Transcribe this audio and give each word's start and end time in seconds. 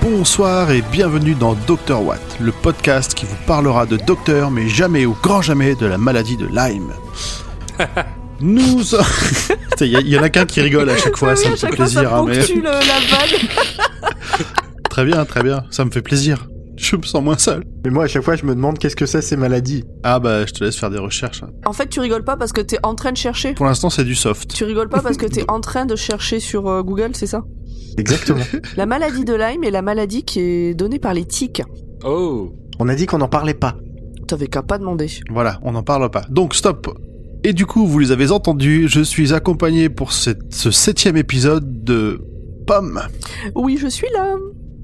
Bonsoir 0.00 0.70
et 0.70 0.82
bienvenue 0.82 1.34
dans 1.34 1.54
Dr 1.54 2.00
Watt, 2.02 2.20
le 2.40 2.52
podcast 2.52 3.14
qui 3.14 3.26
vous 3.26 3.36
parlera 3.46 3.86
de 3.86 3.96
docteur 3.96 4.50
mais 4.50 4.68
jamais 4.68 5.04
ou 5.06 5.16
grand 5.22 5.42
jamais 5.42 5.74
de 5.74 5.86
la 5.86 5.98
maladie 5.98 6.36
de 6.36 6.46
Lyme. 6.46 6.92
Nous... 8.40 8.82
Il 9.82 9.86
y, 9.86 10.10
y 10.10 10.18
en 10.18 10.22
a 10.22 10.28
qu'un 10.28 10.44
qui 10.44 10.60
rigole 10.60 10.90
à 10.90 10.96
chaque 10.96 11.16
fois, 11.16 11.34
ça 11.36 11.48
me 11.50 11.56
fait 11.56 11.66
fois, 11.68 11.76
plaisir. 11.76 12.02
ça 12.10 12.16
hein, 12.18 12.24
mais- 12.26 12.36
le- 12.36 12.62
la. 12.62 12.80
Très 14.90 15.04
bien, 15.06 15.24
très 15.24 15.42
bien, 15.42 15.64
ça 15.70 15.84
me 15.86 15.90
fait 15.90 16.02
plaisir. 16.02 16.46
Je 16.90 16.96
me 16.96 17.02
sens 17.02 17.22
moins 17.22 17.36
seul. 17.38 17.62
Mais 17.84 17.90
moi, 17.90 18.04
à 18.04 18.06
chaque 18.08 18.22
fois, 18.22 18.36
je 18.36 18.44
me 18.46 18.54
demande 18.54 18.78
qu'est-ce 18.78 18.96
que 18.96 19.06
c'est 19.06 19.20
ces 19.22 19.36
maladies. 19.36 19.84
Ah 20.02 20.18
bah, 20.18 20.46
je 20.46 20.52
te 20.52 20.64
laisse 20.64 20.76
faire 20.76 20.90
des 20.90 20.98
recherches. 20.98 21.42
hein. 21.42 21.50
En 21.66 21.72
fait, 21.72 21.88
tu 21.88 22.00
rigoles 22.00 22.24
pas 22.24 22.36
parce 22.36 22.52
que 22.52 22.60
t'es 22.60 22.78
en 22.82 22.94
train 22.94 23.12
de 23.12 23.16
chercher. 23.16 23.52
Pour 23.54 23.66
l'instant, 23.66 23.90
c'est 23.90 24.04
du 24.04 24.14
soft. 24.14 24.52
Tu 24.54 24.64
rigoles 24.64 24.88
pas 24.88 25.00
parce 25.02 25.16
que 25.16 25.26
t'es 25.26 25.44
en 25.48 25.60
train 25.60 25.84
de 25.86 25.94
chercher 25.96 26.40
sur 26.40 26.68
euh, 26.68 26.82
Google, 26.82 27.10
c'est 27.14 27.26
ça? 27.26 27.42
Exactement. 27.98 28.44
La 28.76 28.86
maladie 28.86 29.24
de 29.24 29.34
Lyme 29.34 29.64
est 29.64 29.70
la 29.70 29.82
maladie 29.82 30.22
qui 30.22 30.40
est 30.40 30.74
donnée 30.74 30.98
par 30.98 31.12
les 31.12 31.24
tiques. 31.26 31.62
Oh 32.04 32.52
On 32.78 32.88
a 32.88 32.94
dit 32.94 33.06
qu'on 33.06 33.18
n'en 33.18 33.28
parlait 33.28 33.52
pas. 33.54 33.76
T'avais 34.26 34.46
qu'à 34.46 34.62
pas 34.62 34.78
demander. 34.78 35.08
Voilà, 35.30 35.58
on 35.62 35.72
n'en 35.72 35.82
parle 35.82 36.08
pas. 36.10 36.22
Donc, 36.30 36.54
stop. 36.54 36.88
Et 37.42 37.52
du 37.52 37.66
coup, 37.66 37.86
vous 37.86 37.98
les 37.98 38.12
avez 38.12 38.30
entendus, 38.30 38.86
je 38.88 39.00
suis 39.00 39.32
accompagné 39.34 39.88
pour 39.88 40.12
cette- 40.12 40.54
ce 40.54 40.70
septième 40.70 41.16
épisode 41.16 41.84
de 41.84 42.20
Pomme. 42.66 43.00
Oui, 43.54 43.76
je 43.80 43.88
suis 43.88 44.06
là. 44.14 44.36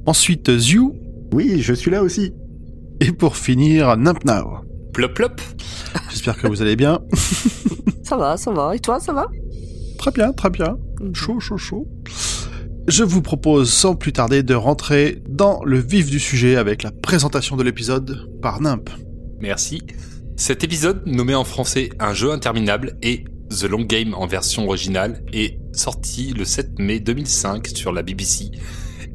Ensuite, 0.06 0.56
Ziu. 0.58 0.90
Oui, 1.32 1.60
je 1.60 1.72
suis 1.72 1.90
là 1.90 2.02
aussi. 2.02 2.32
Et 3.00 3.12
pour 3.12 3.36
finir, 3.36 3.96
Nimpnao. 3.96 4.58
Plop 4.92 5.14
plop 5.14 5.40
J'espère 6.10 6.38
que 6.38 6.46
vous 6.46 6.62
allez 6.62 6.76
bien. 6.76 7.00
Ça 8.02 8.16
va, 8.16 8.36
ça 8.36 8.52
va. 8.52 8.74
Et 8.74 8.78
toi, 8.78 9.00
ça 9.00 9.12
va? 9.12 9.26
Très 9.98 10.12
bien, 10.12 10.32
très 10.32 10.50
bien. 10.50 10.76
Chaud, 11.12 11.40
chaud, 11.40 11.58
chaud. 11.58 11.88
Je 12.88 13.02
vous 13.02 13.20
propose 13.20 13.70
sans 13.70 13.96
plus 13.96 14.12
tarder 14.12 14.44
de 14.44 14.54
rentrer 14.54 15.22
dans 15.28 15.60
le 15.64 15.80
vif 15.80 16.08
du 16.08 16.20
sujet 16.20 16.54
avec 16.54 16.84
la 16.84 16.92
présentation 16.92 17.56
de 17.56 17.64
l'épisode 17.64 18.30
par 18.40 18.60
Nimp. 18.60 18.88
Merci. 19.40 19.82
Cet 20.36 20.62
épisode, 20.62 21.02
nommé 21.04 21.34
en 21.34 21.42
français 21.42 21.88
Un 21.98 22.14
jeu 22.14 22.30
interminable 22.30 22.96
et 23.02 23.24
The 23.50 23.64
Long 23.64 23.82
Game 23.82 24.14
en 24.14 24.26
version 24.28 24.66
originale, 24.66 25.24
est 25.32 25.58
sorti 25.72 26.32
le 26.32 26.44
7 26.44 26.78
mai 26.78 27.00
2005 27.00 27.66
sur 27.66 27.92
la 27.92 28.02
BBC 28.02 28.52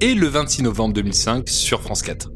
et 0.01 0.15
le 0.15 0.25
26 0.27 0.63
novembre 0.63 0.95
2005 0.95 1.47
sur 1.47 1.81
France 1.81 2.01
4. 2.01 2.31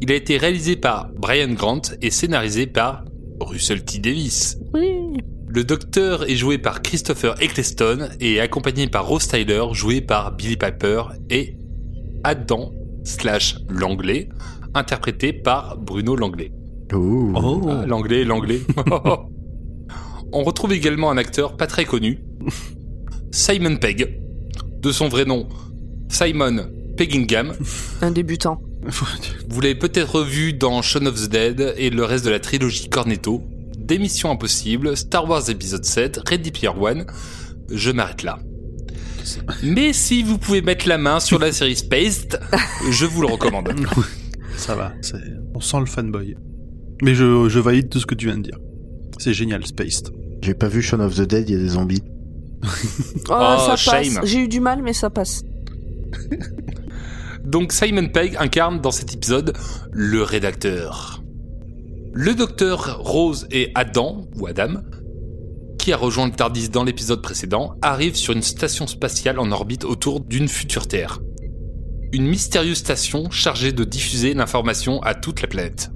Il 0.00 0.12
a 0.12 0.14
été 0.14 0.38
réalisé 0.38 0.76
par 0.76 1.10
Brian 1.16 1.52
Grant 1.52 1.82
et 2.00 2.10
scénarisé 2.10 2.68
par 2.68 3.04
Russell 3.40 3.84
T. 3.84 3.98
Davis. 3.98 4.56
Oui. 4.72 5.18
Le 5.48 5.64
docteur 5.64 6.30
est 6.30 6.36
joué 6.36 6.58
par 6.58 6.82
Christopher 6.82 7.34
Eccleston 7.42 8.10
et 8.20 8.40
accompagné 8.40 8.86
par 8.86 9.08
Rose 9.08 9.26
Tyler, 9.26 9.64
joué 9.72 10.00
par 10.00 10.36
Billy 10.36 10.56
Piper, 10.56 11.02
et 11.28 11.56
Adam 12.22 12.72
slash 13.02 13.56
Langlais, 13.68 14.28
interprété 14.74 15.32
par 15.32 15.78
Bruno 15.78 16.14
Langlais. 16.14 16.52
Oh. 16.94 17.32
Ah, 17.68 17.84
l'anglais, 17.84 18.22
l'anglais. 18.24 18.60
On 20.32 20.44
retrouve 20.44 20.72
également 20.72 21.10
un 21.10 21.16
acteur 21.16 21.56
pas 21.56 21.66
très 21.66 21.84
connu, 21.84 22.20
Simon 23.32 23.76
Pegg, 23.76 24.20
de 24.80 24.92
son 24.92 25.08
vrai 25.08 25.24
nom 25.24 25.48
Simon 26.08 26.68
Peggingham. 26.96 27.52
Un 28.02 28.10
débutant. 28.10 28.60
Vous 29.48 29.60
l'avez 29.60 29.74
peut-être 29.74 30.22
vu 30.22 30.52
dans 30.52 30.80
Shaun 30.82 31.06
of 31.06 31.20
the 31.20 31.28
Dead 31.28 31.74
et 31.76 31.90
le 31.90 32.04
reste 32.04 32.24
de 32.24 32.30
la 32.30 32.38
trilogie 32.40 32.88
Cornetto, 32.88 33.42
des 33.78 33.98
Missions 33.98 34.30
Impossibles, 34.30 34.96
Star 34.96 35.28
Wars 35.28 35.50
épisode 35.50 35.84
7, 35.84 36.20
Ready 36.28 36.52
Player 36.52 36.72
One. 36.78 37.04
Je 37.70 37.90
m'arrête 37.90 38.22
là. 38.22 38.38
Mais 39.64 39.92
si 39.92 40.22
vous 40.22 40.38
pouvez 40.38 40.62
mettre 40.62 40.88
la 40.88 40.98
main 40.98 41.18
sur 41.18 41.40
la 41.40 41.50
série 41.50 41.74
Spaced, 41.74 42.38
je 42.90 43.06
vous 43.06 43.22
le 43.22 43.26
recommande. 43.26 43.72
Ça 44.56 44.74
va, 44.76 44.92
on 45.54 45.60
sent 45.60 45.80
le 45.80 45.86
fanboy. 45.86 46.36
Mais 47.02 47.14
je, 47.14 47.48
je 47.48 47.58
valide 47.58 47.88
tout 47.90 47.98
ce 47.98 48.06
que 48.06 48.14
tu 48.14 48.26
viens 48.26 48.38
de 48.38 48.42
dire. 48.42 48.58
C'est 49.18 49.34
génial, 49.34 49.66
Spaced. 49.66 50.10
J'ai 50.42 50.54
pas 50.54 50.68
vu 50.68 50.80
Shaun 50.80 51.00
of 51.00 51.16
the 51.16 51.22
Dead, 51.22 51.48
il 51.50 51.56
y 51.56 51.58
a 51.58 51.62
des 51.62 51.70
zombies. 51.70 52.02
Oh, 52.62 52.68
Oh, 53.28 53.56
ça 53.58 53.74
passe. 53.90 54.18
J'ai 54.24 54.38
eu 54.38 54.48
du 54.48 54.60
mal, 54.60 54.82
mais 54.82 54.92
ça 54.92 55.10
passe. 55.10 55.42
Donc 57.44 57.72
Simon 57.72 58.08
Pegg 58.08 58.36
incarne 58.38 58.80
dans 58.80 58.90
cet 58.90 59.14
épisode 59.14 59.56
le 59.92 60.22
rédacteur. 60.22 61.22
Le 62.12 62.34
docteur 62.34 62.98
Rose 62.98 63.46
et 63.50 63.70
Adam, 63.74 64.26
ou 64.36 64.46
Adam, 64.46 64.80
qui 65.78 65.92
a 65.92 65.96
rejoint 65.96 66.26
le 66.26 66.32
TARDIS 66.32 66.70
dans 66.70 66.82
l'épisode 66.82 67.22
précédent, 67.22 67.76
arrivent 67.82 68.16
sur 68.16 68.32
une 68.32 68.42
station 68.42 68.86
spatiale 68.86 69.38
en 69.38 69.52
orbite 69.52 69.84
autour 69.84 70.20
d'une 70.20 70.48
future 70.48 70.88
Terre. 70.88 71.20
Une 72.12 72.26
mystérieuse 72.26 72.78
station 72.78 73.30
chargée 73.30 73.72
de 73.72 73.84
diffuser 73.84 74.34
l'information 74.34 75.00
à 75.02 75.14
toute 75.14 75.42
la 75.42 75.48
planète. 75.48 75.90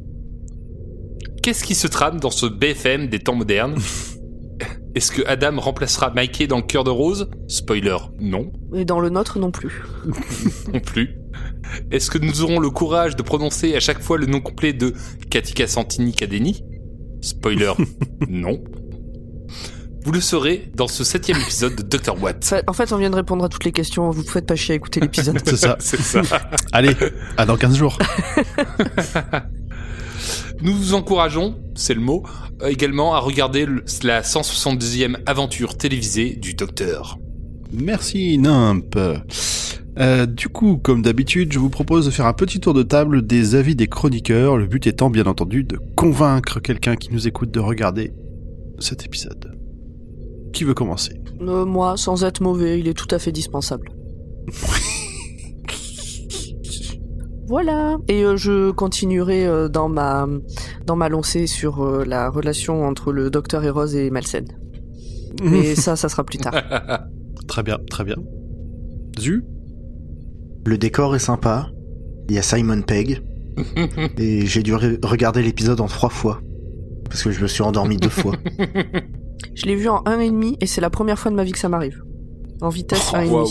Qu'est-ce 1.42 1.64
qui 1.64 1.74
se 1.74 1.86
trame 1.86 2.20
dans 2.20 2.30
ce 2.30 2.46
BFM 2.46 3.08
des 3.08 3.18
temps 3.18 3.34
modernes? 3.34 3.78
Est-ce 4.94 5.12
que 5.12 5.22
Adam 5.26 5.60
remplacera 5.60 6.10
Mikey 6.10 6.46
dans 6.48 6.56
le 6.56 6.62
cœur 6.62 6.82
de 6.82 6.90
Rose? 6.90 7.30
Spoiler, 7.46 7.96
non 8.18 8.50
Et 8.74 8.84
dans 8.84 8.98
le 8.98 9.08
nôtre 9.08 9.38
non 9.38 9.50
plus. 9.50 9.82
non 10.72 10.80
plus. 10.80 11.16
Est-ce 11.92 12.10
que 12.10 12.18
nous 12.18 12.42
aurons 12.42 12.58
le 12.58 12.70
courage 12.70 13.14
de 13.14 13.22
prononcer 13.22 13.76
à 13.76 13.80
chaque 13.80 14.00
fois 14.00 14.18
le 14.18 14.26
nom 14.26 14.40
complet 14.40 14.72
de 14.72 14.94
Katika 15.30 15.68
Santini 15.68 16.12
Kadeni? 16.12 16.64
Spoiler, 17.20 17.72
non. 18.28 18.62
Vous 20.02 20.12
le 20.12 20.20
saurez 20.20 20.70
dans 20.74 20.88
ce 20.88 21.04
septième 21.04 21.38
épisode 21.38 21.76
de 21.76 21.82
Dr. 21.82 22.20
Watt. 22.22 22.54
En 22.66 22.72
fait, 22.72 22.92
on 22.92 22.96
vient 22.96 23.10
de 23.10 23.16
répondre 23.16 23.44
à 23.44 23.48
toutes 23.48 23.64
les 23.64 23.72
questions. 23.72 24.10
Vous 24.10 24.22
faites 24.22 24.46
pas 24.46 24.56
chier 24.56 24.72
à 24.72 24.76
écouter 24.76 25.00
l'épisode. 25.00 25.38
C'est 25.44 25.56
ça. 25.56 25.76
C'est 25.80 26.00
ça. 26.00 26.22
Allez, 26.72 26.96
à 27.36 27.44
dans 27.44 27.56
15 27.56 27.76
jours. 27.76 27.98
Nous 30.62 30.74
vous 30.74 30.92
encourageons, 30.92 31.58
c'est 31.74 31.94
le 31.94 32.02
mot, 32.02 32.22
euh, 32.60 32.68
également 32.68 33.14
à 33.14 33.18
regarder 33.18 33.66
la 34.02 34.20
172e 34.20 35.16
aventure 35.24 35.78
télévisée 35.78 36.36
du 36.36 36.52
Docteur. 36.52 37.18
Merci 37.72 38.36
Nimp. 38.36 38.98
Euh, 39.98 40.26
du 40.26 40.48
coup, 40.48 40.76
comme 40.76 41.00
d'habitude, 41.00 41.52
je 41.52 41.58
vous 41.58 41.70
propose 41.70 42.04
de 42.06 42.10
faire 42.10 42.26
un 42.26 42.34
petit 42.34 42.60
tour 42.60 42.74
de 42.74 42.82
table 42.82 43.26
des 43.26 43.54
avis 43.54 43.74
des 43.74 43.86
chroniqueurs, 43.86 44.58
le 44.58 44.66
but 44.66 44.86
étant 44.86 45.08
bien 45.08 45.24
entendu 45.24 45.64
de 45.64 45.78
convaincre 45.96 46.60
quelqu'un 46.60 46.96
qui 46.96 47.10
nous 47.10 47.26
écoute 47.26 47.50
de 47.50 47.60
regarder 47.60 48.12
cet 48.78 49.06
épisode. 49.06 49.59
Qui 50.52 50.64
veut 50.64 50.74
commencer 50.74 51.12
Euh, 51.40 51.64
moi, 51.64 51.96
sans 51.96 52.24
être 52.24 52.40
mauvais, 52.42 52.78
il 52.80 52.88
est 52.88 52.94
tout 52.94 53.08
à 53.14 53.18
fait 53.18 53.32
dispensable. 53.32 53.90
Voilà. 57.48 57.98
Et 58.08 58.22
euh, 58.24 58.36
je 58.36 58.70
continuerai 58.70 59.44
euh, 59.44 59.68
dans 59.68 59.88
ma 59.88 60.28
dans 60.86 60.94
ma 60.94 61.08
lancée 61.08 61.48
sur 61.48 61.82
euh, 61.84 62.04
la 62.04 62.30
relation 62.30 62.84
entre 62.86 63.12
le 63.12 63.28
docteur 63.28 63.64
et 63.64 63.70
Rose 63.70 63.96
et 63.96 64.08
Malsen. 64.10 64.44
Mais 65.42 65.74
ça, 65.84 65.96
ça 65.96 66.08
sera 66.08 66.22
plus 66.24 66.38
tard. 66.38 66.54
Très 67.48 67.64
bien, 67.64 67.78
très 67.90 68.04
bien. 68.04 68.14
Zu 69.18 69.42
Le 70.64 70.78
décor 70.78 71.16
est 71.16 71.18
sympa. 71.20 71.66
Il 72.28 72.36
y 72.36 72.38
a 72.38 72.42
Simon 72.42 72.82
Pegg. 72.82 73.20
Et 74.16 74.46
j'ai 74.46 74.62
dû 74.62 74.72
re- 74.74 75.04
regarder 75.04 75.42
l'épisode 75.42 75.80
en 75.80 75.86
trois 75.88 76.10
fois. 76.10 76.40
Parce 77.06 77.24
que 77.24 77.32
je 77.32 77.40
me 77.42 77.48
suis 77.48 77.62
endormi 77.62 77.96
deux 77.96 78.08
fois. 78.08 78.36
Je 79.54 79.66
l'ai 79.66 79.74
vu 79.76 79.88
en 79.88 80.02
1,5 80.04 80.56
et 80.60 80.66
c'est 80.66 80.80
la 80.80 80.90
première 80.90 81.18
fois 81.18 81.30
de 81.30 81.36
ma 81.36 81.44
vie 81.44 81.52
que 81.52 81.58
ça 81.58 81.68
m'arrive. 81.68 82.02
En 82.60 82.68
vitesse 82.68 83.10
Oh, 83.12 83.16
1,5. 83.16 83.28
waouh. 83.30 83.48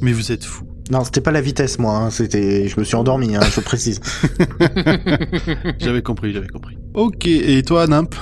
Mais 0.00 0.12
vous 0.12 0.30
êtes 0.32 0.44
fou. 0.44 0.64
Non, 0.90 1.04
c'était 1.04 1.20
pas 1.20 1.32
la 1.32 1.40
vitesse, 1.40 1.78
moi. 1.78 1.96
hein, 1.96 2.10
C'était, 2.10 2.68
je 2.68 2.78
me 2.80 2.84
suis 2.84 2.96
endormi, 2.96 3.36
hein, 3.36 3.40
je 3.54 3.60
précise. 3.60 4.00
J'avais 5.78 6.02
compris, 6.02 6.32
j'avais 6.32 6.48
compris. 6.48 6.76
Ok, 6.94 7.26
et 7.26 7.62
toi, 7.62 7.86
Nimp? 7.86 8.14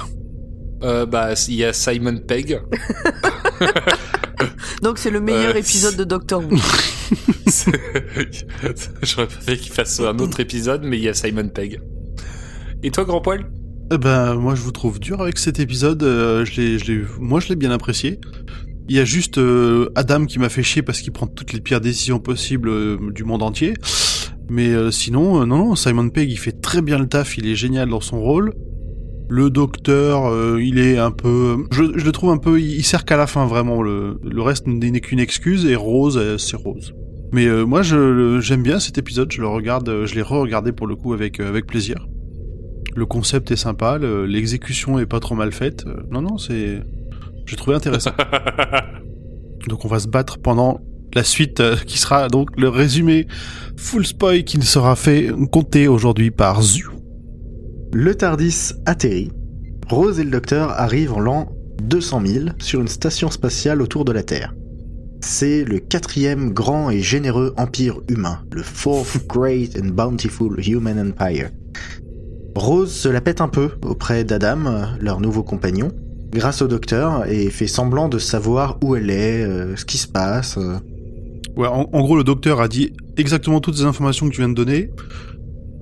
Euh, 0.82 1.06
bah, 1.06 1.30
il 1.48 1.54
y 1.54 1.64
a 1.64 1.72
Simon 1.72 2.18
Pegg. 2.26 2.60
Donc 4.82 4.98
c'est 4.98 5.10
le 5.10 5.20
meilleur 5.20 5.54
Euh, 5.54 5.58
épisode 5.58 5.96
de 5.96 6.04
Doctor 6.04 6.42
Who. 6.44 6.56
J'aurais 9.02 9.26
préféré 9.26 9.56
qu'il 9.58 9.72
fasse 9.72 10.00
un 10.00 10.18
autre 10.18 10.40
épisode, 10.40 10.82
mais 10.84 10.98
il 10.98 11.04
y 11.04 11.08
a 11.08 11.14
Simon 11.14 11.48
Pegg. 11.48 11.80
Et 12.82 12.90
toi, 12.90 13.04
Grand 13.04 13.20
Poil? 13.20 13.50
Eh 13.92 13.98
Ben, 13.98 14.34
moi, 14.34 14.56
je 14.56 14.62
vous 14.62 14.72
trouve 14.72 14.98
dur 14.98 15.20
avec 15.20 15.38
cet 15.38 15.60
épisode. 15.60 16.02
euh, 16.02 16.44
je 16.44 16.60
l'ai, 16.60 16.78
je 16.78 17.04
moi, 17.20 17.38
je 17.38 17.48
l'ai 17.48 17.56
bien 17.56 17.70
apprécié. 17.70 18.18
Il 18.88 18.96
y 18.96 18.98
a 18.98 19.04
juste 19.04 19.38
euh, 19.38 19.90
Adam 19.94 20.26
qui 20.26 20.40
m'a 20.40 20.48
fait 20.48 20.64
chier 20.64 20.82
parce 20.82 21.00
qu'il 21.00 21.12
prend 21.12 21.28
toutes 21.28 21.52
les 21.52 21.60
pires 21.60 21.80
décisions 21.80 22.18
possibles 22.18 22.68
euh, 22.68 22.98
du 23.12 23.22
monde 23.22 23.44
entier. 23.44 23.74
Mais 24.48 24.70
euh, 24.70 24.90
sinon, 24.90 25.42
euh, 25.42 25.46
non, 25.46 25.58
non, 25.58 25.74
Simon 25.76 26.08
Pegg, 26.08 26.30
il 26.30 26.36
fait 26.36 26.60
très 26.60 26.82
bien 26.82 26.98
le 26.98 27.06
taf. 27.06 27.38
Il 27.38 27.46
est 27.46 27.54
génial 27.54 27.88
dans 27.88 28.00
son 28.00 28.20
rôle. 28.20 28.54
Le 29.28 29.50
docteur, 29.50 30.32
il 30.60 30.78
est 30.78 30.98
un 30.98 31.10
peu, 31.10 31.56
je, 31.72 31.82
le 31.82 32.12
trouve 32.12 32.30
un 32.30 32.36
peu, 32.36 32.60
il, 32.60 32.84
sert 32.84 33.04
qu'à 33.04 33.16
la 33.16 33.26
fin 33.26 33.44
vraiment. 33.44 33.82
Le, 33.82 34.20
reste 34.36 34.68
n'est 34.68 35.00
qu'une 35.00 35.18
excuse 35.18 35.66
et 35.66 35.74
Rose, 35.74 36.36
c'est 36.38 36.54
Rose. 36.54 36.94
Mais 37.32 37.48
moi, 37.64 37.82
je, 37.82 38.38
j'aime 38.38 38.62
bien 38.62 38.78
cet 38.78 38.98
épisode. 38.98 39.32
Je 39.32 39.40
le 39.40 39.48
regarde, 39.48 40.04
je 40.04 40.14
l'ai 40.14 40.22
re-regardé 40.22 40.70
pour 40.70 40.86
le 40.86 40.94
coup 40.94 41.12
avec 41.12 41.40
avec 41.40 41.66
plaisir. 41.66 42.06
Le 42.96 43.04
concept 43.06 43.50
est 43.50 43.56
sympa, 43.56 43.98
le- 43.98 44.24
l'exécution 44.26 44.98
est 44.98 45.06
pas 45.06 45.20
trop 45.20 45.34
mal 45.34 45.52
faite. 45.52 45.84
Euh, 45.86 45.96
Non, 46.10 46.22
non, 46.22 46.38
c'est. 46.38 46.80
J'ai 47.46 47.56
trouvé 47.56 47.76
intéressant. 47.76 48.10
donc 49.68 49.84
on 49.84 49.88
va 49.88 49.98
se 50.00 50.08
battre 50.08 50.38
pendant 50.38 50.80
la 51.14 51.22
suite 51.24 51.60
euh, 51.60 51.76
qui 51.76 51.98
sera 51.98 52.28
donc 52.28 52.50
le 52.58 52.68
résumé 52.68 53.26
full 53.76 54.04
spoil 54.06 54.44
qui 54.44 54.58
ne 54.58 54.64
sera 54.64 54.96
fait 54.96 55.30
compter 55.52 55.88
aujourd'hui 55.88 56.30
par 56.30 56.62
Zu. 56.62 56.86
Le 57.92 58.14
Tardis 58.14 58.72
atterrit. 58.86 59.30
Rose 59.88 60.18
et 60.18 60.24
le 60.24 60.30
docteur 60.30 60.70
arrivent 60.70 61.12
en 61.12 61.20
l'an 61.20 61.52
200 61.82 62.22
000 62.26 62.44
sur 62.58 62.80
une 62.80 62.88
station 62.88 63.30
spatiale 63.30 63.80
autour 63.80 64.04
de 64.04 64.12
la 64.12 64.22
Terre. 64.22 64.54
C'est 65.20 65.64
le 65.64 65.78
quatrième 65.78 66.52
grand 66.52 66.90
et 66.90 67.00
généreux 67.00 67.54
empire 67.56 68.00
humain, 68.08 68.40
le 68.52 68.62
Fourth 68.62 69.26
Great 69.28 69.78
and 69.80 69.88
Bountiful 69.90 70.58
Human 70.66 70.98
Empire. 70.98 71.50
Rose 72.56 72.92
se 72.92 73.08
la 73.08 73.20
pète 73.20 73.40
un 73.40 73.48
peu 73.48 73.70
auprès 73.82 74.24
d'Adam, 74.24 74.66
euh, 74.66 74.84
leur 75.00 75.20
nouveau 75.20 75.42
compagnon, 75.42 75.90
grâce 76.32 76.62
au 76.62 76.68
docteur, 76.68 77.26
et 77.30 77.50
fait 77.50 77.66
semblant 77.66 78.08
de 78.08 78.18
savoir 78.18 78.78
où 78.82 78.96
elle 78.96 79.10
est, 79.10 79.42
euh, 79.44 79.76
ce 79.76 79.84
qui 79.84 79.98
se 79.98 80.08
passe. 80.08 80.56
euh. 80.58 80.76
Ouais, 81.56 81.68
en, 81.68 81.88
en 81.92 82.00
gros, 82.02 82.16
le 82.16 82.24
docteur 82.24 82.60
a 82.60 82.68
dit 82.68 82.92
exactement 83.16 83.60
toutes 83.60 83.76
les 83.76 83.84
informations 83.84 84.28
que 84.28 84.32
tu 84.34 84.40
viens 84.40 84.48
de 84.48 84.54
donner. 84.54 84.90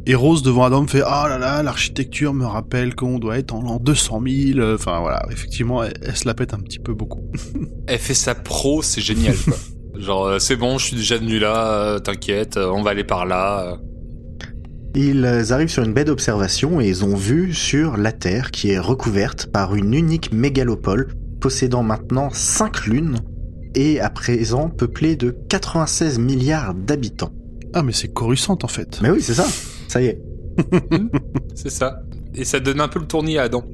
Et 0.07 0.15
Rose 0.15 0.43
devant 0.43 0.65
Adam 0.65 0.87
fait 0.87 1.03
Ah 1.05 1.27
là 1.31 1.39
là, 1.39 1.63
l'architecture 1.63 2.35
me 2.35 2.45
rappelle 2.45 2.95
qu'on 2.95 3.19
doit 3.19 3.39
être 3.39 3.55
en 3.55 3.63
l'an 3.63 3.79
200 3.81 4.23
000. 4.27 4.59
Euh, 4.59 4.75
Enfin 4.75 5.01
voilà, 5.01 5.23
effectivement, 5.31 5.83
elle, 5.83 5.95
elle 6.03 6.15
se 6.17 6.27
la 6.27 6.35
pète 6.35 6.53
un 6.55 6.59
petit 6.59 6.79
peu 6.79 6.93
beaucoup. 6.93 7.23
Elle 7.87 7.99
fait 7.99 8.13
sa 8.15 8.35
pro, 8.35 8.83
c'est 8.83 9.01
génial, 9.01 9.35
quoi. 9.37 9.57
Genre, 9.99 10.27
euh, 10.27 10.39
c'est 10.39 10.57
bon, 10.57 10.77
je 10.79 10.87
suis 10.87 10.97
déjà 10.97 11.17
venu 11.17 11.39
là, 11.39 11.73
euh, 11.73 11.99
t'inquiète, 12.01 12.57
euh, 12.59 12.69
on 12.71 12.83
va 12.83 12.91
aller 12.91 13.05
par 13.05 13.25
là. 13.27 13.63
euh. 13.73 13.77
Ils 14.95 15.27
arrivent 15.53 15.69
sur 15.69 15.83
une 15.83 15.93
baie 15.93 16.05
d'observation 16.05 16.81
et 16.81 16.89
ils 16.89 17.05
ont 17.05 17.17
vu 17.17 17.53
sur 17.53 17.97
la 17.97 18.13
Terre 18.13 18.51
qui 18.53 18.71
est 18.71 18.79
recouverte 18.79 19.47
par 19.47 19.75
une 19.75 19.93
unique 19.93 20.33
mégalopole 20.33 21.09
possédant 21.41 21.83
maintenant 21.83 22.29
5 22.33 22.87
lunes 22.87 23.17
et 23.75 24.01
à 24.01 24.09
présent 24.09 24.69
peuplée 24.69 25.17
de 25.17 25.31
96 25.49 26.19
milliards 26.21 26.75
d'habitants. 26.75 27.33
Ah, 27.73 27.83
mais 27.83 27.93
c'est 27.93 28.09
Coruscant 28.13 28.59
en 28.63 28.69
fait. 28.69 29.01
Mais 29.03 29.11
oui, 29.11 29.21
c'est 29.21 29.35
ça. 29.35 29.47
Ça 29.89 30.01
y 30.01 30.07
est. 30.07 30.21
C'est 31.57 31.71
ça. 31.71 31.99
Et 32.37 32.45
ça 32.45 32.61
donne 32.61 32.81
un 32.81 32.87
peu 32.87 33.01
le 33.01 33.07
tournis 33.07 33.39
à 33.39 33.43
Adam. 33.43 33.65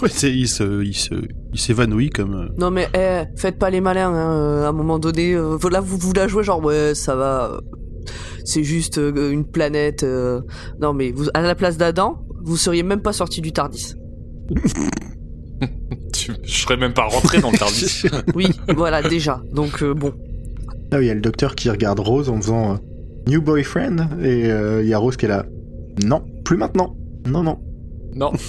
Ouais, 0.00 0.08
c'est- 0.08 0.32
il 0.32 0.48
se, 0.48 0.82
il 0.82 0.94
se, 0.96 1.12
il 1.52 1.60
s'évanouit 1.60 2.08
comme. 2.08 2.34
euh, 2.34 2.48
Non 2.58 2.70
mais 2.70 2.88
eh, 2.94 3.24
faites 3.36 3.58
pas 3.58 3.68
les 3.68 3.82
malins, 3.82 4.08
hein, 4.14 4.32
euh, 4.38 4.64
à 4.64 4.68
un 4.68 4.72
moment 4.72 4.98
donné. 4.98 5.34
euh, 5.34 5.58
là, 5.70 5.80
vous, 5.80 5.98
vous 5.98 6.14
la 6.14 6.28
jouez 6.28 6.42
genre 6.42 6.64
ouais, 6.64 6.94
ça 6.94 7.14
va. 7.14 7.60
Euh, 8.08 8.40
C'est 8.44 8.62
juste 8.64 8.98
euh, 8.98 9.30
une 9.32 9.44
planète. 9.44 10.02
euh, 10.02 10.40
Non 10.80 10.92
mais 10.92 11.10
vous, 11.12 11.26
à 11.34 11.42
la 11.42 11.54
place 11.54 11.76
d'Adam, 11.76 12.18
vous 12.42 12.56
seriez 12.56 12.82
même 12.82 13.00
pas 13.02 13.12
sorti 13.12 13.40
du 13.40 13.52
Tardis. 13.52 13.94
Tu- 16.12 16.32
Je 16.42 16.52
serais 16.62 16.76
même 16.76 16.92
pas 16.92 17.04
rentré 17.04 17.40
dans 17.40 17.50
le 17.50 17.58
Tardis. 17.58 18.02
Oui, 18.34 18.48
voilà 18.74 19.02
déjà. 19.02 19.40
Donc 19.52 19.82
euh, 19.82 19.94
bon. 19.94 20.12
Là, 20.90 21.00
il 21.00 21.06
y 21.06 21.10
a 21.10 21.14
le 21.14 21.20
docteur 21.20 21.54
qui 21.54 21.70
regarde 21.70 22.00
Rose 22.00 22.28
en 22.28 22.36
faisant 22.36 22.72
euh, 22.72 22.76
New 23.28 23.40
boyfriend 23.40 24.08
et 24.22 24.50
euh, 24.50 24.82
il 24.82 24.88
y 24.88 24.94
a 24.94 24.98
Rose 24.98 25.16
qui 25.16 25.24
est 25.26 25.28
là. 25.28 25.46
Non, 26.04 26.22
plus 26.44 26.56
maintenant. 26.56 26.96
Non, 27.26 27.42
non. 27.42 27.58
non. 28.14 28.32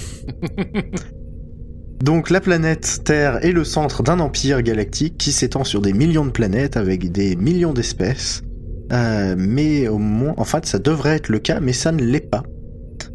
Donc 2.02 2.28
la 2.30 2.40
planète 2.40 3.00
Terre 3.04 3.44
est 3.44 3.52
le 3.52 3.64
centre 3.64 4.02
d'un 4.02 4.20
empire 4.20 4.60
galactique 4.62 5.16
qui 5.16 5.32
s'étend 5.32 5.64
sur 5.64 5.80
des 5.80 5.92
millions 5.92 6.26
de 6.26 6.30
planètes 6.30 6.76
avec 6.76 7.10
des 7.12 7.34
millions 7.36 7.72
d'espèces. 7.72 8.42
Euh, 8.92 9.34
mais 9.36 9.88
au 9.88 9.98
moins, 9.98 10.34
en 10.36 10.44
fait, 10.44 10.66
ça 10.66 10.78
devrait 10.78 11.16
être 11.16 11.28
le 11.28 11.38
cas, 11.38 11.60
mais 11.60 11.72
ça 11.72 11.92
ne 11.92 12.02
l'est 12.02 12.28
pas. 12.30 12.42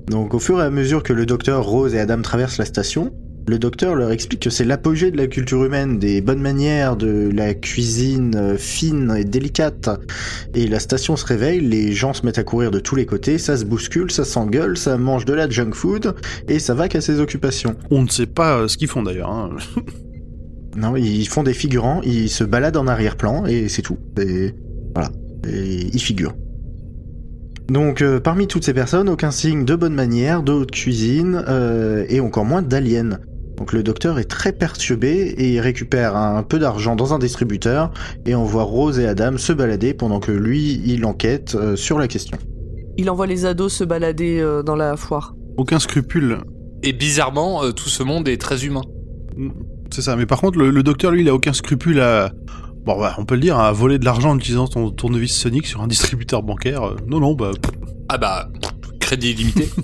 Donc 0.07 0.33
au 0.33 0.39
fur 0.39 0.59
et 0.59 0.63
à 0.63 0.69
mesure 0.69 1.03
que 1.03 1.13
le 1.13 1.25
docteur 1.25 1.63
Rose 1.63 1.93
et 1.93 1.99
Adam 1.99 2.21
traversent 2.21 2.57
la 2.57 2.65
station, 2.65 3.13
le 3.47 3.57
docteur 3.57 3.95
leur 3.95 4.11
explique 4.11 4.41
que 4.41 4.49
c'est 4.49 4.63
l'apogée 4.63 5.11
de 5.11 5.17
la 5.17 5.27
culture 5.27 5.63
humaine, 5.63 5.97
des 5.97 6.21
bonnes 6.21 6.41
manières, 6.41 6.95
de 6.95 7.31
la 7.33 7.53
cuisine 7.53 8.35
euh, 8.35 8.57
fine 8.57 9.15
et 9.17 9.23
délicate. 9.23 9.89
Et 10.53 10.67
la 10.67 10.79
station 10.79 11.15
se 11.15 11.25
réveille, 11.25 11.61
les 11.61 11.91
gens 11.91 12.13
se 12.13 12.25
mettent 12.25 12.37
à 12.37 12.43
courir 12.43 12.71
de 12.71 12.79
tous 12.79 12.95
les 12.95 13.05
côtés, 13.05 13.37
ça 13.37 13.57
se 13.57 13.65
bouscule, 13.65 14.11
ça 14.11 14.23
s'engueule, 14.23 14.77
ça 14.77 14.97
mange 14.97 15.25
de 15.25 15.33
la 15.33 15.49
junk 15.49 15.73
food, 15.73 16.15
et 16.47 16.59
ça 16.59 16.73
va 16.73 16.87
qu'à 16.89 17.01
ses 17.01 17.19
occupations. 17.19 17.75
On 17.89 18.03
ne 18.03 18.07
sait 18.09 18.27
pas 18.27 18.59
euh, 18.59 18.67
ce 18.67 18.77
qu'ils 18.77 18.87
font 18.87 19.03
d'ailleurs. 19.03 19.31
hein. 19.31 19.55
Non, 20.77 20.95
ils 20.95 21.27
font 21.27 21.41
des 21.43 21.53
figurants, 21.53 22.01
ils 22.03 22.29
se 22.29 22.43
baladent 22.43 22.77
en 22.77 22.87
arrière-plan 22.87 23.45
et 23.47 23.67
c'est 23.69 23.81
tout. 23.81 23.97
Et 24.21 24.53
et 25.47 25.87
ils 25.93 26.01
figurent. 26.01 26.35
Donc, 27.69 28.01
euh, 28.01 28.19
parmi 28.19 28.47
toutes 28.47 28.63
ces 28.63 28.73
personnes, 28.73 29.09
aucun 29.09 29.31
signe 29.31 29.63
de 29.63 29.75
bonne 29.75 29.93
manière, 29.93 30.41
de 30.41 30.51
haute 30.51 30.71
cuisine 30.71 31.43
euh, 31.47 32.05
et 32.09 32.19
encore 32.19 32.45
moins 32.45 32.63
d'aliens. 32.63 33.19
Donc, 33.59 33.73
le 33.73 33.83
docteur 33.83 34.19
est 34.19 34.23
très 34.23 34.53
perturbé 34.53 35.35
et 35.37 35.51
il 35.51 35.59
récupère 35.59 36.15
un 36.15 36.43
peu 36.43 36.59
d'argent 36.59 36.95
dans 36.95 37.13
un 37.13 37.19
distributeur 37.19 37.91
et 38.25 38.33
on 38.33 38.45
voit 38.45 38.63
Rose 38.63 38.99
et 38.99 39.05
Adam 39.05 39.37
se 39.37 39.51
balader 39.51 39.93
pendant 39.93 40.21
que 40.21 40.31
lui, 40.31 40.81
il 40.85 41.05
enquête 41.05 41.55
euh, 41.55 41.75
sur 41.75 41.99
la 41.99 42.07
question. 42.07 42.37
Il 42.97 43.09
envoie 43.09 43.27
les 43.27 43.45
ados 43.45 43.73
se 43.73 43.83
balader 43.83 44.39
euh, 44.39 44.63
dans 44.63 44.77
la 44.77 44.95
foire. 44.95 45.35
Aucun 45.57 45.79
scrupule. 45.79 46.37
Et 46.83 46.93
bizarrement, 46.93 47.63
euh, 47.63 47.71
tout 47.71 47.89
ce 47.89 48.01
monde 48.01 48.29
est 48.29 48.39
très 48.39 48.65
humain. 48.65 48.83
C'est 49.91 50.03
ça. 50.03 50.15
Mais 50.15 50.25
par 50.25 50.39
contre, 50.39 50.57
le, 50.57 50.69
le 50.69 50.81
docteur, 50.81 51.11
lui, 51.11 51.21
il 51.21 51.29
a 51.29 51.33
aucun 51.33 51.53
scrupule 51.53 51.99
à. 51.99 52.31
Bon, 52.89 52.99
bah, 52.99 53.13
on 53.19 53.25
peut 53.25 53.35
le 53.35 53.41
dire, 53.41 53.59
à 53.59 53.71
voler 53.71 53.99
de 53.99 54.05
l'argent 54.05 54.31
en 54.31 54.37
utilisant 54.37 54.65
son 54.65 54.89
tournevis 54.89 55.31
Sonic 55.35 55.67
sur 55.67 55.81
un 55.81 55.87
distributeur 55.87 56.41
bancaire. 56.41 56.81
Euh, 56.87 56.95
Non, 57.07 57.19
non, 57.19 57.35
bah. 57.35 57.51
Ah 58.09 58.17
bah, 58.17 58.49
crédit 58.99 59.31
illimité. 59.31 59.69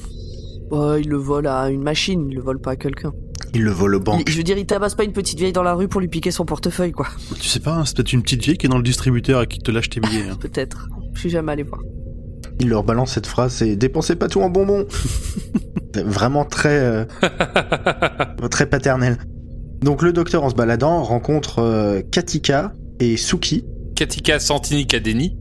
Ouais, 0.72 1.02
il 1.02 1.10
le 1.10 1.18
vole 1.18 1.46
à 1.46 1.69
une 1.69 1.84
machine, 1.84 2.25
il 2.31 2.36
le 2.38 2.42
vole 2.42 2.60
pas 2.60 2.72
à 2.72 2.75
quelqu'un. 2.75 3.12
Il 3.54 3.62
le 3.62 3.69
vole 3.69 3.94
aux 3.94 4.00
Il- 4.00 4.04
banques. 4.04 4.28
Je 4.28 4.36
veux 4.36 4.42
dire, 4.42 4.57
il 4.57 4.66
tabasse 4.66 4.96
pas 4.96 5.04
une 5.04 5.12
petite 5.13 5.38
vieille 5.38 5.54
dans 5.54 5.62
la 5.62 5.75
rue 5.75 5.88
pour 5.88 6.02
lui 6.02 6.07
piquer 6.07 6.31
son 6.31 6.44
portefeuille, 6.44 6.92
quoi. 6.92 7.06
tu 7.40 7.48
sais 7.48 7.60
pas, 7.60 7.75
hein, 7.75 7.86
c'est 7.86 7.96
peut-être 7.96 8.13
une 8.13 8.24
petite 8.24 8.44
vieille 8.44 8.57
qui 8.57 8.66
est 8.66 8.69
dans 8.69 8.78
le 8.78 8.84
distributeur 8.84 9.44
et 9.44 9.48
qui 9.48 9.60
te 9.60 9.69
lâche 9.69 9.92
tes 9.92 10.00
billets. 10.00 10.28
hein. 10.28 10.36
Peut-être. 10.42 10.88
Je 11.13 11.19
suis 11.19 11.30
jamais 11.30 11.52
allé 11.52 11.62
voir. 11.62 11.81
Il 12.60 12.68
leur 12.69 12.84
balance 12.84 13.12
cette 13.12 13.28
phrase, 13.28 13.54
c'est 13.54 13.75
dépensez 13.75 14.16
pas 14.16 14.28
tout 14.28 14.42
en 14.42 14.50
bonbons. 14.50 14.86
Vraiment 16.04 16.46
très, 16.46 16.80
euh, 16.80 17.06
très 18.50 18.66
paternel. 18.66 19.18
Donc 19.81 20.02
le 20.02 20.13
docteur 20.13 20.44
en 20.44 20.50
se 20.50 20.56
baladant 20.56 21.04
rencontre 21.04 21.60
euh, 21.60 22.02
Katika 22.12 22.74
et 23.00 23.18
Suki. 23.18 23.65
Katika 23.95 24.39
Santini 24.39 24.88
Kadeni. 24.88 25.38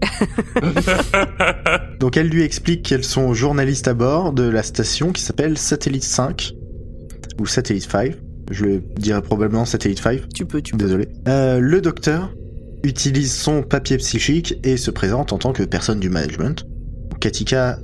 Donc 2.00 2.16
elle 2.16 2.28
lui 2.28 2.42
explique 2.42 2.82
qu'elles 2.82 3.04
sont 3.04 3.34
journalistes 3.34 3.88
à 3.88 3.94
bord 3.94 4.32
de 4.32 4.42
la 4.42 4.62
station 4.62 5.12
qui 5.12 5.22
s'appelle 5.22 5.56
Satellite 5.56 6.04
5 6.04 6.52
ou 7.40 7.46
Satellite 7.46 7.90
5. 7.90 8.14
Je 8.50 8.64
le 8.64 8.82
dirais 8.98 9.22
probablement 9.22 9.64
Satellite 9.64 10.00
5. 10.00 10.28
Tu 10.34 10.44
peux, 10.44 10.60
tu 10.60 10.72
peux. 10.72 10.84
Désolé. 10.84 11.08
Euh, 11.28 11.60
le 11.60 11.80
docteur 11.80 12.34
utilise 12.82 13.32
son 13.32 13.62
papier 13.62 13.96
psychique 13.98 14.58
et 14.64 14.76
se 14.76 14.90
présente 14.90 15.32
en 15.32 15.38
tant 15.38 15.52
que 15.52 15.62
personne 15.62 16.00
du 16.00 16.10
management. 16.10 16.66
Katika. 17.20 17.78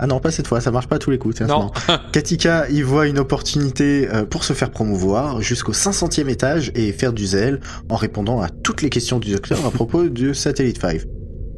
Ah 0.00 0.06
non, 0.08 0.18
pas 0.18 0.30
cette 0.32 0.46
fois, 0.48 0.60
ça 0.60 0.70
marche 0.72 0.88
pas 0.88 0.96
à 0.96 0.98
tous 0.98 1.10
les 1.10 1.18
coups. 1.18 1.40
Non. 1.42 1.70
Katika 2.12 2.68
y 2.70 2.82
voit 2.82 3.06
une 3.06 3.18
opportunité 3.18 4.08
euh, 4.12 4.24
pour 4.24 4.42
se 4.44 4.52
faire 4.52 4.70
promouvoir 4.70 5.40
jusqu'au 5.40 5.72
500e 5.72 6.28
étage 6.28 6.72
et 6.74 6.90
faire 6.92 7.12
du 7.12 7.26
zèle 7.26 7.60
en 7.88 7.94
répondant 7.96 8.40
à 8.40 8.48
toutes 8.48 8.82
les 8.82 8.90
questions 8.90 9.18
du 9.20 9.30
docteur 9.32 9.64
à 9.64 9.70
propos 9.70 10.08
du 10.08 10.34
Satellite 10.34 10.80
5. 10.80 11.02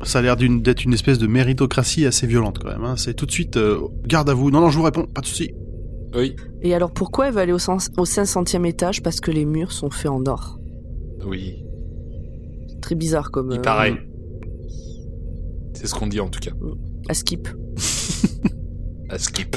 Ça 0.05 0.19
a 0.19 0.23
l'air 0.23 0.37
d'une- 0.37 0.61
d'être 0.61 0.85
une 0.85 0.93
espèce 0.93 1.19
de 1.19 1.27
méritocratie 1.27 2.05
assez 2.05 2.27
violente 2.27 2.59
quand 2.59 2.69
même. 2.69 2.85
hein. 2.85 2.95
C'est 2.99 3.15
tout 3.15 3.25
de 3.25 3.31
suite 3.33 3.57
euh, 3.57 3.79
garde 4.07 4.29
à 4.29 4.35
vous. 4.35 4.51
Non, 4.51 4.61
non, 4.61 4.69
je 4.69 4.77
vous 4.77 4.85
réponds, 4.85 5.07
pas 5.07 5.23
de 5.23 5.27
souci. 5.27 5.53
Oui. 6.15 6.37
Et 6.63 6.75
alors 6.75 6.93
pourquoi 6.93 7.29
elle 7.29 7.35
va 7.35 7.41
aller 7.41 7.53
au, 7.53 7.59
sens- 7.59 7.91
au 7.97 8.05
500e 8.05 8.67
étage 8.67 9.03
Parce 9.03 9.21
que 9.21 9.31
les 9.31 9.47
murs 9.47 9.73
sont 9.73 9.89
faits 9.91 10.11
en 10.11 10.25
or? 10.27 10.59
Oui. 11.27 11.65
Très 12.83 12.95
bizarre 12.95 13.31
comme. 13.31 13.51
Il 13.53 13.59
euh, 13.59 13.63
paraît. 13.63 13.95
C'est 15.75 15.87
ce 15.87 15.95
qu'on 15.95 16.07
dit 16.07 16.21
en 16.21 16.29
tout 16.29 16.41
cas. 16.41 16.53
À 17.09 17.15
skip. 17.15 17.49
À 19.09 19.19
skip. 19.19 19.57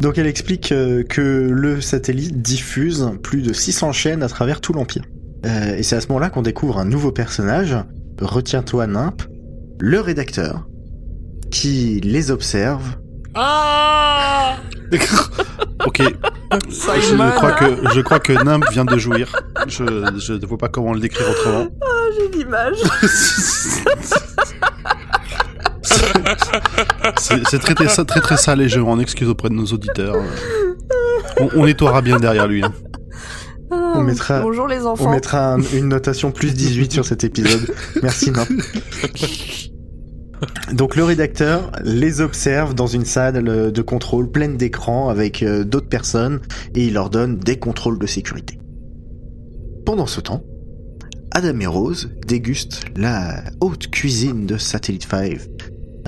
Donc 0.00 0.18
elle 0.18 0.26
explique 0.26 0.72
euh, 0.72 1.02
que 1.02 1.48
le 1.50 1.80
satellite 1.80 2.40
diffuse 2.40 3.12
plus 3.22 3.42
de 3.42 3.52
600 3.52 3.92
chaînes 3.92 4.22
à 4.22 4.28
travers 4.28 4.60
tout 4.60 4.72
l'Empire. 4.72 5.02
Euh, 5.46 5.76
et 5.76 5.82
c'est 5.82 5.96
à 5.96 6.00
ce 6.00 6.08
moment-là 6.08 6.30
qu'on 6.30 6.42
découvre 6.42 6.78
un 6.78 6.84
nouveau 6.84 7.12
personnage, 7.12 7.76
retiens-toi 8.20 8.86
Nimp, 8.86 9.22
le 9.78 10.00
rédacteur, 10.00 10.66
qui 11.50 12.00
les 12.00 12.30
observe. 12.30 12.96
Ah 13.34 14.56
ok. 15.86 16.02
je 16.52 17.36
crois 17.36 17.52
que 17.52 17.64
je 17.94 18.00
crois 18.00 18.20
que 18.20 18.32
Nimp 18.32 18.64
vient 18.72 18.84
de 18.84 18.98
jouir. 18.98 19.32
Je 19.68 19.84
je 20.18 20.32
ne 20.32 20.46
vois 20.46 20.58
pas 20.58 20.68
comment 20.68 20.92
le 20.92 21.00
décrire 21.00 21.28
autrement. 21.30 21.68
J'ai 22.16 22.38
l'image. 22.38 22.78
C'est 27.18 27.58
très, 27.58 27.74
très 27.74 28.04
très 28.04 28.20
très 28.20 28.36
sale 28.36 28.60
et 28.62 28.68
je 28.68 28.80
m'en 28.80 28.98
excuse 28.98 29.28
auprès 29.28 29.48
de 29.48 29.54
nos 29.54 29.66
auditeurs. 29.66 30.16
On, 31.40 31.48
on 31.56 31.66
nettoiera 31.66 32.02
bien 32.02 32.18
derrière 32.18 32.46
lui. 32.46 32.62
hein. 32.64 32.72
On 33.70 34.02
mettra- 34.02 34.36
Ah, 34.38 34.42
Bonjour 34.42 34.66
les 34.66 34.82
On 34.82 34.90
enfants. 34.90 35.10
mettra 35.10 35.54
un- 35.54 35.60
une 35.74 35.88
notation 35.88 36.30
plus 36.30 36.54
18 36.54 36.92
sur 36.92 37.04
cet 37.04 37.24
épisode. 37.24 37.74
Merci 38.02 38.30
Nimp. 38.30 38.48
Donc 40.72 40.94
le 40.96 41.04
rédacteur 41.04 41.72
les 41.82 42.20
observe 42.20 42.74
dans 42.74 42.86
une 42.86 43.04
salle 43.04 43.42
de 43.72 43.82
contrôle 43.82 44.30
pleine 44.30 44.56
d'écrans 44.56 45.08
avec 45.08 45.42
euh, 45.42 45.64
d'autres 45.64 45.88
personnes 45.88 46.40
et 46.74 46.86
il 46.86 46.94
leur 46.94 47.10
donne 47.10 47.38
des 47.38 47.58
contrôles 47.58 47.98
de 47.98 48.06
sécurité. 48.06 48.58
Pendant 49.84 50.06
ce 50.06 50.20
temps, 50.20 50.44
Adam 51.32 51.58
et 51.60 51.66
Rose 51.66 52.10
dégustent 52.26 52.82
la 52.96 53.42
haute 53.60 53.88
cuisine 53.90 54.46
de 54.46 54.56
Satellite 54.58 55.06
5. 55.10 55.38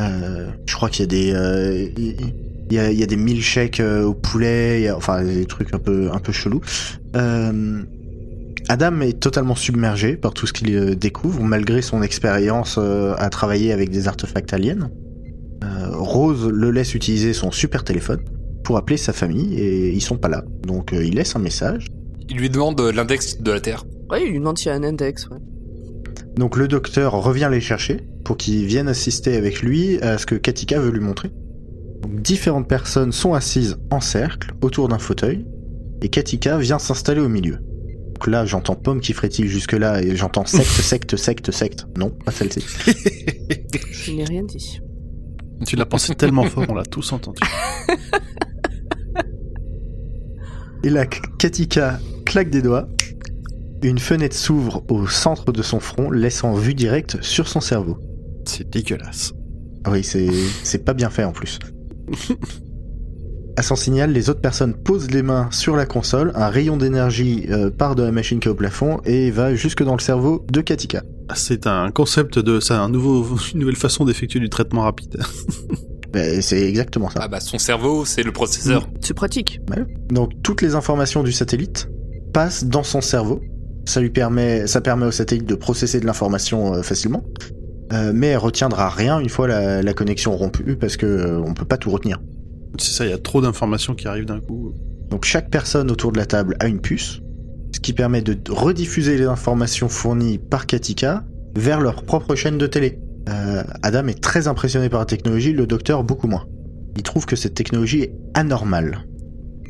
Euh, 0.00 0.48
je 0.66 0.74
crois 0.74 0.88
qu'il 0.88 1.02
y 1.02 1.04
a 1.04 1.06
des... 1.06 1.32
euh, 1.34 1.88
il 1.96 2.76
y, 2.76 2.78
a, 2.78 2.90
il 2.90 2.98
y 2.98 3.02
a 3.02 3.06
des 3.06 3.16
milkshakes 3.16 3.80
euh, 3.80 4.04
au 4.04 4.14
poulet, 4.14 4.80
il 4.80 4.84
y 4.84 4.88
a- 4.88 4.96
enfin 4.96 5.24
des 5.24 5.44
trucs 5.44 5.74
un 5.74 5.78
peu, 5.78 6.08
un 6.12 6.18
peu 6.20 6.30
chelous. 6.32 6.60
Euh, 7.16 7.82
Adam 8.68 9.00
est 9.00 9.18
totalement 9.18 9.56
submergé 9.56 10.16
par 10.16 10.32
tout 10.32 10.46
ce 10.46 10.52
qu'il 10.52 10.94
découvre, 10.96 11.42
malgré 11.42 11.82
son 11.82 12.02
expérience 12.02 12.76
euh, 12.78 13.14
à 13.18 13.28
travailler 13.30 13.72
avec 13.72 13.90
des 13.90 14.06
artefacts 14.06 14.52
aliens. 14.52 14.88
Euh, 15.64 15.90
Rose 15.92 16.48
le 16.48 16.70
laisse 16.70 16.94
utiliser 16.94 17.32
son 17.32 17.50
super 17.50 17.82
téléphone 17.82 18.20
pour 18.62 18.76
appeler 18.76 18.96
sa 18.96 19.12
famille 19.12 19.54
et 19.58 19.90
ils 19.90 20.00
sont 20.00 20.16
pas 20.16 20.28
là. 20.28 20.44
Donc 20.64 20.92
euh, 20.92 21.04
il 21.04 21.14
laisse 21.16 21.34
un 21.34 21.40
message. 21.40 21.86
Il 22.28 22.36
lui 22.36 22.48
demande 22.50 22.80
l'index 22.80 23.40
de 23.40 23.50
la 23.50 23.60
Terre. 23.60 23.84
Ouais, 24.10 24.22
il 24.24 24.30
lui 24.30 24.38
demande 24.38 24.56
s'il 24.58 24.68
y 24.68 24.72
a 24.72 24.76
un 24.76 24.84
index. 24.84 25.26
Ouais. 25.28 25.38
Donc 26.40 26.56
le 26.56 26.66
docteur 26.68 27.12
revient 27.12 27.50
les 27.52 27.60
chercher 27.60 28.00
pour 28.24 28.38
qu'ils 28.38 28.64
viennent 28.64 28.88
assister 28.88 29.36
avec 29.36 29.60
lui 29.60 30.00
à 30.00 30.16
ce 30.16 30.24
que 30.24 30.34
Katika 30.34 30.80
veut 30.80 30.90
lui 30.90 31.00
montrer. 31.00 31.30
Donc, 32.00 32.22
différentes 32.22 32.66
personnes 32.66 33.12
sont 33.12 33.34
assises 33.34 33.76
en 33.90 34.00
cercle 34.00 34.54
autour 34.62 34.88
d'un 34.88 34.98
fauteuil 34.98 35.44
et 36.00 36.08
Katika 36.08 36.56
vient 36.56 36.78
s'installer 36.78 37.20
au 37.20 37.28
milieu. 37.28 37.58
Donc 38.14 38.26
là 38.26 38.46
j'entends 38.46 38.74
Pomme 38.74 39.02
qui 39.02 39.12
frétille 39.12 39.48
jusque 39.48 39.72
là 39.72 40.02
et 40.02 40.16
j'entends 40.16 40.46
secte, 40.46 40.64
secte, 40.80 41.16
secte, 41.16 41.50
secte. 41.50 41.86
Non, 41.98 42.08
pas 42.08 42.32
celle-ci. 42.32 42.64
Je 43.92 44.12
n'ai 44.12 44.24
rien 44.24 44.42
dit. 44.42 44.80
Tu 45.66 45.76
l'as 45.76 45.84
pensé 45.84 46.14
tellement 46.14 46.44
fort, 46.44 46.64
on 46.70 46.74
l'a 46.74 46.84
tous 46.84 47.12
entendu. 47.12 47.42
Et 50.84 50.88
là, 50.88 51.04
Katika 51.04 52.00
claque 52.24 52.48
des 52.48 52.62
doigts. 52.62 52.88
Une 53.82 53.98
fenêtre 53.98 54.36
s'ouvre 54.36 54.84
au 54.88 55.06
centre 55.06 55.52
de 55.52 55.62
son 55.62 55.80
front, 55.80 56.10
laissant 56.10 56.54
vue 56.54 56.74
directe 56.74 57.22
sur 57.22 57.48
son 57.48 57.60
cerveau. 57.60 57.98
C'est 58.44 58.68
dégueulasse. 58.68 59.32
Ah 59.84 59.90
Oui, 59.90 60.04
c'est 60.04 60.28
c'est 60.62 60.84
pas 60.84 60.92
bien 60.92 61.10
fait 61.10 61.24
en 61.24 61.32
plus. 61.32 61.58
À 63.56 63.62
son 63.62 63.76
signal, 63.76 64.12
les 64.12 64.30
autres 64.30 64.40
personnes 64.40 64.74
posent 64.74 65.10
les 65.10 65.22
mains 65.22 65.48
sur 65.50 65.76
la 65.76 65.84
console, 65.86 66.32
un 66.34 66.48
rayon 66.48 66.76
d'énergie 66.76 67.46
euh, 67.50 67.70
part 67.70 67.94
de 67.94 68.02
la 68.02 68.12
machine 68.12 68.40
qui 68.40 68.48
est 68.48 68.50
au 68.50 68.54
plafond 68.54 69.00
et 69.04 69.30
va 69.30 69.54
jusque 69.54 69.82
dans 69.82 69.94
le 69.94 70.00
cerveau 70.00 70.44
de 70.50 70.60
Katika. 70.60 71.02
C'est 71.34 71.66
un 71.66 71.90
concept 71.90 72.38
de, 72.38 72.60
c'est 72.60 72.74
un 72.74 72.88
nouveau, 72.88 73.36
une 73.54 73.60
nouvelle 73.60 73.76
façon 73.76 74.04
d'effectuer 74.04 74.40
du 74.40 74.48
traitement 74.48 74.82
rapide. 74.82 75.20
Ben, 76.12 76.42
c'est 76.42 76.68
exactement 76.68 77.08
ça. 77.08 77.20
Ah 77.22 77.28
bah 77.28 77.38
son 77.38 77.58
cerveau, 77.58 78.04
c'est 78.04 78.24
le 78.24 78.32
processeur. 78.32 78.88
C'est 79.00 79.14
pratique. 79.14 79.60
Donc 80.08 80.32
toutes 80.42 80.60
les 80.60 80.74
informations 80.74 81.22
du 81.22 81.30
satellite 81.30 81.88
passent 82.32 82.64
dans 82.64 82.82
son 82.82 83.00
cerveau. 83.00 83.40
Ça 83.90 84.00
lui 84.00 84.10
permet, 84.10 84.68
ça 84.68 84.80
permet 84.80 85.06
au 85.06 85.10
satellite 85.10 85.46
de 85.46 85.56
processer 85.56 85.98
de 85.98 86.06
l'information 86.06 86.74
euh, 86.74 86.82
facilement, 86.82 87.24
Euh, 87.92 88.12
mais 88.14 88.28
elle 88.28 88.38
retiendra 88.38 88.88
rien 88.88 89.18
une 89.18 89.28
fois 89.28 89.48
la, 89.48 89.82
la 89.82 89.94
connexion 89.94 90.36
rompue 90.36 90.76
parce 90.76 90.96
que 90.96 91.06
euh, 91.06 91.40
on 91.44 91.54
peut 91.54 91.64
pas 91.64 91.76
tout 91.76 91.90
retenir. 91.90 92.20
C'est 92.78 92.92
ça, 92.92 93.04
il 93.04 93.10
y 93.10 93.12
a 93.12 93.18
trop 93.18 93.40
d'informations 93.40 93.96
qui 93.96 94.06
arrivent 94.06 94.26
d'un 94.26 94.38
coup. 94.38 94.74
Donc 95.10 95.24
chaque 95.24 95.50
personne 95.50 95.90
autour 95.90 96.12
de 96.12 96.18
la 96.18 96.26
table 96.26 96.56
a 96.60 96.68
une 96.68 96.80
puce, 96.80 97.20
ce 97.74 97.80
qui 97.80 97.92
permet 97.92 98.22
de 98.22 98.38
rediffuser 98.48 99.18
les 99.18 99.26
informations 99.26 99.88
fournies 99.88 100.38
par 100.38 100.66
Katika 100.66 101.24
vers 101.56 101.80
leur 101.80 102.04
propre 102.04 102.36
chaîne 102.36 102.58
de 102.58 102.68
télé. 102.68 103.00
Euh, 103.28 103.64
Adam 103.82 104.06
est 104.06 104.22
très 104.22 104.46
impressionné 104.46 104.88
par 104.88 105.00
la 105.00 105.06
technologie, 105.06 105.52
le 105.52 105.66
docteur 105.66 106.04
beaucoup 106.04 106.28
moins. 106.28 106.46
Il 106.96 107.02
trouve 107.02 107.26
que 107.26 107.34
cette 107.34 107.54
technologie 107.54 108.02
est 108.02 108.12
anormale. 108.34 109.04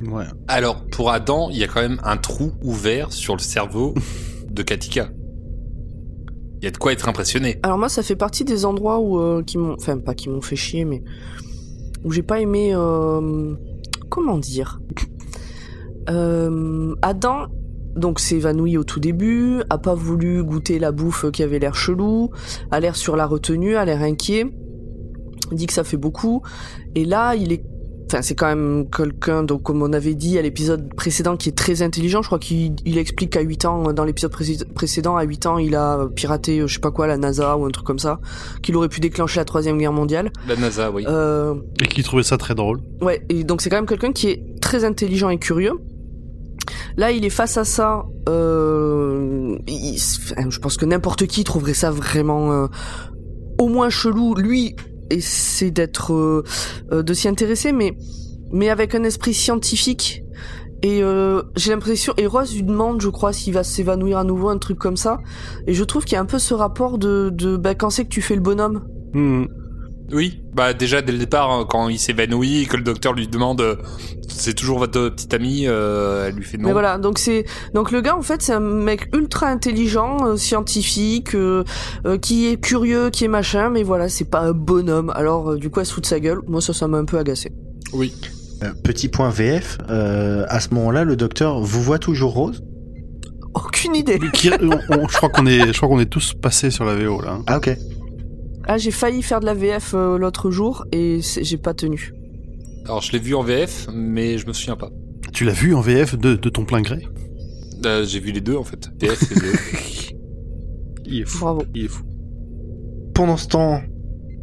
Ouais. 0.03 0.25
Alors, 0.49 0.85
pour 0.87 1.11
Adam, 1.11 1.49
il 1.51 1.59
y 1.59 1.65
a 1.65 1.69
quand 1.69 1.81
même 1.83 2.01
un 2.05 2.17
trou 2.17 2.53
ouvert 2.63 3.13
sur 3.13 3.35
le 3.35 3.41
cerveau 3.41 3.95
de 4.51 4.63
Katika. 4.63 5.11
Il 6.61 6.65
y 6.65 6.69
a 6.69 6.71
de 6.71 6.77
quoi 6.77 6.93
être 6.93 7.09
impressionné. 7.09 7.59
Alors 7.63 7.79
moi, 7.79 7.89
ça 7.89 8.03
fait 8.03 8.17
partie 8.17 8.45
des 8.45 8.65
endroits 8.65 8.99
où 9.01 9.19
euh, 9.19 9.43
qui 9.43 9.57
m'ont, 9.59 9.75
enfin 9.75 9.99
pas 9.99 10.15
qui 10.15 10.29
m'ont 10.29 10.43
fait 10.43 10.57
chier, 10.57 10.85
mais 10.85 11.03
où 12.05 12.13
j'ai 12.13 12.23
pas 12.23 12.41
aimé. 12.41 12.73
euh, 12.75 13.55
Comment 14.11 14.39
dire? 14.39 14.81
Euh, 16.09 16.95
Adam, 17.03 17.47
donc 17.95 18.21
s'est 18.21 18.37
évanoui 18.37 18.77
au 18.77 18.85
tout 18.85 19.01
début, 19.01 19.63
a 19.71 19.79
pas 19.79 19.95
voulu 19.95 20.43
goûter 20.43 20.79
la 20.79 20.93
bouffe 20.93 21.31
qui 21.31 21.43
avait 21.43 21.59
l'air 21.59 21.75
chelou, 21.75 22.31
a 22.71 22.81
l'air 22.81 22.97
sur 22.97 23.17
la 23.17 23.27
retenue, 23.27 23.77
a 23.77 23.85
l'air 23.85 24.03
inquiet, 24.03 24.47
dit 25.53 25.67
que 25.67 25.73
ça 25.73 25.85
fait 25.85 25.97
beaucoup, 25.97 26.43
et 26.95 27.05
là 27.05 27.35
il 27.37 27.53
est 27.53 27.63
Enfin, 28.13 28.23
c'est 28.23 28.35
quand 28.35 28.49
même 28.49 28.87
quelqu'un, 28.91 29.45
donc 29.45 29.63
comme 29.63 29.83
on 29.83 29.93
avait 29.93 30.17
dit 30.17 30.37
à 30.37 30.43
l'épisode 30.43 30.93
précédent, 30.97 31.37
qui 31.37 31.49
est 31.49 31.57
très 31.57 31.81
intelligent. 31.81 32.23
Je 32.23 32.27
crois 32.27 32.41
qu'il 32.41 32.75
il 32.85 32.99
explique 32.99 33.31
qu'à 33.31 33.41
8 33.41 33.67
ans, 33.67 33.93
dans 33.93 34.05
l'épisode 34.05 34.33
précé- 34.33 34.65
précédent, 34.65 35.17
à 35.17 35.23
8 35.23 35.47
ans, 35.47 35.59
il 35.59 35.77
a 35.77 36.09
piraté, 36.17 36.59
euh, 36.59 36.67
je 36.67 36.75
sais 36.75 36.81
pas 36.81 36.91
quoi, 36.91 37.07
la 37.07 37.17
NASA 37.19 37.57
ou 37.57 37.67
un 37.67 37.71
truc 37.71 37.87
comme 37.87 38.01
ça, 38.01 38.19
qu'il 38.63 38.75
aurait 38.75 38.89
pu 38.89 38.99
déclencher 38.99 39.39
la 39.39 39.45
troisième 39.45 39.79
guerre 39.79 39.93
mondiale. 39.93 40.33
La 40.49 40.57
NASA, 40.57 40.91
oui. 40.91 41.05
Euh, 41.07 41.55
Et 41.81 41.87
qui 41.87 42.03
trouvait 42.03 42.25
ça 42.25 42.37
très 42.37 42.57
drôle. 42.57 42.81
Ouais, 43.01 43.25
et 43.29 43.45
donc 43.45 43.61
c'est 43.63 43.71
quand 43.71 43.77
même 43.77 43.87
quelqu'un 43.87 44.11
qui 44.11 44.27
est 44.29 44.61
très 44.61 44.85
intelligent 44.85 45.29
et 45.31 45.39
curieux. 45.39 45.75
Là, 46.97 47.13
il 47.13 47.25
est 47.25 47.31
face 47.31 47.57
à 47.59 47.65
ça. 47.65 48.07
Euh, 48.29 49.57
il- 49.69 49.95
enfin, 50.35 50.51
je 50.51 50.59
pense 50.59 50.77
que 50.77 50.85
n'importe 50.85 51.27
qui 51.27 51.45
trouverait 51.45 51.75
ça 51.75 51.91
vraiment 51.93 52.51
euh, 52.53 52.67
au 53.59 53.69
moins 53.69 53.89
chelou. 53.91 54.35
Lui 54.35 54.75
essaie 55.11 55.71
d'être, 55.71 56.15
euh, 56.15 56.45
euh, 56.93 57.03
de 57.03 57.15
s'y 57.15 57.29
intéresser, 57.29 57.73
mais 57.73 57.97
mais 58.53 58.69
avec 58.69 58.95
un 58.95 59.05
esprit 59.05 59.35
scientifique. 59.35 60.25
Et 60.83 61.03
euh, 61.03 61.43
j'ai 61.57 61.73
l'impression, 61.73 62.15
et 62.17 62.27
Rose 62.27 62.55
lui 62.55 62.63
demande, 62.63 63.01
je 63.03 63.09
crois, 63.09 63.33
s'il 63.33 63.53
va 63.53 63.63
s'évanouir 63.63 64.19
à 64.19 64.25
nouveau, 64.25 64.49
un 64.49 64.59
truc 64.59 64.79
comme 64.79 64.97
ça. 64.97 65.19
Et 65.67 65.75
je 65.75 65.85
trouve 65.85 66.05
qu'il 66.05 66.15
y 66.15 66.17
a 66.17 66.21
un 66.21 66.27
peu 66.27 66.39
ce 66.39 66.55
rapport 66.55 66.99
de, 66.99 67.31
de 67.33 67.57
bah, 67.57 67.75
quand 67.75 67.91
c'est 67.91 68.05
que 68.05 68.09
tu 68.09 68.23
fais 68.23 68.35
le 68.35 68.41
bonhomme. 68.41 68.83
Hmm. 69.13 69.45
Oui, 70.13 70.41
bah 70.55 70.73
déjà 70.75 71.03
dès 71.03 71.13
le 71.13 71.19
départ, 71.19 71.51
hein, 71.51 71.65
quand 71.69 71.89
il 71.89 71.99
s'évanouit 71.99 72.63
et 72.63 72.67
que 72.67 72.77
le 72.77 72.83
docteur 72.83 73.13
lui 73.13 73.29
demande 73.29 73.61
euh, 73.61 73.77
c'est 74.29 74.55
toujours 74.55 74.79
votre 74.81 75.09
petite 75.11 75.33
amie, 75.35 75.67
euh, 75.69 76.27
elle 76.29 76.35
lui 76.35 76.45
fait 76.45 76.57
non. 76.59 76.67
Mais 76.69 76.73
voilà, 76.73 76.99
donc 76.99 77.19
c'est 77.19 77.45
donc 77.75 77.93
le 77.93 78.01
gars 78.01 78.17
en 78.17 78.23
fait 78.23 78.43
c'est 78.43 78.53
un 78.53 78.59
mec 78.61 79.09
ultra 79.15 79.47
intelligent, 79.49 80.17
euh, 80.27 80.37
scientifique, 80.37 81.35
euh, 81.37 81.63
euh, 82.07 82.19
qui 82.19 82.49
est 82.49 82.57
curieux, 82.61 83.11
qui 83.11 83.25
est 83.25 83.29
machin, 83.29 83.71
mais 83.71 83.83
voilà 83.85 84.09
c'est 84.09 84.29
pas 84.29 84.41
un 84.41 84.53
bonhomme. 84.53 85.13
Alors 85.15 85.51
euh, 85.53 85.57
du 85.59 85.71
coup 85.71 85.79
elle 85.81 85.87
se 85.87 85.93
fout 85.93 86.03
de 86.03 86.09
sa 86.09 86.19
gueule. 86.19 86.41
Moi 86.49 86.61
ça 86.61 86.73
ça 86.73 86.89
m'a 86.89 86.99
un 86.99 87.05
peu 87.05 87.19
agacé. 87.19 87.53
Oui. 87.93 88.13
Euh, 88.63 88.73
petit 88.85 89.09
point 89.09 89.31
VF, 89.31 89.79
euh, 89.91 90.45
à 90.49 90.61
ce 90.61 90.75
moment-là, 90.75 91.05
le 91.05 91.17
docteur 91.17 91.61
vous 91.61 91.83
voit 91.83 91.99
toujours 91.99 92.33
Rose? 92.35 92.63
Aucune 93.55 93.97
idée. 93.97 94.19
Qui- 94.33 94.51
on- 94.61 94.79
on- 94.91 95.09
je 95.09 95.17
crois 95.17 95.29
qu'on 95.29 95.47
est, 95.47 95.73
je 95.73 95.77
crois 95.77 95.89
qu'on 95.89 95.99
est 96.01 96.11
tous 96.11 96.35
passés 96.35 96.71
sur 96.71 96.85
la 96.85 96.95
VO 96.95 97.21
là. 97.23 97.39
Ah 97.47 97.57
ok. 97.59 97.77
Ah 98.73 98.79
j'ai 98.79 98.93
failli 98.93 99.21
faire 99.21 99.41
de 99.41 99.47
la 99.47 99.55
VF 99.55 99.95
euh, 99.95 100.17
l'autre 100.17 100.53
jour 100.53 100.85
et 100.93 101.19
j'ai 101.23 101.57
pas 101.57 101.75
tenu. 101.75 102.15
Alors 102.85 103.03
je 103.03 103.11
l'ai 103.11 103.19
vu 103.19 103.35
en 103.35 103.43
VF, 103.43 103.89
mais 103.93 104.39
je 104.39 104.47
me 104.47 104.53
souviens 104.53 104.77
pas. 104.77 104.91
Tu 105.33 105.45
l'as 105.45 105.53
vu 105.53 105.75
en 105.75 105.81
VF 105.81 106.17
de, 106.17 106.37
de 106.37 106.49
ton 106.49 106.65
plein 106.65 106.81
gré? 106.81 107.05
Euh, 107.85 108.05
J'ai 108.05 108.21
vu 108.21 108.31
les 108.31 108.41
deux 108.41 108.55
en 108.55 108.63
fait. 108.63 108.89
VF 109.01 109.23
et 109.23 109.35
VF. 109.35 110.13
Il 111.05 111.21
est 111.23 111.25
fou. 111.25 111.41
Bravo. 111.41 111.65
Il 111.75 111.87
est 111.87 111.89
fou. 111.89 112.05
Pendant 113.13 113.37
ce 113.37 113.49
temps, 113.49 113.81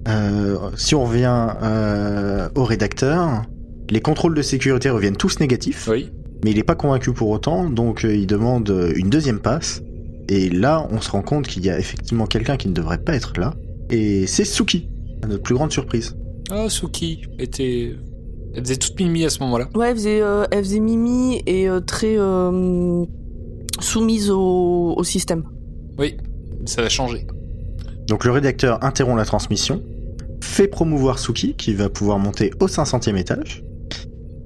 euh, 0.09 0.57
si 0.75 0.93
on 0.93 1.05
revient 1.05 1.47
euh, 1.63 2.49
au 2.55 2.65
rédacteur, 2.65 3.43
les 3.89 4.01
contrôles 4.01 4.35
de 4.35 4.41
sécurité 4.41 4.89
reviennent 4.89 5.15
tous 5.15 5.39
négatifs, 5.39 5.87
oui. 5.89 6.11
mais 6.43 6.51
il 6.51 6.57
n'est 6.57 6.63
pas 6.63 6.75
convaincu 6.75 7.13
pour 7.13 7.29
autant, 7.29 7.69
donc 7.69 8.03
euh, 8.03 8.13
il 8.13 8.27
demande 8.27 8.91
une 8.93 9.09
deuxième 9.09 9.39
passe. 9.39 9.83
Et 10.27 10.49
là, 10.49 10.85
on 10.91 10.99
se 10.99 11.11
rend 11.11 11.21
compte 11.21 11.47
qu'il 11.47 11.65
y 11.65 11.69
a 11.69 11.79
effectivement 11.79 12.25
quelqu'un 12.25 12.57
qui 12.57 12.67
ne 12.67 12.73
devrait 12.73 12.97
pas 12.97 13.15
être 13.15 13.39
là, 13.39 13.53
et 13.89 14.27
c'est 14.27 14.45
Suki, 14.45 14.89
à 15.23 15.27
notre 15.27 15.43
plus 15.43 15.55
grande 15.55 15.71
surprise. 15.71 16.15
Ah, 16.49 16.69
Suki 16.69 17.23
était. 17.39 17.95
Elle 18.53 18.63
faisait 18.63 18.77
toute 18.77 18.99
mimi 18.99 19.25
à 19.25 19.29
ce 19.29 19.39
moment-là. 19.41 19.69
Ouais 19.75 19.89
elle 19.89 19.95
faisait 19.95 20.21
euh, 20.21 20.45
elle 20.51 20.63
faisait 20.63 20.79
mimi 20.79 21.41
et 21.45 21.69
euh, 21.69 21.79
très 21.79 22.17
euh, 22.17 23.05
soumise 23.79 24.31
au, 24.31 24.93
au 24.97 25.03
système. 25.03 25.43
Oui, 25.99 26.17
ça 26.65 26.81
va 26.81 26.89
changer. 26.89 27.27
Donc 28.07 28.23
le 28.23 28.31
rédacteur 28.31 28.83
interrompt 28.83 29.17
la 29.17 29.25
transmission, 29.25 29.83
fait 30.41 30.67
promouvoir 30.67 31.19
Suki, 31.19 31.53
qui 31.55 31.73
va 31.73 31.89
pouvoir 31.89 32.19
monter 32.19 32.51
au 32.59 32.67
500e 32.67 33.17
étage. 33.17 33.63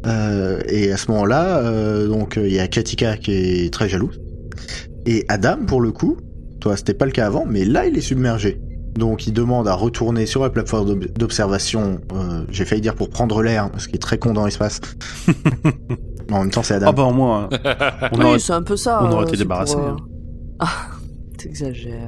Euh, 0.05 0.61
et 0.67 0.91
à 0.91 0.97
ce 0.97 1.11
moment-là, 1.11 1.59
euh, 1.59 2.07
donc 2.07 2.37
euh, 2.37 2.47
il 2.47 2.53
y 2.53 2.59
a 2.59 2.67
Katika 2.67 3.17
qui 3.17 3.31
est 3.31 3.73
très 3.73 3.87
jalouse. 3.87 4.19
Et 5.05 5.25
Adam, 5.27 5.57
pour 5.67 5.81
le 5.81 5.91
coup, 5.91 6.17
toi 6.59 6.75
c'était 6.75 6.93
pas 6.93 7.05
le 7.05 7.11
cas 7.11 7.27
avant, 7.27 7.45
mais 7.45 7.65
là 7.65 7.85
il 7.85 7.97
est 7.97 8.01
submergé. 8.01 8.59
Donc 8.95 9.25
il 9.27 9.33
demande 9.33 9.67
à 9.67 9.73
retourner 9.73 10.25
sur 10.25 10.41
la 10.43 10.49
plateforme 10.49 10.87
d'ob- 10.87 11.11
d'observation, 11.17 12.01
euh, 12.13 12.43
j'ai 12.51 12.65
failli 12.65 12.81
dire 12.81 12.95
pour 12.95 13.09
prendre 13.09 13.41
l'air, 13.41 13.69
parce 13.71 13.87
qu'il 13.87 13.95
est 13.95 13.99
très 13.99 14.17
con 14.17 14.33
dans 14.33 14.45
l'espace. 14.45 14.79
En 16.31 16.39
même 16.43 16.49
temps 16.51 16.63
c'est 16.63 16.75
Adam. 16.75 16.85
Ah 16.89 16.91
bah 16.93 17.03
au 17.03 17.11
moins, 17.11 17.49
on 18.13 18.17
oui 18.19 18.23
aurait- 18.25 18.39
c'est 18.39 18.53
un 18.53 18.61
peu 18.63 18.77
ça. 18.77 19.03
on 19.03 19.11
aurait 19.11 19.25
euh, 19.25 19.27
été 19.27 19.35
débarrassé, 19.37 19.75
pour, 19.75 19.83
euh, 19.85 19.89
hein. 19.91 19.97
Ah 20.59 20.69
t'exagères. 21.37 22.07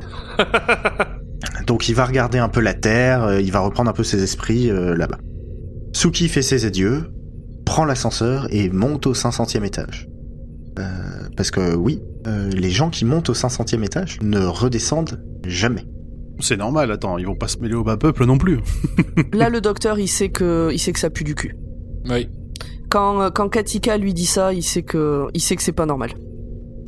donc 1.67 1.89
il 1.89 1.95
va 1.95 2.05
regarder 2.05 2.37
un 2.37 2.47
peu 2.49 2.61
la 2.61 2.73
Terre, 2.73 3.23
euh, 3.23 3.41
il 3.41 3.51
va 3.51 3.59
reprendre 3.59 3.89
un 3.89 3.93
peu 3.93 4.03
ses 4.03 4.23
esprits 4.23 4.69
euh, 4.69 4.95
là-bas. 4.95 5.17
Suki 5.93 6.29
fait 6.29 6.41
ses 6.41 6.65
adieux, 6.65 7.11
prend 7.65 7.83
l'ascenseur 7.85 8.47
et 8.51 8.69
monte 8.69 9.07
au 9.07 9.13
500e 9.13 9.63
étage. 9.65 10.07
Euh, 10.79 10.83
parce 11.35 11.51
que 11.51 11.75
oui, 11.75 12.01
euh, 12.27 12.49
les 12.49 12.69
gens 12.69 12.89
qui 12.89 13.03
montent 13.05 13.29
au 13.29 13.33
500e 13.33 13.83
étage 13.83 14.19
ne 14.21 14.39
redescendent 14.45 15.21
jamais. 15.45 15.85
C'est 16.39 16.57
normal, 16.57 16.91
attends, 16.91 17.17
ils 17.17 17.25
vont 17.25 17.35
pas 17.35 17.47
se 17.47 17.57
mêler 17.59 17.75
au 17.75 17.83
bas 17.83 17.97
peuple 17.97 18.25
non 18.25 18.37
plus. 18.37 18.59
Là, 19.33 19.49
le 19.49 19.61
docteur, 19.61 19.99
il 19.99 20.07
sait 20.07 20.29
que, 20.29 20.69
il 20.73 20.79
sait 20.79 20.91
que 20.91 20.99
ça 20.99 21.09
pue 21.09 21.23
du 21.23 21.35
cul. 21.35 21.55
Oui. 22.09 22.27
Quand, 22.89 23.21
euh, 23.21 23.29
quand 23.29 23.49
Katika 23.49 23.97
lui 23.97 24.13
dit 24.13 24.25
ça, 24.25 24.53
il 24.53 24.63
sait 24.63 24.83
que, 24.83 25.27
il 25.33 25.41
sait 25.41 25.55
que 25.55 25.63
c'est 25.63 25.71
pas 25.71 25.85
normal. 25.85 26.11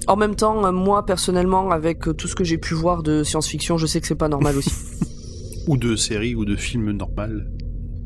En 0.07 0.15
même 0.15 0.35
temps, 0.35 0.65
euh, 0.65 0.71
moi, 0.71 1.05
personnellement, 1.05 1.71
avec 1.71 2.07
euh, 2.07 2.13
tout 2.13 2.27
ce 2.27 2.35
que 2.35 2.43
j'ai 2.43 2.57
pu 2.57 2.73
voir 2.73 3.01
de 3.01 3.23
science-fiction, 3.23 3.77
je 3.77 3.87
sais 3.87 4.01
que 4.01 4.07
c'est 4.07 4.15
pas 4.15 4.29
normal 4.29 4.57
aussi. 4.57 4.71
ou 5.67 5.77
de 5.77 5.95
séries 5.95 6.35
ou 6.35 6.45
de 6.45 6.55
films 6.55 6.91
normal. 6.91 7.47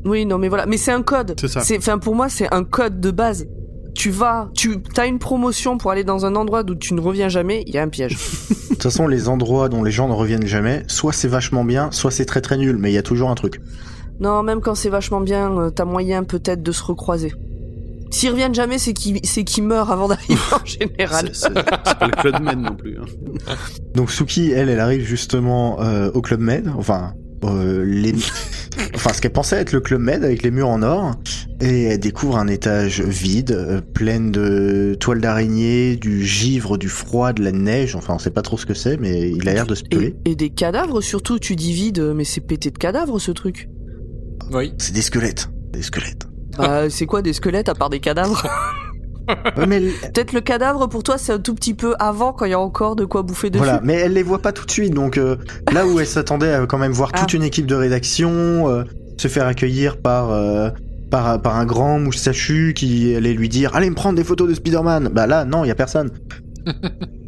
oui, 0.04 0.24
non, 0.24 0.38
mais 0.38 0.48
voilà. 0.48 0.66
Mais 0.66 0.76
c'est 0.76 0.92
un 0.92 1.02
code. 1.02 1.34
C'est 1.38 1.48
ça. 1.48 1.60
C'est, 1.60 1.78
enfin, 1.78 1.98
pour 1.98 2.14
moi, 2.14 2.28
c'est 2.28 2.52
un 2.54 2.64
code 2.64 3.00
de 3.00 3.10
base. 3.10 3.46
Tu 3.94 4.10
vas, 4.10 4.48
tu, 4.54 4.78
as 4.96 5.06
une 5.06 5.18
promotion 5.18 5.76
pour 5.76 5.90
aller 5.90 6.04
dans 6.04 6.24
un 6.24 6.34
endroit 6.36 6.62
d'où 6.62 6.74
tu 6.74 6.94
ne 6.94 7.00
reviens 7.00 7.28
jamais, 7.28 7.64
il 7.66 7.74
y 7.74 7.78
a 7.78 7.82
un 7.82 7.88
piège. 7.88 8.16
De 8.70 8.74
toute 8.74 8.82
façon, 8.82 9.06
les 9.08 9.28
endroits 9.28 9.68
dont 9.68 9.82
les 9.82 9.90
gens 9.90 10.08
ne 10.08 10.14
reviennent 10.14 10.46
jamais, 10.46 10.84
soit 10.86 11.12
c'est 11.12 11.28
vachement 11.28 11.64
bien, 11.64 11.90
soit 11.90 12.10
c'est 12.10 12.24
très 12.24 12.40
très 12.40 12.56
nul, 12.56 12.76
mais 12.78 12.90
il 12.90 12.94
y 12.94 12.98
a 12.98 13.02
toujours 13.02 13.28
un 13.30 13.34
truc. 13.34 13.60
non, 14.20 14.42
même 14.42 14.60
quand 14.60 14.74
c'est 14.74 14.88
vachement 14.88 15.20
bien, 15.20 15.50
euh, 15.58 15.70
t'as 15.70 15.84
moyen 15.84 16.24
peut-être 16.24 16.62
de 16.62 16.72
se 16.72 16.82
recroiser. 16.82 17.34
S'ils 18.10 18.30
reviennent 18.30 18.54
jamais, 18.54 18.78
c'est 18.78 18.92
qu'ils, 18.92 19.62
meurent 19.62 19.90
avant 19.92 20.08
d'arriver 20.08 20.40
en 20.52 20.64
général. 20.64 21.30
C'est 21.32 21.52
pas 21.52 22.06
le 22.06 22.10
Club 22.20 22.42
Med 22.42 22.58
non 22.58 22.74
plus. 22.74 22.98
hein. 22.98 23.04
Donc 23.94 24.10
Suki, 24.10 24.50
elle, 24.50 24.68
elle 24.68 24.80
arrive 24.80 25.02
justement 25.04 25.80
euh, 25.80 26.10
au 26.14 26.20
Club 26.22 26.40
Med, 26.40 26.72
enfin, 26.76 27.12
euh, 27.44 27.84
les... 27.84 28.14
enfin 28.94 29.12
ce 29.12 29.20
qu'elle 29.20 29.32
pensait 29.32 29.56
être 29.56 29.72
le 29.72 29.80
Club 29.80 30.00
Med 30.00 30.24
avec 30.24 30.42
les 30.42 30.50
murs 30.50 30.68
en 30.68 30.82
or, 30.82 31.14
et 31.60 31.84
elle 31.84 32.00
découvre 32.00 32.36
un 32.36 32.48
étage 32.48 33.00
vide, 33.00 33.52
euh, 33.52 33.80
plein 33.80 34.20
de 34.20 34.96
toiles 34.98 35.20
d'araignée, 35.20 35.96
du 35.96 36.24
givre, 36.24 36.76
du 36.78 36.88
froid, 36.88 37.32
de 37.32 37.42
la 37.42 37.52
neige, 37.52 37.96
enfin 37.96 38.14
on 38.14 38.18
sait 38.18 38.30
pas 38.30 38.42
trop 38.42 38.56
ce 38.56 38.66
que 38.66 38.74
c'est, 38.74 38.96
mais 38.98 39.30
il 39.30 39.48
a 39.48 39.54
l'air 39.54 39.66
de 39.66 39.74
se 39.74 39.84
peler. 39.84 40.16
Et, 40.24 40.32
et 40.32 40.36
des 40.36 40.50
cadavres 40.50 41.00
surtout, 41.00 41.38
tu 41.38 41.56
dis 41.56 41.72
vide, 41.72 42.12
mais 42.14 42.24
c'est 42.24 42.40
pété 42.40 42.70
de 42.70 42.78
cadavres 42.78 43.18
ce 43.18 43.30
truc. 43.32 43.68
Oui. 44.52 44.74
C'est 44.78 44.94
des 44.94 45.02
squelettes, 45.02 45.50
des 45.72 45.82
squelettes. 45.82 46.26
Bah, 46.58 46.90
c'est 46.90 47.06
quoi 47.06 47.22
des 47.22 47.32
squelettes 47.32 47.68
à 47.68 47.74
part 47.74 47.90
des 47.90 48.00
cadavres? 48.00 48.46
Elle- 49.56 49.90
Peut-être 50.12 50.32
le 50.32 50.40
cadavre 50.40 50.86
pour 50.88 51.02
toi 51.02 51.18
c'est 51.18 51.32
un 51.32 51.38
tout 51.38 51.54
petit 51.54 51.74
peu 51.74 51.94
avant 51.98 52.32
quand 52.32 52.44
il 52.46 52.50
y 52.50 52.54
a 52.54 52.60
encore 52.60 52.96
de 52.96 53.04
quoi 53.04 53.22
bouffer 53.22 53.50
dessus. 53.50 53.62
Voilà, 53.64 53.80
mais 53.84 53.94
elle 53.94 54.12
les 54.14 54.22
voit 54.22 54.40
pas 54.40 54.52
tout 54.52 54.66
de 54.66 54.70
suite, 54.70 54.94
donc 54.94 55.18
euh, 55.18 55.36
là 55.72 55.86
où 55.86 56.00
elle 56.00 56.06
s'attendait 56.06 56.52
à 56.52 56.66
quand 56.66 56.78
même 56.78 56.92
voir 56.92 57.12
toute 57.12 57.28
Ah. 57.32 57.36
une 57.36 57.42
équipe 57.42 57.66
de 57.66 57.74
rédaction, 57.74 58.68
euh, 58.68 58.84
se 59.18 59.28
faire 59.28 59.46
accueillir 59.46 59.98
par, 59.98 60.30
euh, 60.30 60.70
par, 61.10 61.40
par 61.42 61.56
un 61.56 61.64
grand 61.66 61.98
moustachu 62.00 62.72
qui 62.74 63.14
allait 63.14 63.32
lui 63.34 63.48
dire 63.48 63.74
Allez 63.74 63.90
me 63.90 63.94
prendre 63.94 64.16
des 64.16 64.24
photos 64.24 64.48
de 64.48 64.54
Spider-Man 64.54 65.10
Bah 65.12 65.26
là, 65.26 65.44
non, 65.44 65.64
il 65.64 65.68
y 65.68 65.72
a 65.72 65.74
personne. 65.74 66.10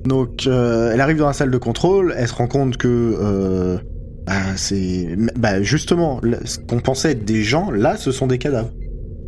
donc 0.04 0.46
elle 0.46 1.00
arrive 1.00 1.18
dans 1.18 1.26
la 1.26 1.32
salle 1.32 1.50
de 1.50 1.58
contrôle, 1.58 2.14
elle 2.16 2.28
se 2.28 2.34
rend 2.34 2.46
compte 2.49 2.76
que. 2.76 3.78
bah, 4.26 4.32
c'est. 4.56 5.16
Bah 5.37 5.62
justement, 5.62 6.20
ce 6.44 6.58
qu'on 6.58 6.80
pensait 6.80 7.12
être 7.12 7.25
des 7.25 7.42
gens, 7.42 7.70
là, 7.70 7.96
ce 7.96 8.11
sont 8.12 8.26
des 8.26 8.38
cadavres. 8.38 8.70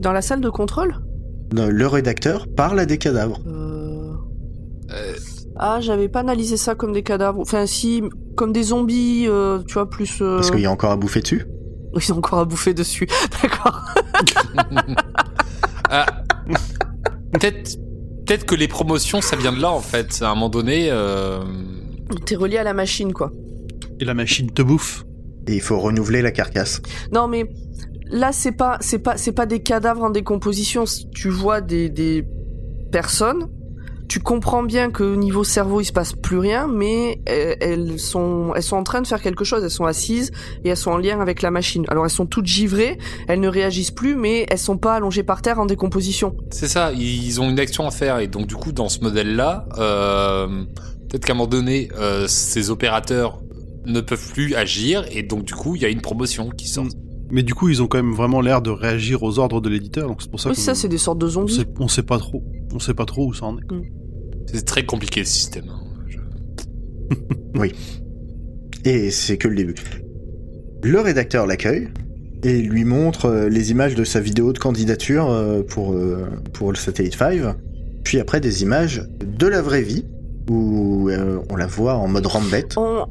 Dans 0.00 0.12
la 0.12 0.22
salle 0.22 0.40
de 0.40 0.50
contrôle? 0.50 0.94
Le 1.52 1.86
rédacteur 1.86 2.46
parle 2.48 2.80
à 2.80 2.86
des 2.86 2.98
cadavres. 2.98 3.40
Euh, 3.46 4.12
Euh, 4.90 5.12
Ah, 5.56 5.80
j'avais 5.80 6.08
pas 6.08 6.20
analysé 6.20 6.56
ça 6.56 6.74
comme 6.74 6.92
des 6.92 7.02
cadavres. 7.04 7.40
Enfin, 7.40 7.64
si, 7.66 8.02
comme 8.36 8.52
des 8.52 8.64
zombies, 8.64 9.26
euh, 9.28 9.60
tu 9.66 9.74
vois, 9.74 9.88
plus. 9.88 10.18
euh, 10.20 10.36
Parce 10.36 10.50
qu'il 10.50 10.60
y 10.60 10.66
a 10.66 10.70
encore 10.70 10.90
à 10.90 10.96
bouffer 10.96 11.20
dessus. 11.20 11.46
Ils 11.96 12.12
ont 12.12 12.18
encore 12.18 12.40
à 12.40 12.44
bouffer 12.44 12.74
dessus. 12.74 13.06
D'accord. 13.42 13.80
ah, 15.90 16.06
peut-être, 17.32 17.76
peut-être 18.26 18.46
que 18.46 18.54
les 18.54 18.68
promotions, 18.68 19.20
ça 19.20 19.36
vient 19.36 19.52
de 19.52 19.60
là 19.60 19.70
en 19.70 19.80
fait. 19.80 20.20
À 20.22 20.30
un 20.30 20.34
moment 20.34 20.48
donné, 20.48 20.88
euh, 20.90 21.40
T'es 22.26 22.36
relié 22.36 22.58
à 22.58 22.64
la 22.64 22.74
machine, 22.74 23.12
quoi. 23.12 23.32
Et 24.00 24.04
la 24.04 24.14
machine 24.14 24.50
te 24.50 24.62
bouffe. 24.62 25.04
Et 25.46 25.54
il 25.54 25.60
faut 25.60 25.78
renouveler 25.78 26.20
la 26.22 26.30
carcasse. 26.32 26.80
Non, 27.12 27.28
mais 27.28 27.48
là, 28.06 28.32
c'est 28.32 28.52
pas, 28.52 28.78
c'est 28.80 28.98
pas, 28.98 29.16
c'est 29.16 29.32
pas 29.32 29.46
des 29.46 29.60
cadavres 29.60 30.02
en 30.02 30.10
décomposition. 30.10 30.84
Tu 31.14 31.28
vois 31.28 31.60
des, 31.60 31.88
des 31.88 32.24
personnes. 32.92 33.48
Tu 34.06 34.20
comprends 34.20 34.62
bien 34.62 34.90
que 34.90 35.16
niveau 35.16 35.44
cerveau, 35.44 35.80
il 35.80 35.86
se 35.86 35.92
passe 35.92 36.12
plus 36.12 36.36
rien, 36.36 36.68
mais 36.68 37.22
elles, 37.24 37.56
elles 37.60 37.98
sont, 37.98 38.52
elles 38.54 38.62
sont 38.62 38.76
en 38.76 38.82
train 38.82 39.00
de 39.00 39.06
faire 39.06 39.20
quelque 39.20 39.44
chose. 39.44 39.64
Elles 39.64 39.70
sont 39.70 39.86
assises 39.86 40.30
et 40.62 40.68
elles 40.68 40.76
sont 40.76 40.90
en 40.90 40.98
lien 40.98 41.20
avec 41.20 41.40
la 41.40 41.50
machine. 41.50 41.84
Alors 41.88 42.04
elles 42.04 42.10
sont 42.10 42.26
toutes 42.26 42.46
givrées, 42.46 42.98
elles 43.28 43.40
ne 43.40 43.48
réagissent 43.48 43.90
plus, 43.90 44.14
mais 44.14 44.46
elles 44.50 44.58
sont 44.58 44.76
pas 44.76 44.94
allongées 44.94 45.22
par 45.22 45.40
terre 45.40 45.58
en 45.58 45.66
décomposition. 45.66 46.36
c'est 46.50 46.68
ça. 46.68 46.92
Ils 46.92 47.40
ont 47.40 47.48
une 47.48 47.58
action 47.58 47.86
à 47.86 47.90
faire 47.90 48.18
et 48.18 48.28
donc 48.28 48.46
du 48.46 48.56
coup, 48.56 48.72
dans 48.72 48.90
ce 48.90 49.00
modèle-là, 49.00 49.66
euh, 49.78 50.64
peut-être 51.08 51.24
qu'à 51.24 51.32
un 51.32 51.36
moment 51.36 51.48
donné, 51.48 51.88
euh, 51.98 52.26
ces 52.28 52.70
opérateurs 52.70 53.40
ne 53.86 54.00
peuvent 54.00 54.32
plus 54.32 54.54
agir 54.54 55.06
et 55.10 55.22
donc 55.22 55.44
du 55.44 55.54
coup, 55.54 55.76
il 55.76 55.82
y 55.82 55.86
a 55.86 55.88
une 55.88 56.02
promotion 56.02 56.50
qui 56.50 56.68
sort. 56.68 56.86
Mais 57.34 57.42
du 57.42 57.52
coup, 57.52 57.68
ils 57.68 57.82
ont 57.82 57.86
quand 57.88 57.98
même 58.02 58.14
vraiment 58.14 58.40
l'air 58.40 58.62
de 58.62 58.70
réagir 58.70 59.22
aux 59.24 59.38
ordres 59.40 59.60
de 59.60 59.68
l'éditeur, 59.68 60.06
donc 60.08 60.22
c'est 60.22 60.30
pour 60.30 60.38
ça 60.40 60.48
Oui, 60.50 60.54
que 60.54 60.60
ça, 60.60 60.74
c'est 60.74 60.88
des 60.88 60.98
sortes 60.98 61.18
de 61.18 61.26
on 61.26 61.30
zombies. 61.30 61.54
sait, 61.54 61.66
on 61.80 61.88
sait 61.88 62.02
pas 62.04 62.18
trop. 62.18 62.44
On 62.72 62.78
sait 62.78 62.94
pas 62.94 63.04
trop 63.06 63.26
où 63.26 63.34
ça 63.34 63.46
en 63.46 63.58
est. 63.58 63.62
C'est 64.46 64.64
très 64.64 64.86
compliqué 64.86 65.20
le 65.20 65.26
système. 65.26 65.64
hein. 65.68 65.80
Je- 66.08 67.68
Et 68.84 69.10
c'est 69.10 69.36
que 69.38 69.48
le 69.48 69.56
début. 69.56 69.74
Le 70.82 71.00
rédacteur 71.00 71.46
l'accueille 71.46 71.88
et 72.42 72.60
lui 72.60 72.84
montre 72.84 73.24
euh, 73.26 73.48
les 73.48 73.70
images 73.70 73.94
de 73.94 74.04
sa 74.04 74.20
vidéo 74.20 74.52
de 74.52 74.58
candidature 74.58 75.30
euh, 75.30 75.62
pour, 75.62 75.92
euh, 75.94 76.26
pour 76.52 76.70
le 76.70 76.76
Satellite 76.76 77.14
5. 77.16 77.40
Puis 78.04 78.20
après 78.20 78.40
des 78.40 78.62
images 78.62 79.08
de 79.24 79.46
la 79.46 79.62
vraie 79.62 79.82
vie 79.82 80.04
où 80.50 81.08
euh, 81.08 81.40
on 81.50 81.56
la 81.56 81.66
voit 81.66 81.94
en 81.94 82.06
mode 82.06 82.26
rambette. 82.26 82.74
On- 82.76 83.06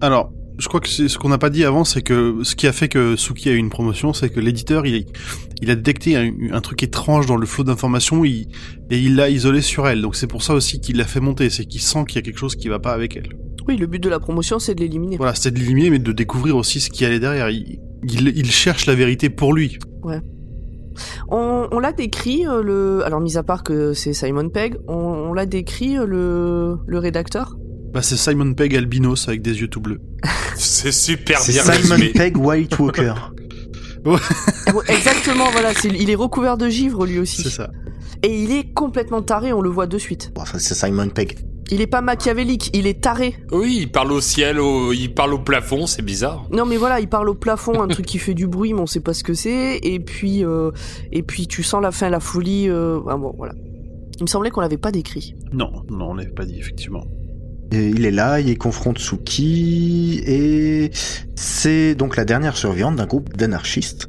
Alors, 0.00 0.32
je 0.60 0.68
crois 0.68 0.80
que 0.80 0.88
c'est 0.88 1.08
ce 1.08 1.18
qu'on 1.18 1.30
n'a 1.30 1.38
pas 1.38 1.50
dit 1.50 1.64
avant, 1.64 1.84
c'est 1.84 2.02
que 2.02 2.36
ce 2.44 2.54
qui 2.54 2.66
a 2.66 2.72
fait 2.72 2.88
que 2.88 3.16
Suki 3.16 3.48
a 3.48 3.52
eu 3.52 3.56
une 3.56 3.70
promotion, 3.70 4.12
c'est 4.12 4.30
que 4.30 4.38
l'éditeur, 4.38 4.86
il, 4.86 5.06
il 5.62 5.70
a 5.70 5.74
détecté 5.74 6.16
un, 6.16 6.30
un 6.52 6.60
truc 6.60 6.82
étrange 6.82 7.26
dans 7.26 7.36
le 7.36 7.46
flot 7.46 7.64
d'informations 7.64 8.24
et 8.24 8.46
il 8.90 9.16
l'a 9.16 9.30
isolé 9.30 9.62
sur 9.62 9.88
elle. 9.88 10.02
Donc 10.02 10.14
c'est 10.16 10.26
pour 10.26 10.42
ça 10.42 10.54
aussi 10.54 10.80
qu'il 10.80 10.96
l'a 10.98 11.04
fait 11.04 11.20
monter, 11.20 11.50
c'est 11.50 11.64
qu'il 11.64 11.80
sent 11.80 12.04
qu'il 12.06 12.16
y 12.16 12.18
a 12.18 12.22
quelque 12.22 12.38
chose 12.38 12.54
qui 12.54 12.68
va 12.68 12.78
pas 12.78 12.92
avec 12.92 13.16
elle. 13.16 13.30
Oui, 13.66 13.76
le 13.76 13.86
but 13.86 14.02
de 14.02 14.08
la 14.08 14.20
promotion, 14.20 14.58
c'est 14.58 14.74
de 14.74 14.80
l'éliminer. 14.80 15.16
Voilà, 15.16 15.34
c'était 15.34 15.52
de 15.52 15.58
l'éliminer, 15.58 15.90
mais 15.90 15.98
de 15.98 16.12
découvrir 16.12 16.56
aussi 16.56 16.80
ce 16.80 16.90
qui 16.90 17.04
allait 17.04 17.20
derrière. 17.20 17.50
Il, 17.50 17.80
il, 18.02 18.28
il 18.28 18.50
cherche 18.50 18.86
la 18.86 18.94
vérité 18.94 19.30
pour 19.30 19.52
lui. 19.52 19.78
On, 21.28 21.68
on 21.70 21.78
l'a 21.78 21.92
décrit, 21.92 22.46
euh, 22.46 22.62
le. 22.62 23.04
Alors, 23.04 23.20
mis 23.20 23.36
à 23.36 23.42
part 23.42 23.62
que 23.62 23.92
c'est 23.92 24.12
Simon 24.12 24.48
Pegg, 24.48 24.76
on, 24.88 24.94
on 24.94 25.32
l'a 25.32 25.46
décrit, 25.46 25.96
euh, 25.96 26.04
le, 26.04 26.78
le 26.86 26.98
rédacteur? 26.98 27.56
Bah, 27.92 28.02
c'est 28.02 28.16
Simon 28.16 28.54
Pegg 28.54 28.76
albinos 28.76 29.28
avec 29.28 29.42
des 29.42 29.60
yeux 29.60 29.68
tout 29.68 29.80
bleus. 29.80 30.00
C'est 30.56 30.92
super 30.92 31.38
bien 31.48 31.62
Simon 31.62 31.94
résumé. 31.94 32.08
Pegg 32.10 32.36
White 32.36 32.78
Walker. 32.78 33.14
Eh, 34.06 34.92
Exactement, 34.92 35.50
voilà, 35.52 35.72
il 35.84 36.08
est 36.08 36.14
recouvert 36.14 36.56
de 36.56 36.68
givre 36.70 37.04
lui 37.04 37.18
aussi. 37.18 37.42
C'est 37.42 37.50
ça. 37.50 37.70
Et 38.22 38.42
il 38.42 38.50
est 38.52 38.72
complètement 38.72 39.20
taré, 39.20 39.52
on 39.52 39.60
le 39.60 39.68
voit 39.68 39.86
de 39.86 39.98
suite. 39.98 40.32
Bon, 40.34 40.40
enfin, 40.42 40.58
c'est 40.58 40.74
Simon 40.74 41.08
Pegg. 41.10 41.38
Il 41.70 41.80
est 41.82 41.86
pas 41.86 42.00
machiavélique, 42.00 42.70
il 42.74 42.86
est 42.86 43.00
taré. 43.02 43.36
Oui, 43.52 43.76
il 43.82 43.92
parle 43.92 44.12
au 44.12 44.20
ciel, 44.22 44.58
au- 44.58 44.92
il 44.92 45.12
parle 45.14 45.34
au 45.34 45.38
plafond, 45.38 45.86
c'est 45.86 46.02
bizarre. 46.02 46.46
Non 46.50 46.64
mais 46.64 46.76
voilà, 46.78 46.98
il 47.00 47.08
parle 47.08 47.28
au 47.28 47.34
plafond, 47.34 47.80
un 47.82 47.88
truc 47.88 48.06
qui 48.06 48.18
fait 48.18 48.34
du 48.34 48.46
bruit, 48.46 48.72
mais 48.72 48.80
on 48.80 48.86
sait 48.86 49.00
pas 49.00 49.12
ce 49.14 49.22
que 49.22 49.34
c'est. 49.34 49.78
Et 49.82 50.00
puis, 50.00 50.44
euh, 50.44 50.70
et 51.12 51.22
puis 51.22 51.46
tu 51.46 51.62
sens 51.62 51.82
la 51.82 51.92
fin, 51.92 52.08
la 52.08 52.20
folie. 52.20 52.68
Euh... 52.70 53.00
ah 53.08 53.16
bon, 53.16 53.34
voilà. 53.36 53.52
Il 54.18 54.22
me 54.22 54.26
semblait 54.28 54.50
qu'on 54.50 54.60
l'avait 54.62 54.78
pas 54.78 54.92
décrit. 54.92 55.34
Non, 55.52 55.70
non, 55.90 56.10
on 56.10 56.14
l'avait 56.14 56.30
pas 56.32 56.44
dit, 56.44 56.58
effectivement. 56.58 57.04
Et 57.72 57.88
il 57.88 58.04
est 58.04 58.10
là, 58.10 58.40
il 58.40 58.58
confronte 58.58 58.98
Suki, 58.98 60.22
et 60.26 60.90
c'est 61.36 61.94
donc 61.94 62.16
la 62.16 62.24
dernière 62.24 62.56
survivante 62.56 62.96
d'un 62.96 63.06
groupe 63.06 63.36
d'anarchistes, 63.36 64.08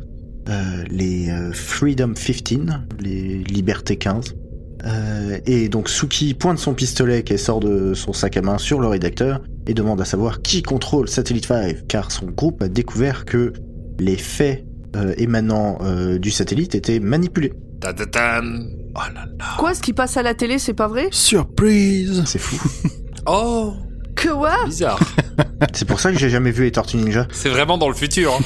euh, 0.50 0.84
les 0.89 1.30
euh, 1.30 1.52
Freedom 1.54 2.13
15, 2.13 2.60
les 3.00 3.43
Liberté 3.43 3.97
15. 3.97 4.36
Euh, 4.84 5.39
et 5.45 5.69
donc 5.69 5.89
Suki 5.89 6.34
pointe 6.34 6.58
son 6.58 6.74
pistolet 6.74 7.21
qu'elle 7.21 7.38
sort 7.39 7.60
de 7.60 7.93
son 7.93 8.13
sac 8.13 8.38
à 8.38 8.41
main 8.41 8.58
sur 8.58 8.80
le 8.80 8.88
rédacteur 8.88 9.41
et 9.67 9.76
demande 9.76 10.02
à 10.02 10.06
savoir 10.06 10.41
qui 10.41 10.63
contrôle 10.63 11.08
Satellite 11.08 11.45
5, 11.45 11.88
car 11.88 12.12
son 12.12 12.26
groupe 12.26 12.63
a 12.63 12.67
découvert 12.67 13.26
que 13.26 13.54
les 14.00 14.17
faits 14.17 14.65
euh, 14.95 15.13
émanant 15.17 15.78
euh, 15.82 16.17
du 16.17 16.32
satellite 16.32 16.76
étaient 16.76 17.00
manipulés. 17.00 17.54
Ta-ta-tan. 17.80 18.65
Oh 18.95 19.00
là 19.13 19.26
là. 19.39 19.45
Quoi, 19.58 19.74
ce 19.74 19.82
qui 19.82 19.93
passe 19.93 20.17
à 20.17 20.24
la 20.24 20.34
télé, 20.34 20.60
c'est 20.60 20.74
pas 20.74 20.88
vrai? 20.88 21.08
Surprise 21.12 22.24
C'est 22.26 22.39
fou. 22.39 22.62
Oh, 23.25 23.73
Que 24.15 24.29
quoi 24.29 24.65
bizarre. 24.65 24.99
c'est 25.73 25.88
pour 25.88 25.99
ça 25.99 26.12
que 26.12 26.17
j'ai 26.17 26.29
jamais 26.29 26.51
vu 26.51 26.63
les 26.63 26.71
Tortues 26.71 26.97
Ninja. 26.97 27.27
c'est 27.31 27.49
vraiment 27.49 27.77
dans 27.77 27.88
le 27.89 27.95
futur. 27.95 28.34
hein. 28.34 28.43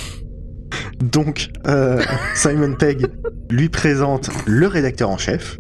Donc, 1.02 1.50
euh, 1.68 2.02
Simon 2.36 2.74
Pegg 2.74 3.08
lui 3.50 3.70
présente 3.70 4.30
le 4.46 4.68
rédacteur 4.68 5.10
en 5.10 5.18
chef, 5.18 5.58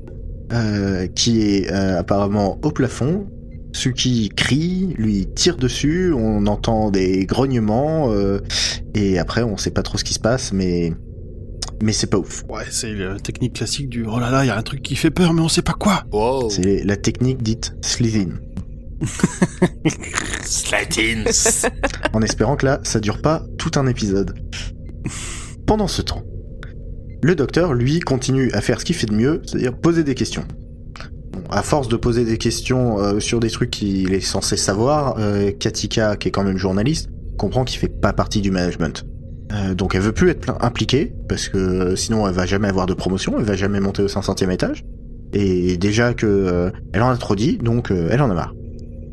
euh, 0.54 1.08
qui 1.08 1.42
est 1.42 1.72
euh, 1.72 2.00
apparemment 2.00 2.58
au 2.64 2.72
plafond, 2.72 3.28
Suki 3.72 4.30
crie, 4.30 4.94
lui 4.98 5.28
tire 5.36 5.58
dessus, 5.58 6.14
on 6.14 6.48
entend 6.48 6.90
des 6.92 7.26
grognements, 7.26 8.12
euh, 8.12 8.40
et 8.94 9.20
après 9.20 9.44
on 9.44 9.58
sait 9.58 9.72
pas 9.72 9.84
trop 9.84 9.98
ce 9.98 10.04
qui 10.06 10.14
se 10.14 10.20
passe, 10.20 10.54
mais 10.54 10.94
mais 11.84 11.92
c'est 11.92 12.08
pas 12.08 12.18
ouf. 12.18 12.44
Ouais, 12.50 12.64
c'est 12.72 12.94
la 12.94 13.20
technique 13.20 13.54
classique 13.54 13.90
du 13.90 14.06
oh 14.06 14.18
là 14.20 14.30
là, 14.32 14.46
il 14.46 14.48
y 14.48 14.52
a 14.52 14.58
un 14.58 14.62
truc 14.64 14.82
qui 14.82 14.96
fait 14.96 15.12
peur, 15.12 15.34
mais 15.34 15.42
on 15.42 15.50
sait 15.50 15.62
pas 15.62 15.74
quoi. 15.74 16.04
Wow. 16.14 16.50
C'est 16.50 16.84
la 16.86 16.96
technique 16.96 17.44
dite 17.44 17.74
Slithin. 17.82 18.30
Slatins. 20.44 21.24
en 22.14 22.22
espérant 22.22 22.56
que 22.56 22.66
là, 22.66 22.80
ça 22.84 23.00
dure 23.00 23.22
pas 23.22 23.44
tout 23.58 23.72
un 23.76 23.88
épisode. 23.88 24.36
Pendant 25.66 25.88
ce 25.88 26.02
temps, 26.02 26.24
le 27.22 27.36
docteur, 27.36 27.74
lui, 27.74 28.00
continue 28.00 28.52
à 28.52 28.62
faire 28.62 28.80
ce 28.80 28.86
qu'il 28.86 28.96
fait 28.96 29.08
de 29.08 29.16
mieux, 29.16 29.42
c'est-à-dire 29.46 29.76
poser 29.76 30.04
des 30.04 30.16
questions. 30.16 30.46
À 31.50 31.64
force 31.64 31.88
de 31.88 31.96
poser 31.96 32.24
des 32.24 32.38
questions 32.38 33.00
euh, 33.00 33.20
sur 33.20 33.40
des 33.40 33.50
trucs 33.50 33.72
qu'il 33.72 34.14
est 34.14 34.22
censé 34.22 34.58
savoir, 34.58 35.16
euh, 35.20 35.52
Katika, 35.52 36.16
qui 36.18 36.28
est 36.28 36.32
quand 36.32 36.44
même 36.44 36.58
journaliste, 36.58 37.10
comprend 37.38 37.66
qu'il 37.66 37.80
fait 37.80 37.90
pas 37.90 38.14
partie 38.14 38.42
du 38.42 38.52
management. 38.52 39.06
Euh, 39.54 39.74
donc 39.74 39.96
elle 39.96 40.02
veut 40.02 40.12
plus 40.12 40.30
être 40.30 40.56
impliquée, 40.62 41.14
parce 41.28 41.50
que 41.50 41.96
sinon 41.96 42.28
elle 42.28 42.34
va 42.34 42.46
jamais 42.46 42.68
avoir 42.68 42.86
de 42.86 42.94
promotion, 42.94 43.36
elle 43.38 43.46
va 43.46 43.56
jamais 43.56 43.80
monter 43.80 44.04
au 44.04 44.08
500e 44.08 44.52
étage. 44.52 44.86
Et 45.34 45.78
déjà 45.78 46.14
que 46.14 46.72
elle 46.94 47.02
en 47.02 47.10
a 47.10 47.18
trop 47.18 47.36
dit, 47.36 47.58
donc 47.58 47.92
elle 47.92 48.22
en 48.22 48.30
a 48.30 48.34
marre. 48.34 48.54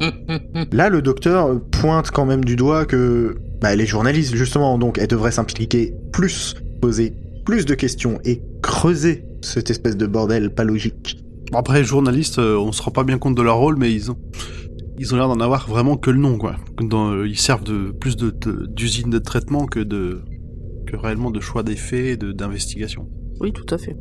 Là, 0.72 0.88
le 0.88 1.02
docteur 1.02 1.60
pointe 1.70 2.10
quand 2.10 2.26
même 2.26 2.44
du 2.44 2.56
doigt 2.56 2.84
que 2.86 3.36
bah, 3.60 3.72
elle 3.72 3.80
est 3.80 3.86
journaliste 3.86 4.34
justement, 4.34 4.78
donc 4.78 4.98
elle 4.98 5.06
devrait 5.08 5.32
s'impliquer 5.32 5.94
plus, 6.12 6.54
poser 6.80 7.14
plus 7.44 7.66
de 7.66 7.74
questions 7.74 8.18
et 8.24 8.42
creuser 8.62 9.24
cette 9.40 9.70
espèce 9.70 9.96
de 9.96 10.06
bordel 10.06 10.54
pas 10.54 10.64
logique. 10.64 11.18
Après, 11.54 11.80
les 11.80 11.84
journalistes, 11.84 12.38
euh, 12.38 12.56
on 12.56 12.72
se 12.72 12.80
rend 12.82 12.90
pas 12.92 13.04
bien 13.04 13.18
compte 13.18 13.36
de 13.36 13.42
leur 13.42 13.58
rôle, 13.58 13.76
mais 13.76 13.92
ils 13.92 14.10
ont, 14.10 14.16
ils 14.98 15.12
ont 15.12 15.16
l'air 15.18 15.28
d'en 15.28 15.40
avoir 15.40 15.68
vraiment 15.68 15.96
que 15.96 16.10
le 16.10 16.18
nom, 16.18 16.38
quoi. 16.38 16.56
Dans, 16.80 17.10
euh, 17.12 17.28
ils 17.28 17.38
servent 17.38 17.64
de 17.64 17.90
plus 17.92 18.16
de, 18.16 18.30
de- 18.30 18.66
d'usines 18.66 19.10
de 19.10 19.18
traitement 19.18 19.66
que 19.66 19.80
de, 19.80 20.22
que 20.86 20.96
réellement 20.96 21.30
de 21.30 21.40
choix 21.40 21.62
d'effets 21.62 22.12
et 22.12 22.16
de, 22.16 22.32
d'investigation. 22.32 23.08
Oui, 23.40 23.52
tout 23.52 23.66
à 23.74 23.76
fait. 23.78 23.96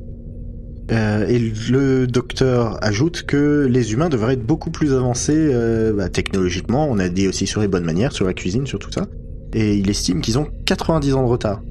Euh, 0.92 1.26
et 1.28 1.40
le 1.70 2.06
docteur 2.06 2.78
ajoute 2.84 3.24
que 3.24 3.66
les 3.70 3.94
humains 3.94 4.10
devraient 4.10 4.34
être 4.34 4.46
beaucoup 4.46 4.72
plus 4.72 4.94
avancés 4.94 5.34
euh, 5.38 5.94
bah, 5.94 6.10
technologiquement, 6.10 6.88
on 6.90 7.00
a 7.00 7.08
dit 7.08 7.28
aussi 7.30 7.48
sur 7.48 7.62
les 7.62 7.68
bonnes 7.70 7.86
manières, 7.86 8.12
sur 8.12 8.26
la 8.26 8.34
cuisine, 8.34 8.68
sur 8.68 8.78
tout 8.80 8.92
ça. 8.92 9.08
Et 9.54 9.76
il 9.76 9.90
estime 9.90 10.22
qu'ils 10.22 10.38
ont 10.38 10.48
90 10.66 11.14
ans 11.14 11.24
de 11.24 11.30
retard. 11.30 11.62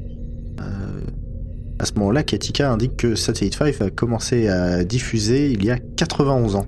Euh, 0.61 0.64
à 1.78 1.85
ce 1.85 1.92
moment-là, 1.94 2.22
Katika 2.22 2.72
indique 2.72 2.96
que 2.96 3.14
Satellite 3.14 3.54
5 3.56 3.80
a 3.83 3.90
commencé 3.90 4.48
à 4.48 4.85
diffuser 4.85 5.50
il 5.50 5.64
y 5.64 5.70
a 5.70 5.78
91 5.96 6.56
ans. 6.56 6.66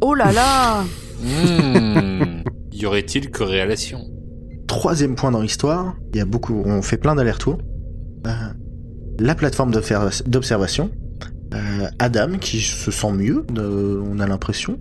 Oh 0.00 0.14
là 0.14 0.32
là 0.32 0.84
Hmm. 1.22 2.42
Y 2.72 2.84
aurait-il 2.86 3.30
corrélation? 3.30 4.00
Troisième 4.66 5.14
point 5.14 5.30
dans 5.30 5.40
l'histoire, 5.40 5.94
il 6.12 6.18
y 6.18 6.20
a 6.20 6.24
beaucoup, 6.26 6.62
on 6.66 6.82
fait 6.82 6.96
plein 6.98 7.14
d'allers-retours. 7.14 7.58
Euh, 8.26 8.30
la 9.20 9.34
plateforme 9.34 9.70
d'observa- 9.70 10.22
d'observation, 10.26 10.90
Adam, 11.98 12.38
qui 12.38 12.60
se 12.60 12.90
sent 12.90 13.12
mieux, 13.12 13.44
euh, 13.58 14.02
on 14.06 14.18
a 14.20 14.26
l'impression, 14.26 14.78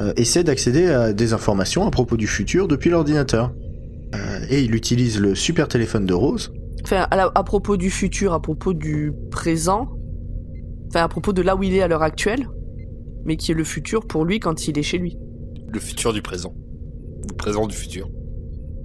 euh, 0.00 0.12
essaie 0.16 0.44
d'accéder 0.44 0.86
à 0.86 1.12
des 1.12 1.32
informations 1.32 1.86
à 1.86 1.90
propos 1.90 2.16
du 2.16 2.26
futur 2.26 2.68
depuis 2.68 2.90
l'ordinateur. 2.90 3.52
Euh, 4.14 4.46
et 4.48 4.62
il 4.62 4.74
utilise 4.74 5.20
le 5.20 5.34
super 5.34 5.66
téléphone 5.68 6.06
de 6.06 6.14
Rose. 6.14 6.52
Enfin, 6.84 7.06
à, 7.10 7.16
la- 7.16 7.32
à 7.34 7.42
propos 7.42 7.76
du 7.76 7.90
futur, 7.90 8.32
à 8.32 8.40
propos 8.40 8.72
du 8.74 9.12
présent, 9.30 9.88
enfin, 10.88 11.02
à 11.02 11.08
propos 11.08 11.32
de 11.32 11.42
là 11.42 11.56
où 11.56 11.62
il 11.62 11.74
est 11.74 11.82
à 11.82 11.88
l'heure 11.88 12.02
actuelle, 12.02 12.46
mais 13.24 13.36
qui 13.36 13.50
est 13.52 13.54
le 13.54 13.64
futur 13.64 14.06
pour 14.06 14.24
lui 14.24 14.38
quand 14.38 14.68
il 14.68 14.78
est 14.78 14.82
chez 14.82 14.98
lui. 14.98 15.16
Le 15.72 15.80
futur 15.80 16.12
du 16.12 16.22
présent. 16.22 16.54
Le 17.28 17.34
présent 17.34 17.66
du 17.66 17.74
futur. 17.74 18.08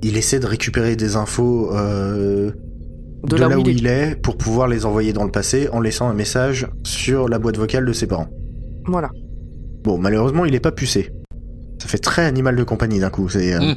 Il 0.02 0.18
essaie 0.18 0.40
de 0.40 0.46
récupérer 0.48 0.96
des 0.96 1.16
infos 1.18 1.76
euh, 1.76 2.52
De, 3.24 3.36
là, 3.36 3.60
où, 3.60 3.68
il 3.68 3.88
est. 3.88 4.16
pour 4.22 4.38
pouvoir 4.38 4.68
les 4.68 4.86
envoyer 4.86 5.14
dans 5.14 5.24
le 5.24 5.32
passé 5.32 5.68
en 5.72 5.82
laissant 5.82 6.08
un 6.08 6.14
message 6.14 6.68
sur 6.84 7.28
la 7.28 7.38
boîte 7.38 7.58
vocale 7.58 7.86
de 7.86 7.94
ses 7.94 8.08
parents. 8.08 8.30
Voilà. 8.86 9.10
Bon, 9.84 9.98
malheureusement, 9.98 10.46
il 10.46 10.56
est 10.56 10.60
pas 10.60 10.72
pucé. 10.72 11.12
Ça 11.82 11.88
fait 11.88 11.98
très 11.98 12.26
animal 12.26 12.56
de 12.56 12.64
compagnie 12.64 13.00
d'un 13.00 13.10
coup. 13.10 13.30
C'est 13.30 13.54
euh, 13.54 13.60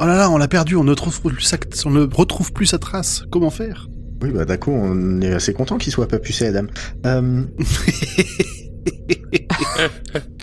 Oh 0.00 0.06
là 0.06 0.16
là, 0.16 0.30
on 0.30 0.38
l'a 0.38 0.46
perdu, 0.46 0.76
on 0.76 0.84
ne, 0.84 0.90
retrouve 0.90 1.20
plus 1.20 1.40
sa, 1.40 1.56
on 1.84 1.90
ne 1.90 2.06
retrouve 2.14 2.52
plus 2.52 2.66
sa 2.66 2.78
trace. 2.78 3.24
Comment 3.32 3.50
faire? 3.50 3.88
Oui, 4.22 4.30
bah 4.30 4.44
d'un 4.44 4.56
coup, 4.56 4.70
on 4.70 5.20
est 5.20 5.32
assez 5.32 5.52
content 5.52 5.76
qu'il 5.76 5.92
soit 5.92 6.06
pas 6.06 6.20
pucé, 6.20 6.46
Adam. 6.46 6.66
Euh, 7.04 7.42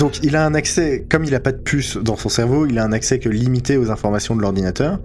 Donc, 0.00 0.18
il 0.22 0.34
a 0.34 0.44
un 0.46 0.54
accès, 0.54 1.06
comme 1.10 1.24
il 1.24 1.34
a 1.34 1.40
pas 1.40 1.52
de 1.52 1.58
puce 1.58 1.96
dans 1.98 2.16
son 2.16 2.28
cerveau, 2.30 2.66
il 2.66 2.78
a 2.78 2.84
un 2.84 2.92
accès 2.92 3.18
que 3.18 3.28
limité 3.28 3.76
aux 3.76 3.90
informations 3.90 4.34
de 4.34 4.40
l'ordinateur. 4.40 4.98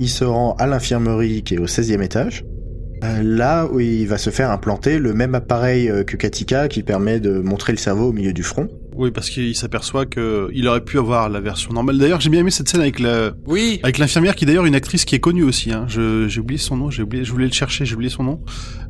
Il 0.00 0.08
se 0.08 0.24
rend 0.24 0.54
à 0.58 0.66
l'infirmerie 0.66 1.42
qui 1.44 1.54
est 1.54 1.58
au 1.58 1.66
16e 1.66 2.02
étage. 2.02 2.44
euh, 3.04 3.22
là 3.22 3.66
où 3.72 3.80
il 3.80 4.06
va 4.06 4.18
se 4.18 4.28
faire 4.28 4.50
implanter 4.50 4.98
le 4.98 5.14
même 5.14 5.34
appareil 5.34 5.88
euh, 5.88 6.02
que 6.04 6.16
Katika 6.18 6.68
qui 6.68 6.82
permet 6.82 7.18
de 7.20 7.38
montrer 7.38 7.72
le 7.72 7.78
cerveau 7.78 8.08
au 8.08 8.12
milieu 8.12 8.32
du 8.34 8.42
front. 8.42 8.68
Oui, 8.94 9.10
parce 9.10 9.30
qu'il 9.30 9.54
s'aperçoit 9.56 10.04
que 10.04 10.50
il 10.52 10.66
aurait 10.68 10.84
pu 10.84 10.98
avoir 10.98 11.30
la 11.30 11.40
version 11.40 11.72
normale. 11.72 11.96
D'ailleurs, 11.96 12.20
j'ai 12.20 12.28
bien 12.28 12.40
aimé 12.40 12.50
cette 12.50 12.68
scène 12.68 12.82
avec 12.82 12.98
la, 12.98 13.30
Oui. 13.46 13.78
avec 13.84 13.96
l'infirmière 13.98 14.34
qui 14.34 14.44
est 14.44 14.46
d'ailleurs 14.48 14.66
une 14.66 14.74
actrice 14.74 15.04
qui 15.06 15.14
est 15.14 15.20
connue 15.20 15.44
aussi. 15.44 15.72
Hein. 15.72 15.86
Je, 15.88 16.26
j'ai 16.28 16.40
oublié 16.40 16.58
son 16.58 16.76
nom, 16.76 16.90
j'ai 16.90 17.02
oublié, 17.04 17.24
je 17.24 17.30
voulais 17.32 17.46
le 17.46 17.52
chercher, 17.52 17.86
j'ai 17.86 17.94
oublié 17.94 18.10
son 18.10 18.24
nom. 18.24 18.40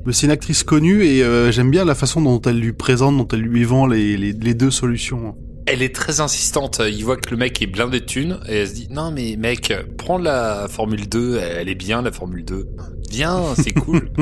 Mais 0.06 0.12
c'est 0.12 0.26
une 0.26 0.32
actrice 0.32 0.64
connue 0.64 1.04
et 1.04 1.22
euh, 1.22 1.52
j'aime 1.52 1.70
bien 1.70 1.84
la 1.84 1.94
façon 1.94 2.20
dont 2.22 2.40
elle 2.40 2.58
lui 2.58 2.72
présente, 2.72 3.16
dont 3.16 3.28
elle 3.32 3.42
lui 3.42 3.62
vend 3.64 3.86
les, 3.86 4.16
les, 4.16 4.32
les 4.32 4.54
deux 4.54 4.70
solutions. 4.72 5.36
Elle 5.72 5.82
est 5.82 5.94
très 5.94 6.20
insistante. 6.20 6.82
Il 6.84 7.04
voit 7.04 7.16
que 7.16 7.30
le 7.30 7.36
mec 7.36 7.62
est 7.62 7.66
blindé 7.66 8.00
de 8.00 8.04
thunes 8.04 8.40
et 8.48 8.56
elle 8.56 8.68
se 8.68 8.74
dit 8.74 8.88
non 8.90 9.12
mais 9.12 9.36
mec, 9.38 9.72
prends 9.96 10.18
la 10.18 10.66
Formule 10.68 11.08
2. 11.08 11.38
Elle 11.38 11.68
est 11.68 11.76
bien 11.76 12.02
la 12.02 12.10
Formule 12.10 12.44
2. 12.44 12.68
Viens, 13.10 13.40
c'est 13.56 13.72
cool. 13.72 14.10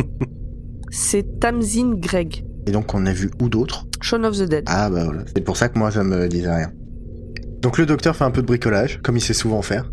C'est 0.91 1.41
Tamzin 1.41 1.95
Greg, 1.97 2.45
Et 2.67 2.71
donc, 2.71 2.95
on 2.95 3.05
a 3.05 3.13
vu 3.13 3.31
où 3.43 3.49
d'autres 3.49 3.87
Shaun 4.01 4.25
of 4.25 4.39
the 4.39 4.45
Dead. 4.45 4.65
Ah 4.67 4.89
bah 4.89 5.05
voilà, 5.05 5.23
c'est 5.35 5.43
pour 5.43 5.57
ça 5.57 5.69
que 5.69 5.79
moi 5.79 5.91
ça 5.91 6.03
me 6.03 6.29
disait 6.29 6.51
rien. 6.51 6.73
Donc 7.61 7.77
le 7.77 7.85
docteur 7.85 8.17
fait 8.17 8.25
un 8.25 8.31
peu 8.31 8.41
de 8.41 8.47
bricolage, 8.47 9.01
comme 9.03 9.17
il 9.17 9.21
sait 9.21 9.35
souvent 9.35 9.61
faire, 9.61 9.91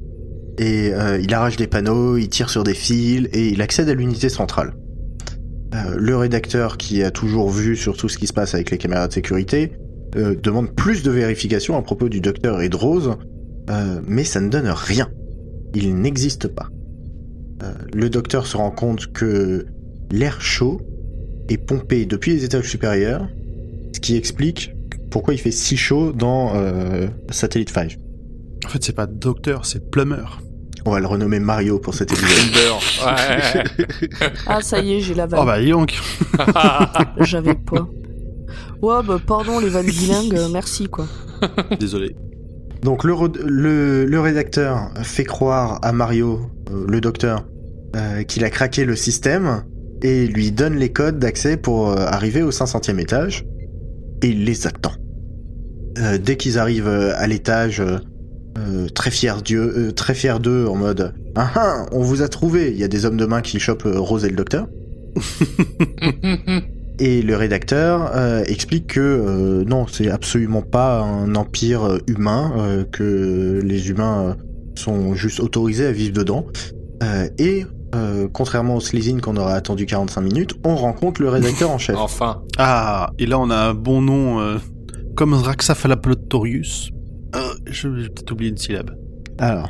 et 0.57 0.93
euh, 0.93 1.19
il 1.19 1.33
arrache 1.33 1.57
des 1.57 1.67
panneaux, 1.67 2.15
il 2.17 2.29
tire 2.29 2.49
sur 2.49 2.63
des 2.63 2.73
fils, 2.73 3.27
et 3.33 3.49
il 3.49 3.61
accède 3.61 3.89
à 3.89 3.93
l'unité 3.93 4.29
centrale. 4.29 4.73
Euh, 5.73 5.95
le 5.97 6.15
rédacteur, 6.15 6.77
qui 6.77 7.03
a 7.03 7.11
toujours 7.11 7.49
vu 7.49 7.75
sur 7.75 7.97
tout 7.97 8.07
ce 8.07 8.17
qui 8.17 8.27
se 8.27 8.33
passe 8.33 8.53
avec 8.53 8.71
les 8.71 8.77
caméras 8.77 9.07
de 9.07 9.13
sécurité, 9.13 9.73
euh, 10.15 10.35
demande 10.35 10.73
plus 10.75 11.03
de 11.03 11.11
vérifications 11.11 11.77
à 11.77 11.81
propos 11.81 12.09
du 12.09 12.21
docteur 12.21 12.61
et 12.61 12.69
de 12.69 12.75
Rose, 12.75 13.17
euh, 13.69 14.01
mais 14.07 14.23
ça 14.23 14.41
ne 14.41 14.49
donne 14.49 14.67
rien. 14.67 15.09
Il 15.73 15.95
n'existe 15.95 16.47
pas. 16.47 16.69
Euh, 17.63 17.73
le 17.93 18.09
docteur 18.09 18.45
se 18.45 18.57
rend 18.57 18.71
compte 18.71 19.11
que 19.11 19.65
l'air 20.11 20.41
chaud 20.41 20.81
est 21.49 21.57
pompé 21.57 22.05
depuis 22.05 22.33
les 22.33 22.43
étages 22.43 22.69
supérieurs, 22.69 23.27
ce 23.93 23.99
qui 23.99 24.15
explique 24.15 24.71
pourquoi 25.11 25.33
il 25.33 25.37
fait 25.37 25.51
si 25.51 25.77
chaud 25.77 26.11
dans 26.11 26.55
euh, 26.55 27.07
Satellite 27.29 27.69
5. 27.69 27.97
En 28.65 28.69
fait, 28.69 28.83
c'est 28.83 28.95
pas 28.95 29.05
docteur, 29.05 29.65
c'est 29.65 29.89
plumeur. 29.89 30.41
On 30.85 30.91
va 30.91 30.99
le 30.99 31.07
renommer 31.07 31.39
Mario 31.39 31.79
pour 31.79 31.95
cet 31.95 32.11
épisode. 32.11 32.73
Ouais. 33.05 33.63
Ah, 34.45 34.61
ça 34.61 34.79
y 34.79 34.93
est, 34.93 34.99
j'ai 34.99 35.15
la 35.15 35.25
vanne. 35.25 35.39
Oh 35.41 35.45
bah, 35.45 35.63
donc. 35.63 35.97
J'avais 37.21 37.55
pas. 37.55 37.87
Ouais, 38.81 39.03
bah, 39.05 39.19
pardon, 39.25 39.59
les 39.59 39.69
vannes 39.69 39.85
bilingues, 39.85 40.35
euh, 40.35 40.47
merci, 40.51 40.87
quoi. 40.87 41.07
Désolé. 41.79 42.15
Donc 42.83 43.03
le, 43.03 43.15
le, 43.43 44.05
le 44.05 44.19
rédacteur 44.19 44.91
fait 45.01 45.23
croire 45.23 45.79
à 45.81 45.91
Mario, 45.91 46.39
euh, 46.71 46.85
le 46.87 47.01
docteur, 47.01 47.43
euh, 47.95 48.23
qu'il 48.23 48.43
a 48.43 48.49
craqué 48.49 48.85
le 48.85 48.95
système 48.95 49.63
et 50.03 50.27
lui 50.27 50.51
donne 50.51 50.75
les 50.75 50.91
codes 50.91 51.17
d'accès 51.17 51.57
pour 51.57 51.89
euh, 51.89 51.95
arriver 51.95 52.43
au 52.43 52.51
500e 52.51 52.99
étage 52.99 53.45
et 54.21 54.27
il 54.27 54.45
les 54.45 54.67
attend. 54.67 54.91
Euh, 55.97 56.17
dès 56.17 56.37
qu'ils 56.37 56.59
arrivent 56.59 56.87
à 56.87 57.25
l'étage, 57.25 57.81
très 58.93 59.11
fiers 59.11 59.41
d'eux, 59.43 59.73
euh, 59.75 59.91
très 59.91 60.13
fiers 60.13 60.39
d'eux 60.39 60.67
en 60.67 60.75
mode 60.75 61.13
ah 61.35 61.51
ah, 61.55 61.85
on 61.91 62.01
vous 62.01 62.21
a 62.21 62.27
trouvé. 62.27 62.71
Il 62.71 62.77
y 62.77 62.83
a 62.83 62.87
des 62.87 63.05
hommes 63.05 63.17
de 63.17 63.25
main 63.25 63.41
qui 63.41 63.59
chopent 63.59 63.87
Rose 63.87 64.25
et 64.25 64.29
le 64.29 64.35
docteur. 64.35 64.67
Et 66.99 67.21
le 67.21 67.35
rédacteur 67.35 68.11
euh, 68.15 68.43
explique 68.45 68.87
que 68.87 68.99
euh, 68.99 69.63
non, 69.65 69.85
c'est 69.87 70.09
absolument 70.09 70.61
pas 70.61 71.01
un 71.01 71.35
empire 71.35 71.99
humain, 72.07 72.53
euh, 72.57 72.83
que 72.85 73.59
les 73.63 73.89
humains 73.89 74.37
sont 74.75 75.13
juste 75.13 75.39
autorisés 75.39 75.85
à 75.85 75.91
vivre 75.91 76.13
dedans. 76.13 76.45
Euh, 77.03 77.27
et 77.37 77.65
euh, 77.93 78.27
contrairement 78.31 78.75
au 78.75 78.79
Slizine 78.79 79.21
qu'on 79.21 79.37
aurait 79.37 79.53
attendu 79.53 79.85
45 79.85 80.21
minutes, 80.21 80.53
on 80.63 80.75
rencontre 80.75 81.21
le 81.21 81.29
rédacteur 81.29 81.71
en 81.71 81.77
chef. 81.77 81.95
enfin. 81.99 82.41
Ah, 82.57 83.11
et 83.19 83.25
là 83.25 83.39
on 83.39 83.49
a 83.49 83.57
un 83.69 83.73
bon 83.73 84.01
nom 84.01 84.39
euh, 84.39 84.57
comme 85.15 85.33
Raxaphalaplotorius. 85.33 86.89
Euh, 87.35 87.39
je 87.65 87.89
j'ai 87.99 88.09
peut-être 88.09 88.31
oublié 88.31 88.51
une 88.51 88.57
syllabe. 88.57 88.91
Alors, 89.37 89.69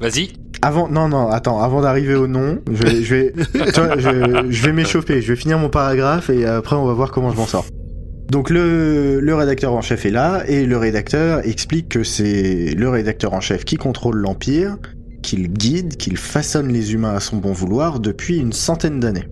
Vas-y. 0.00 0.30
Avant, 0.62 0.88
non, 0.88 1.08
non, 1.08 1.28
attends, 1.28 1.60
avant 1.60 1.80
d'arriver 1.82 2.14
au 2.14 2.26
nom, 2.26 2.58
je 2.72 2.82
vais, 2.82 3.02
je 3.02 3.14
vais, 3.14 3.32
toi, 3.72 3.96
je, 3.98 4.46
je 4.50 4.62
vais 4.66 4.72
m'échauffer, 4.72 5.20
je 5.22 5.32
vais 5.32 5.36
finir 5.36 5.58
mon 5.58 5.68
paragraphe 5.68 6.30
et 6.30 6.44
après 6.46 6.76
on 6.76 6.84
va 6.86 6.92
voir 6.94 7.10
comment 7.10 7.30
je 7.30 7.36
m'en 7.36 7.46
sors. 7.46 7.66
Donc 8.30 8.50
le, 8.50 9.20
le 9.20 9.34
rédacteur 9.34 9.72
en 9.72 9.82
chef 9.82 10.04
est 10.06 10.10
là 10.10 10.42
et 10.48 10.66
le 10.66 10.76
rédacteur 10.76 11.46
explique 11.46 11.88
que 11.90 12.02
c'est 12.02 12.74
le 12.76 12.88
rédacteur 12.88 13.34
en 13.34 13.40
chef 13.40 13.64
qui 13.64 13.76
contrôle 13.76 14.16
l'Empire, 14.16 14.76
qu'il 15.22 15.48
guide, 15.52 15.96
qu'il 15.96 16.16
façonne 16.16 16.72
les 16.72 16.92
humains 16.94 17.14
à 17.14 17.20
son 17.20 17.36
bon 17.36 17.52
vouloir 17.52 18.00
depuis 18.00 18.38
une 18.38 18.52
centaine 18.52 18.98
d'années. 18.98 19.28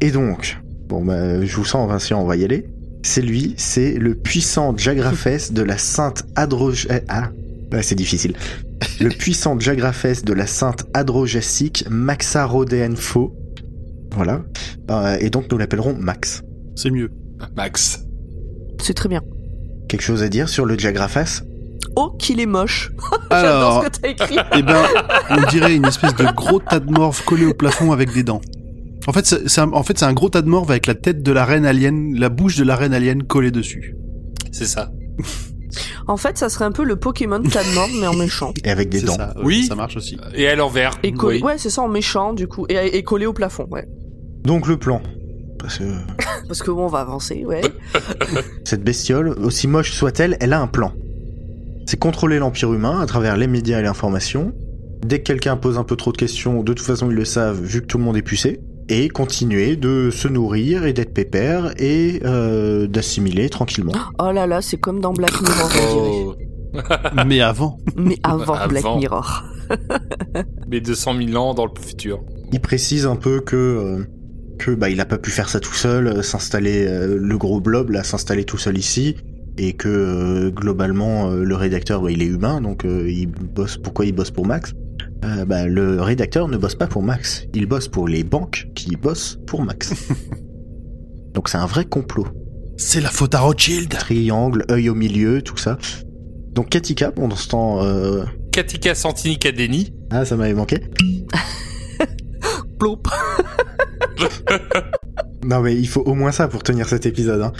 Et 0.00 0.10
donc, 0.10 0.58
bon 0.88 1.04
bah 1.04 1.44
je 1.44 1.54
vous 1.56 1.64
sens 1.66 1.86
Vincent, 1.88 2.20
on 2.22 2.26
va 2.26 2.36
y 2.36 2.44
aller. 2.44 2.66
C'est 3.02 3.22
lui, 3.22 3.54
c'est 3.58 3.92
le 3.94 4.14
puissant 4.14 4.74
Jagrafes 4.76 5.52
de 5.52 5.62
la 5.62 5.76
sainte 5.78 6.24
Adroge... 6.36 6.86
eh, 6.90 7.00
Ah, 7.08 7.30
ouais, 7.72 7.82
c'est 7.82 7.94
difficile. 7.94 8.34
Le 9.00 9.08
puissant 9.10 9.58
Jagrafes 9.58 10.24
de 10.24 10.32
la 10.32 10.46
sainte 10.46 10.84
Adrojacique 10.94 11.84
Maxarodéenfo. 11.90 13.34
Voilà. 14.12 14.42
Euh, 14.90 15.16
et 15.20 15.30
donc 15.30 15.50
nous 15.50 15.58
l'appellerons 15.58 15.94
Max. 15.98 16.42
C'est 16.76 16.90
mieux. 16.90 17.10
Max. 17.56 18.04
C'est 18.80 18.94
très 18.94 19.08
bien. 19.08 19.22
Quelque 19.88 20.02
chose 20.02 20.22
à 20.22 20.28
dire 20.28 20.48
sur 20.48 20.64
le 20.64 20.78
Jagrafes 20.78 21.42
Oh, 21.96 22.10
qu'il 22.18 22.40
est 22.40 22.46
moche. 22.46 22.92
J'adore 23.30 23.32
Alors, 23.32 23.84
ce 23.84 23.88
que 23.88 24.00
t'as 24.00 24.08
écrit. 24.08 24.36
eh 24.56 24.62
ben, 24.62 24.82
on 25.30 25.50
dirait 25.50 25.74
une 25.74 25.84
espèce 25.86 26.14
de 26.14 26.24
gros 26.34 26.60
tas 26.60 26.80
de 26.80 26.90
morves 26.90 27.22
collé 27.24 27.46
au 27.46 27.54
plafond 27.54 27.92
avec 27.92 28.12
des 28.12 28.22
dents. 28.22 28.40
En 29.06 29.12
fait, 29.12 29.26
c'est 29.26 29.48
c'est 29.48 29.60
un, 29.60 29.72
en 29.72 29.82
fait, 29.82 29.98
c'est 29.98 30.04
un 30.04 30.12
gros 30.12 30.28
tas 30.28 30.42
de 30.42 30.48
morves 30.48 30.70
avec 30.70 30.86
la 30.86 30.94
tête 30.94 31.22
de 31.22 31.32
la 31.32 31.44
reine 31.44 31.64
alien, 31.64 32.14
la 32.18 32.28
bouche 32.28 32.56
de 32.56 32.64
la 32.64 32.76
reine 32.76 32.94
alien 32.94 33.22
collée 33.24 33.50
dessus. 33.50 33.96
C'est 34.52 34.66
ça. 34.66 34.92
En 36.10 36.16
fait, 36.16 36.36
ça 36.36 36.48
serait 36.48 36.64
un 36.64 36.72
peu 36.72 36.82
le 36.84 36.96
Pokémon 36.96 37.40
Tadmor, 37.40 37.88
mais 38.00 38.06
en 38.08 38.14
méchant. 38.14 38.52
Et 38.64 38.70
avec 38.70 38.88
des 38.88 39.00
dents. 39.02 39.14
ça. 39.14 39.32
Oui. 39.44 39.66
Ça 39.66 39.76
marche 39.76 39.96
aussi. 39.96 40.18
Et 40.34 40.48
à 40.48 40.56
l'envers. 40.56 40.98
Et 41.04 41.12
collé, 41.12 41.36
Oui. 41.38 41.42
ouais, 41.44 41.54
c'est 41.56 41.70
ça, 41.70 41.82
en 41.82 41.88
méchant, 41.88 42.32
du 42.32 42.48
coup. 42.48 42.66
Et, 42.68 42.96
et 42.96 43.02
collé 43.04 43.26
au 43.26 43.32
plafond, 43.32 43.66
ouais. 43.70 43.86
Donc 44.42 44.66
le 44.66 44.76
plan. 44.76 45.00
Parce 45.60 45.78
que 45.78 45.84
Parce 46.48 46.62
que 46.62 46.70
bon, 46.72 46.86
on 46.86 46.88
va 46.88 46.98
avancer, 47.00 47.44
ouais. 47.44 47.60
cette 48.64 48.82
bestiole, 48.82 49.28
aussi 49.38 49.68
moche 49.68 49.92
soit-elle, 49.92 50.36
elle 50.40 50.52
a 50.52 50.60
un 50.60 50.66
plan. 50.66 50.92
C'est 51.86 51.98
contrôler 51.98 52.38
l'Empire 52.40 52.72
humain 52.72 53.00
à 53.00 53.06
travers 53.06 53.36
les 53.36 53.46
médias 53.46 53.78
et 53.78 53.82
l'information. 53.82 54.52
Dès 55.06 55.18
que 55.20 55.24
quelqu'un 55.24 55.56
pose 55.56 55.78
un 55.78 55.84
peu 55.84 55.94
trop 55.96 56.10
de 56.12 56.16
questions, 56.16 56.62
de 56.62 56.72
toute 56.72 56.84
façon 56.86 57.08
ils 57.10 57.16
le 57.16 57.24
savent 57.24 57.60
vu 57.62 57.82
que 57.82 57.86
tout 57.86 57.98
le 57.98 58.04
monde 58.04 58.16
est 58.16 58.22
pucé. 58.22 58.60
Et 58.92 59.08
continuer 59.08 59.76
de 59.76 60.10
se 60.10 60.26
nourrir 60.26 60.84
et 60.84 60.92
d'être 60.92 61.14
pépère 61.14 61.72
et 61.78 62.20
euh, 62.24 62.88
d'assimiler 62.88 63.48
tranquillement. 63.48 63.92
Oh 64.18 64.32
là 64.32 64.48
là, 64.48 64.60
c'est 64.60 64.78
comme 64.78 65.00
dans 65.00 65.12
Black 65.12 65.40
Mirror. 65.40 65.70
Oh. 65.94 66.34
Mais 67.26 67.40
avant. 67.40 67.78
Mais 67.96 68.18
avant, 68.24 68.54
Avant. 68.54 68.68
Black 68.68 68.84
Mirror. 68.96 69.44
Mais 70.68 70.80
200 70.80 71.14
000 71.28 71.36
ans 71.36 71.54
dans 71.54 71.66
le 71.66 71.72
futur. 71.80 72.20
Il 72.52 72.60
précise 72.60 73.06
un 73.06 73.16
peu 73.16 73.40
que 73.40 73.56
euh, 73.56 74.04
que 74.58 74.72
bah 74.72 74.90
il 74.90 75.00
a 75.00 75.06
pas 75.06 75.18
pu 75.18 75.30
faire 75.30 75.48
ça 75.48 75.60
tout 75.60 75.72
seul, 75.74 76.08
euh, 76.08 76.22
s'installer 76.22 76.86
euh, 76.86 77.16
le 77.16 77.38
gros 77.38 77.60
blob 77.60 77.90
là, 77.90 78.02
s'installer 78.02 78.44
tout 78.44 78.58
seul 78.58 78.76
ici, 78.76 79.16
et 79.56 79.72
que 79.74 79.88
euh, 79.88 80.50
globalement 80.50 81.30
euh, 81.30 81.44
le 81.44 81.54
rédacteur 81.54 82.02
bah, 82.02 82.10
il 82.10 82.22
est 82.22 82.26
humain, 82.26 82.60
donc 82.60 82.84
euh, 82.84 83.10
il 83.10 83.26
bosse. 83.28 83.76
Pourquoi 83.78 84.06
il 84.06 84.12
bosse 84.12 84.30
pour 84.30 84.46
Max? 84.46 84.72
Euh, 85.24 85.44
bah, 85.44 85.66
Le 85.66 86.00
rédacteur 86.00 86.48
ne 86.48 86.56
bosse 86.56 86.74
pas 86.74 86.86
pour 86.86 87.02
Max, 87.02 87.44
il 87.54 87.66
bosse 87.66 87.88
pour 87.88 88.08
les 88.08 88.24
banques 88.24 88.68
qui 88.74 88.96
bossent 88.96 89.38
pour 89.46 89.62
Max. 89.62 89.92
donc 91.34 91.48
c'est 91.48 91.58
un 91.58 91.66
vrai 91.66 91.84
complot. 91.84 92.26
C'est 92.76 93.00
la 93.00 93.10
faute 93.10 93.34
à 93.34 93.40
Rothschild. 93.40 93.90
Triangle, 93.90 94.64
œil 94.70 94.88
au 94.88 94.94
milieu, 94.94 95.42
tout 95.42 95.58
ça. 95.58 95.76
Donc 96.52 96.70
Katika, 96.70 97.12
pendant 97.12 97.36
ce 97.36 97.48
temps, 97.48 97.84
euh... 97.84 98.24
Katika 98.52 98.94
Santini 98.94 99.38
Kadeni. 99.38 99.92
ah 100.10 100.24
ça 100.24 100.36
m'avait 100.36 100.54
manqué. 100.54 100.80
Plop. 102.78 103.06
Non 105.42 105.60
mais 105.60 105.74
il 105.74 105.88
faut 105.88 106.02
au 106.02 106.14
moins 106.14 106.32
ça 106.32 106.48
pour 106.48 106.62
tenir 106.62 106.86
cet 106.86 107.06
épisode. 107.06 107.40
Hein. 107.40 107.52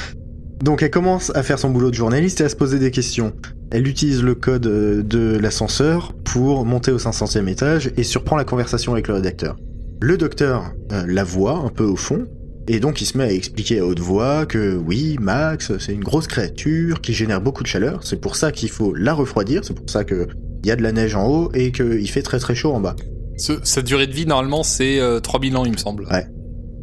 Donc 0.63 0.83
elle 0.83 0.91
commence 0.91 1.31
à 1.35 1.43
faire 1.43 1.59
son 1.59 1.71
boulot 1.71 1.91
de 1.91 1.95
journaliste 1.95 2.41
et 2.41 2.45
à 2.45 2.49
se 2.49 2.57
poser 2.57 2.79
des 2.79 2.91
questions. 2.91 3.33
Elle 3.71 3.87
utilise 3.89 4.23
le 4.23 4.35
code 4.35 4.67
euh, 4.67 5.03
de 5.03 5.39
l'ascenseur 5.39 6.13
pour 6.25 6.65
monter 6.67 6.93
au 6.93 6.99
500e 6.99 7.49
étage 7.49 7.91
et 7.97 8.03
surprend 8.03 8.37
la 8.37 8.45
conversation 8.45 8.93
avec 8.93 9.09
le 9.09 9.15
rédacteur. 9.15 9.57
Le 10.03 10.17
docteur 10.19 10.73
euh, 10.93 11.05
la 11.07 11.25
voit 11.25 11.57
un 11.57 11.69
peu 11.71 11.85
au 11.85 11.97
fond 11.97 12.27
et 12.69 12.79
donc 12.79 13.01
il 13.01 13.07
se 13.07 13.17
met 13.17 13.25
à 13.25 13.33
expliquer 13.33 13.79
à 13.81 13.87
haute 13.87 14.01
voix 14.01 14.45
que 14.47 14.77
oui, 14.77 15.17
Max, 15.21 15.73
c'est 15.79 15.95
une 15.95 16.05
grosse 16.05 16.27
créature 16.27 17.01
qui 17.01 17.15
génère 17.15 17.41
beaucoup 17.41 17.63
de 17.63 17.69
chaleur, 17.69 18.01
c'est 18.05 18.21
pour 18.21 18.37
ça 18.37 18.53
qu'il 18.53 18.69
faut 18.71 18.95
la 18.95 19.15
refroidir, 19.15 19.65
c'est 19.65 19.75
pour 19.75 19.89
ça 19.89 20.05
que 20.05 20.29
il 20.63 20.69
y 20.69 20.71
a 20.71 20.77
de 20.77 20.83
la 20.83 20.93
neige 20.93 21.15
en 21.15 21.27
haut 21.27 21.51
et 21.55 21.73
qu'il 21.73 22.09
fait 22.11 22.23
très 22.23 22.39
très 22.39 22.55
chaud 22.55 22.73
en 22.75 22.81
bas. 22.81 22.95
Ce- 23.39 23.61
sa 23.65 23.81
durée 23.81 24.07
de 24.07 24.13
vie, 24.13 24.27
normalement, 24.27 24.63
c'est 24.63 25.01
euh, 25.01 25.19
3000 25.21 25.57
ans, 25.57 25.65
il 25.65 25.73
me 25.73 25.79
semble. 25.79 26.05
Ouais. 26.13 26.27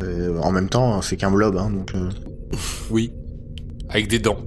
Euh, 0.04 0.40
en 0.40 0.52
même 0.52 0.68
temps, 0.68 1.00
c'est 1.04 1.16
qu'un 1.16 1.30
blob, 1.30 1.56
hein, 1.58 1.70
donc... 1.70 1.92
euh, 1.94 2.10
Oui. 2.90 3.12
Avec 3.90 4.08
des 4.08 4.20
dents. 4.20 4.38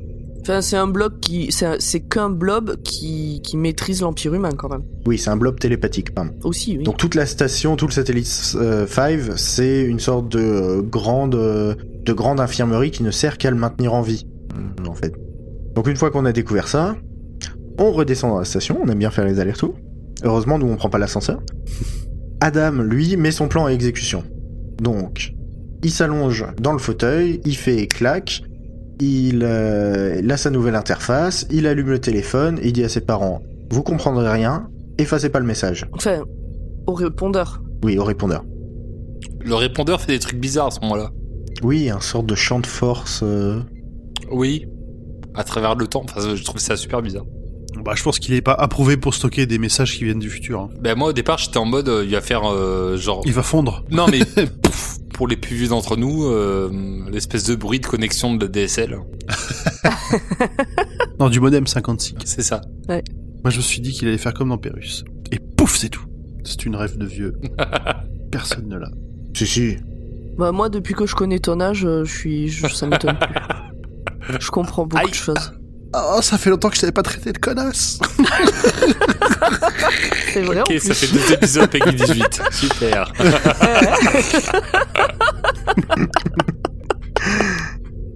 Enfin, 0.43 0.63
c'est 0.63 0.77
un 0.77 0.87
blob 0.87 1.21
qui. 1.21 1.53
C'est 1.53 1.67
un- 1.67 1.77
c'est 1.79 2.01
qu'un 2.01 2.31
blob 2.31 2.77
qui, 2.83 3.41
qui 3.45 3.57
maîtrise 3.59 4.01
l'Empire 4.01 4.33
humain, 4.35 4.53
quand 4.57 4.71
même. 4.71 4.83
Oui, 5.07 5.19
c'est 5.19 5.29
un 5.31 5.37
blob 5.37 5.59
télépathique, 5.61 6.15
pardon. 6.15 6.33
Aussi, 6.45 6.79
oui. 6.79 6.85
Donc 6.85 6.97
toute 6.97 7.15
la 7.15 7.27
station, 7.27 7.77
tout 7.77 7.87
le 7.87 7.93
satellite 7.93 8.29
euh, 8.57 8.87
5, 8.87 9.21
c'est 9.37 9.83
une 9.83 10.01
sorte 10.01 10.29
de 10.31 10.39
euh, 10.41 10.83
grande 10.83 11.35
euh, 11.35 11.75
de 12.05 12.13
grande 12.15 12.41
infirmerie 12.41 12.91
qui 12.91 13.03
ne 13.03 13.11
sert 13.11 13.37
qu'à 13.37 13.51
le 13.51 13.57
maintenir 13.57 13.93
en 13.93 14.01
vie, 14.01 14.27
euh, 14.57 14.87
en 14.89 14.95
fait. 14.95 15.13
Donc 15.75 15.87
une 15.89 15.97
fois 15.97 16.11
qu'on 16.11 16.25
a 16.25 16.33
découvert 16.33 16.69
ça, 16.69 16.97
on 17.79 17.93
redescend 17.93 18.31
dans 18.33 18.39
la 18.39 18.45
station, 18.47 18.79
on 18.83 18.89
aime 18.89 18.99
bien 18.99 19.11
faire 19.11 19.27
les 19.27 19.41
allers-retours. 19.41 19.75
Heureusement, 20.25 20.59
nous 20.59 20.67
on 20.67 20.77
prend 20.77 20.89
pas 20.89 20.99
l'ascenseur. 20.99 21.41
Adam, 22.41 22.73
lui, 22.83 23.17
met 23.19 23.31
son 23.31 23.49
plan 23.49 23.67
à 23.67 23.71
exécution. 23.73 24.25
Donc, 24.83 25.35
il 25.83 25.91
s'allonge 25.91 26.47
dans 26.59 26.73
le 26.73 26.79
fauteuil, 26.79 27.41
il 27.45 27.57
fait 27.57 27.87
clac, 27.87 28.43
il, 29.01 29.41
euh, 29.43 30.21
il 30.23 30.31
a 30.31 30.37
sa 30.37 30.51
nouvelle 30.51 30.75
interface, 30.75 31.47
il 31.51 31.67
allume 31.67 31.89
le 31.91 31.99
téléphone, 31.99 32.59
il 32.63 32.73
dit 32.73 32.85
à 32.85 32.89
ses 32.89 33.01
parents 33.01 33.43
Vous 33.71 33.83
comprendrez 33.83 34.29
rien, 34.31 34.69
effacez 34.99 35.29
pas 35.31 35.41
le 35.41 35.47
message. 35.47 35.87
Enfin, 35.93 36.23
au 36.87 36.93
répondeur. 36.95 37.63
Oui, 37.85 37.99
au 37.99 38.05
répondeur. 38.05 38.45
Le 39.45 39.55
répondeur 39.55 40.01
fait 40.01 40.13
des 40.13 40.19
trucs 40.19 40.39
bizarres 40.39 40.67
à 40.67 40.71
ce 40.71 40.81
moment-là. 40.81 41.11
Oui, 41.63 41.91
un 41.91 42.01
sorte 42.01 42.27
de 42.27 42.35
champ 42.35 42.61
de 42.61 42.67
force. 42.67 43.21
euh, 43.23 43.61
Oui. 44.31 44.67
À 45.35 45.45
travers 45.45 45.75
le 45.75 45.87
temps. 45.87 46.03
Enfin, 46.05 46.35
je 46.35 46.43
trouve 46.45 46.61
ça 46.61 46.77
super 46.77 47.01
bizarre. 47.03 47.25
Bah, 47.85 47.93
je 47.95 48.03
pense 48.03 48.19
qu'il 48.19 48.35
est 48.35 48.43
pas 48.43 48.53
approuvé 48.53 48.97
pour 48.97 49.15
stocker 49.15 49.47
des 49.47 49.59
messages 49.59 49.97
qui 49.97 50.05
viennent 50.05 50.19
du 50.19 50.29
futur. 50.29 50.61
hein. 50.61 50.69
Ben 50.81 50.97
moi, 50.99 51.11
au 51.11 51.13
départ, 51.13 51.39
j'étais 51.39 51.57
en 51.59 51.65
mode, 51.65 51.89
euh, 51.89 52.05
il 52.05 52.11
va 52.13 52.21
faire 52.21 52.43
euh, 52.53 52.97
genre... 52.97 53.23
Il 53.25 53.33
va 53.33 53.43
fondre. 53.43 53.85
Non, 53.91 54.07
mais 54.11 54.19
pouf, 54.63 54.99
pour 55.21 55.29
les 55.29 55.37
plus 55.37 55.55
vieux 55.55 55.69
d'entre 55.69 55.99
nous, 55.99 56.25
euh, 56.25 56.71
l'espèce 57.13 57.45
de 57.45 57.55
bruit 57.55 57.79
de 57.79 57.85
connexion 57.85 58.35
de 58.37 58.47
la 58.47 58.51
DSL. 58.51 58.97
Non, 61.21 61.29
du 61.29 61.41
modem 61.41 61.67
56. 61.67 62.15
C'est 62.25 62.41
ça. 62.43 62.63
Moi, 62.89 63.51
je 63.51 63.59
me 63.59 63.63
suis 63.63 63.83
dit 63.83 63.93
qu'il 63.93 64.09
allait 64.09 64.17
faire 64.17 64.33
comme 64.33 64.49
dans 64.49 64.57
Pérus. 64.57 65.05
Et 65.31 65.39
pouf, 65.39 65.77
c'est 65.77 65.91
tout. 65.91 66.07
C'est 66.45 66.65
une 66.65 66.75
rêve 66.75 66.97
de 66.97 67.05
vieux. 67.05 67.35
Personne 68.33 68.67
ne 68.67 68.79
l'a. 68.79 68.89
Si, 69.37 69.47
si. 69.47 69.77
Bah, 70.39 70.53
moi, 70.53 70.71
depuis 70.71 70.95
que 70.95 71.05
je 71.05 71.15
connais 71.15 71.39
ton 71.39 71.61
âge, 71.61 71.85
euh, 71.85 72.05
je 72.07 72.17
suis. 72.17 72.49
je- 72.49 72.67
ça 72.69 72.87
m'étonne 72.87 73.19
plus. 73.19 73.35
Je 74.41 74.51
comprends 74.51 74.87
beaucoup 74.87 75.05
Aïe. 75.05 75.11
de 75.11 75.15
choses. 75.15 75.53
Oh, 75.93 76.21
ça 76.23 76.39
fait 76.39 76.51
longtemps 76.51 76.69
que 76.71 76.77
je 76.77 76.83
t'avais 76.83 76.93
pas 76.93 77.03
traité 77.03 77.33
de 77.33 77.39
connasse. 77.39 77.99
C'est 80.33 80.43
vrai, 80.43 80.59
en 80.59 80.61
Ok, 80.63 80.69
plus. 80.69 80.79
ça 80.81 80.95
fait 80.95 81.09
deux 81.13 81.33
épisodes 81.33 81.69
Peggy 81.69 81.95
18. 81.97 82.43
Super. 82.53 83.13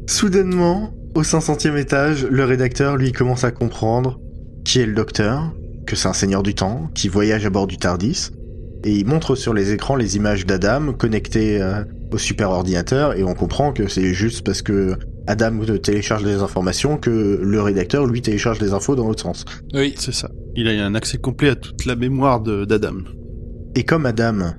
Soudainement, 0.07 0.93
au 1.15 1.23
500e 1.23 1.77
étage, 1.77 2.27
le 2.31 2.45
rédacteur, 2.45 2.97
lui, 2.97 3.13
commence 3.13 3.45
à 3.45 3.51
comprendre 3.51 4.19
qui 4.65 4.81
est 4.81 4.87
le 4.87 4.95
docteur, 4.95 5.53
que 5.87 5.97
c'est 5.97 6.09
un 6.09 6.13
seigneur 6.15 6.43
du 6.43 6.55
temps, 6.55 6.89
qui 6.95 7.09
voyage 7.09 7.45
à 7.47 7.51
bord 7.51 7.67
du 7.67 7.77
TARDIS, 7.77 8.31
et 8.85 8.93
il 8.93 9.07
montre 9.07 9.35
sur 9.35 9.53
les 9.55 9.73
écrans 9.73 9.97
les 9.97 10.17
images 10.17 10.47
d'Adam 10.47 10.93
connectées 10.93 11.61
euh, 11.61 11.85
au 12.13 12.19
super 12.19 12.51
ordinateur, 12.51 13.15
et 13.19 13.25
on 13.25 13.35
comprend 13.35 13.73
que 13.73 13.89
c'est 13.89 14.15
juste 14.15 14.45
parce 14.45 14.63
que 14.63 14.97
Adam 15.27 15.59
télécharge 15.83 16.23
des 16.25 16.35
informations 16.37 16.97
que 16.99 17.41
le 17.43 17.61
rédacteur, 17.63 18.07
lui, 18.07 18.21
télécharge 18.23 18.59
des 18.59 18.73
infos 18.73 18.95
dans 18.95 19.07
l'autre 19.07 19.23
sens. 19.23 19.45
Oui. 19.73 19.95
C'est 19.99 20.13
ça. 20.15 20.31
Il 20.57 20.69
a 20.69 20.85
un 20.85 20.95
accès 20.95 21.19
complet 21.19 21.51
à 21.51 21.55
toute 21.57 21.87
la 21.87 21.97
mémoire 21.97 22.41
de- 22.41 22.65
d'Adam. 22.65 22.97
Et 23.75 23.85
comme 23.85 24.07
Adam 24.07 24.41
euh, 24.41 24.53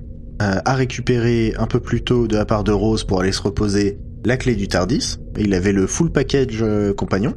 a 0.64 0.74
récupéré 0.74 1.54
un 1.58 1.66
peu 1.66 1.80
plus 1.80 2.02
tôt 2.02 2.26
de 2.26 2.36
la 2.36 2.44
part 2.44 2.64
de 2.64 2.72
Rose 2.72 3.04
pour 3.04 3.20
aller 3.20 3.32
se 3.32 3.42
reposer 3.42 3.98
la 4.24 4.36
clé 4.36 4.54
du 4.56 4.68
TARDIS, 4.68 5.16
il 5.38 5.54
avait 5.54 5.72
le 5.72 5.86
full 5.86 6.10
package 6.10 6.58
euh, 6.60 6.92
compagnon, 6.92 7.34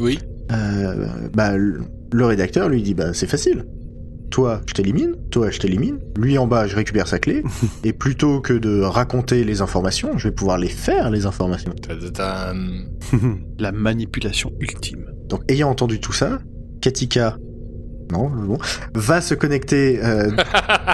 Oui. 0.00 0.18
euh, 0.52 1.06
bah, 1.34 1.56
le 1.56 1.80
le 2.14 2.26
rédacteur 2.26 2.68
lui 2.68 2.82
dit 2.82 2.92
bah 2.92 3.14
c'est 3.14 3.26
facile. 3.26 3.64
Toi, 4.32 4.62
je 4.66 4.72
t'élimine, 4.72 5.14
toi, 5.30 5.50
je 5.50 5.58
t'élimine. 5.60 5.98
Lui 6.18 6.38
en 6.38 6.46
bas, 6.46 6.66
je 6.66 6.74
récupère 6.74 7.06
sa 7.06 7.18
clé. 7.18 7.42
et 7.84 7.92
plutôt 7.92 8.40
que 8.40 8.54
de 8.54 8.80
raconter 8.80 9.44
les 9.44 9.60
informations, 9.60 10.16
je 10.16 10.28
vais 10.28 10.34
pouvoir 10.34 10.56
les 10.56 10.68
faire 10.70 11.10
les 11.10 11.26
informations. 11.26 11.74
La 13.58 13.72
manipulation 13.72 14.50
ultime. 14.58 15.04
Donc, 15.28 15.42
ayant 15.48 15.68
entendu 15.68 16.00
tout 16.00 16.12
ça, 16.14 16.38
Katika, 16.80 17.36
non, 18.10 18.28
bon, 18.30 18.58
va 18.94 19.20
se 19.20 19.34
connecter. 19.34 20.00
euh, 20.02 20.30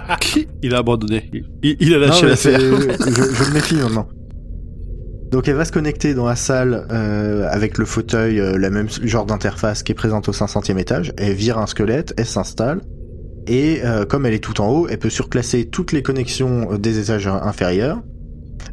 il 0.63 0.75
a 0.75 0.79
abandonné. 0.79 1.31
Il, 1.63 1.77
il 1.81 1.95
a 1.95 1.99
lâché 1.99 2.35
c'est- 2.37 2.59
je, 2.59 2.61
je 2.61 3.49
me 3.49 3.55
méfie 3.55 3.77
maintenant. 3.77 4.09
Donc 5.31 5.47
elle 5.47 5.57
va 5.57 5.65
se 5.67 5.73
connecter 5.73 6.15
dans 6.15 6.25
la 6.27 6.37
salle 6.37 6.87
euh, 6.91 7.47
avec 7.51 7.77
le 7.79 7.85
fauteuil, 7.85 8.41
euh, 8.41 8.57
la 8.59 8.71
même 8.71 8.89
genre 9.03 9.27
d'interface 9.27 9.83
qui 9.83 9.93
est 9.93 9.95
présente 9.95 10.29
au 10.29 10.33
500e 10.33 10.79
étage. 10.79 11.13
Elle 11.19 11.35
vire 11.35 11.59
un 11.59 11.67
squelette, 11.67 12.15
elle 12.17 12.25
s'installe. 12.27 12.81
Et 13.49 13.81
euh, 13.85 14.05
comme 14.05 14.27
elle 14.27 14.35
est 14.35 14.45
tout 14.45 14.61
en 14.61 14.69
haut, 14.69 14.89
elle 14.89 14.99
peut 14.99 15.11
surclasser 15.11 15.65
toutes 15.67 15.93
les 15.93 16.03
connexions 16.03 16.73
euh, 16.73 16.79
des 16.79 16.99
étages 16.99 17.27
inférieurs. 17.27 18.01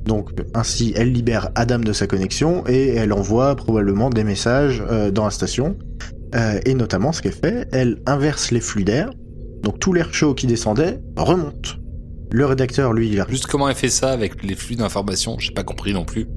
Donc 0.05 0.31
ainsi, 0.53 0.93
elle 0.95 1.11
libère 1.11 1.49
Adam 1.55 1.79
de 1.79 1.93
sa 1.93 2.07
connexion 2.07 2.63
et 2.67 2.89
elle 2.89 3.13
envoie 3.13 3.55
probablement 3.55 4.09
des 4.09 4.23
messages 4.23 4.83
euh, 4.91 5.11
dans 5.11 5.23
la 5.25 5.31
station. 5.31 5.77
Euh, 6.35 6.59
et 6.65 6.73
notamment, 6.73 7.11
ce 7.13 7.21
qu'elle 7.21 7.31
fait, 7.33 7.67
elle 7.71 8.01
inverse 8.05 8.51
les 8.51 8.59
flux 8.59 8.83
d'air. 8.83 9.09
Donc 9.63 9.79
tout 9.79 9.93
l'air 9.93 10.13
chaud 10.13 10.33
qui 10.33 10.45
descendait 10.47 10.99
remonte. 11.17 11.77
Le 12.31 12.45
rédacteur, 12.45 12.91
lui, 12.93 13.09
il 13.09 13.19
a 13.21 13.25
Juste 13.29 13.47
comment 13.47 13.69
elle 13.69 13.75
fait 13.75 13.89
ça 13.89 14.11
avec 14.11 14.43
les 14.43 14.55
flux 14.55 14.75
d'informations, 14.75 15.37
j'ai 15.39 15.53
pas 15.53 15.63
compris 15.63 15.93
non 15.93 16.03
plus. 16.05 16.27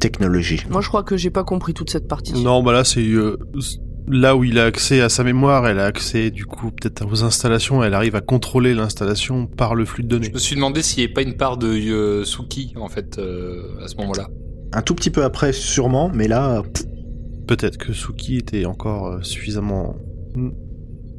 technologie. 0.00 0.62
Moi, 0.68 0.82
je 0.82 0.88
crois 0.88 1.02
que 1.02 1.16
j'ai 1.16 1.30
pas 1.30 1.44
compris 1.44 1.72
toute 1.72 1.90
cette 1.90 2.06
partie. 2.06 2.34
Non, 2.42 2.62
bah 2.62 2.72
là, 2.72 2.84
c'est 2.84 3.00
euh, 3.00 3.38
là 4.08 4.36
où 4.36 4.44
il 4.44 4.58
a 4.58 4.64
accès 4.64 5.00
à 5.00 5.08
sa 5.08 5.24
mémoire, 5.24 5.66
elle 5.66 5.78
a 5.78 5.84
accès 5.84 6.30
du 6.30 6.46
coup 6.46 6.70
peut-être 6.70 7.06
aux 7.10 7.24
installations, 7.24 7.82
elle 7.82 7.94
arrive 7.94 8.16
à 8.16 8.20
contrôler 8.20 8.74
l'installation 8.74 9.46
par 9.46 9.74
le 9.74 9.84
flux 9.84 10.02
de 10.02 10.08
données. 10.08 10.26
Je 10.28 10.32
me 10.32 10.38
suis 10.38 10.56
demandé 10.56 10.82
s'il 10.82 10.98
n'y 10.98 11.04
avait 11.04 11.14
pas 11.14 11.22
une 11.22 11.36
part 11.36 11.56
de 11.56 11.68
euh, 11.68 12.24
Suki 12.24 12.74
en 12.76 12.88
fait 12.88 13.18
euh, 13.18 13.82
à 13.82 13.88
ce 13.88 13.96
moment-là. 13.96 14.28
Un 14.72 14.82
tout 14.82 14.94
petit 14.94 15.10
peu 15.10 15.22
après, 15.24 15.52
sûrement, 15.52 16.10
mais 16.12 16.28
là, 16.28 16.62
Peut-être 17.46 17.78
que 17.78 17.92
Suki 17.92 18.36
était 18.38 18.64
encore 18.66 19.06
euh, 19.06 19.22
suffisamment. 19.22 19.96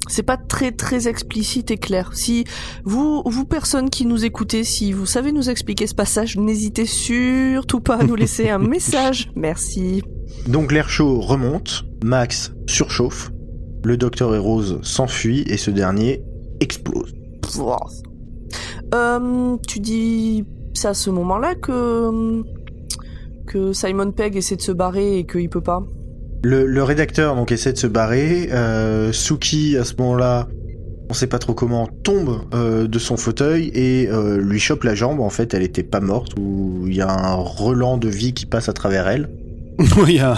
C'est 0.08 0.24
pas 0.24 0.38
très 0.38 0.72
très 0.72 1.08
explicite 1.08 1.72
et 1.72 1.78
clair. 1.78 2.12
Si 2.14 2.44
vous, 2.84 3.24
vous 3.26 3.46
personnes 3.46 3.90
qui 3.90 4.06
nous 4.06 4.26
écoutez, 4.26 4.64
si 4.64 4.92
vous 4.92 5.06
savez 5.06 5.32
nous 5.32 5.50
expliquer 5.50 5.88
ce 5.88 5.96
passage, 5.96 6.38
n'hésitez 6.38 6.86
surtout 6.86 7.80
pas 7.80 7.98
à 7.98 8.04
nous 8.04 8.16
laisser 8.16 8.50
un 8.50 8.60
message. 8.60 9.32
Merci. 9.36 10.04
Donc 10.48 10.72
l'air 10.72 10.90
chaud 10.90 11.20
remonte, 11.20 11.84
Max 12.04 12.54
surchauffe, 12.68 13.32
le 13.84 13.98
docteur 13.98 14.34
et 14.34 14.38
Rose 14.38 14.80
s'enfuient 14.82 15.44
et 15.48 15.58
ce 15.58 15.72
dernier 15.72 16.24
explose. 16.62 17.14
Euh, 18.94 19.58
tu 19.68 19.80
dis 19.80 20.46
c'est 20.74 20.88
à 20.88 20.94
ce 20.94 21.10
moment-là 21.10 21.56
que 21.56 22.44
que 23.46 23.74
Simon 23.74 24.12
Pegg 24.12 24.38
essaie 24.38 24.56
de 24.56 24.62
se 24.62 24.72
barrer 24.72 25.20
et 25.20 25.26
qu'il 25.26 25.50
peut 25.50 25.62
pas. 25.62 25.84
Le, 26.44 26.66
le 26.66 26.84
rédacteur 26.84 27.36
donc 27.36 27.52
essaie 27.52 27.74
de 27.74 27.78
se 27.78 27.88
barrer, 27.88 28.50
euh, 28.52 29.12
Suki 29.12 29.76
à 29.76 29.84
ce 29.84 29.96
moment-là, 30.00 30.48
on 31.10 31.14
sait 31.14 31.28
pas 31.28 31.40
trop 31.40 31.54
comment, 31.54 31.88
tombe 32.04 32.42
euh, 32.54 32.88
de 32.88 33.00
son 33.00 33.18
fauteuil 33.18 33.70
et 33.74 34.08
lui 34.38 34.60
chope 34.60 34.84
la 34.86 34.96
jambe. 34.96 35.20
En 35.20 35.30
fait, 35.30 35.54
elle 35.54 35.64
était 35.64 35.84
pas 35.84 36.00
morte 36.00 36.40
ou 36.40 36.86
il 36.88 36.96
y 36.96 37.02
a 37.02 37.10
un 37.10 37.34
relan 37.34 37.98
de 37.98 38.08
vie 38.08 38.34
qui 38.34 38.46
passe 38.46 38.70
à 38.70 38.74
travers 38.74 39.10
elle. 39.10 39.30
Oui, 39.98 40.20
a- 40.20 40.38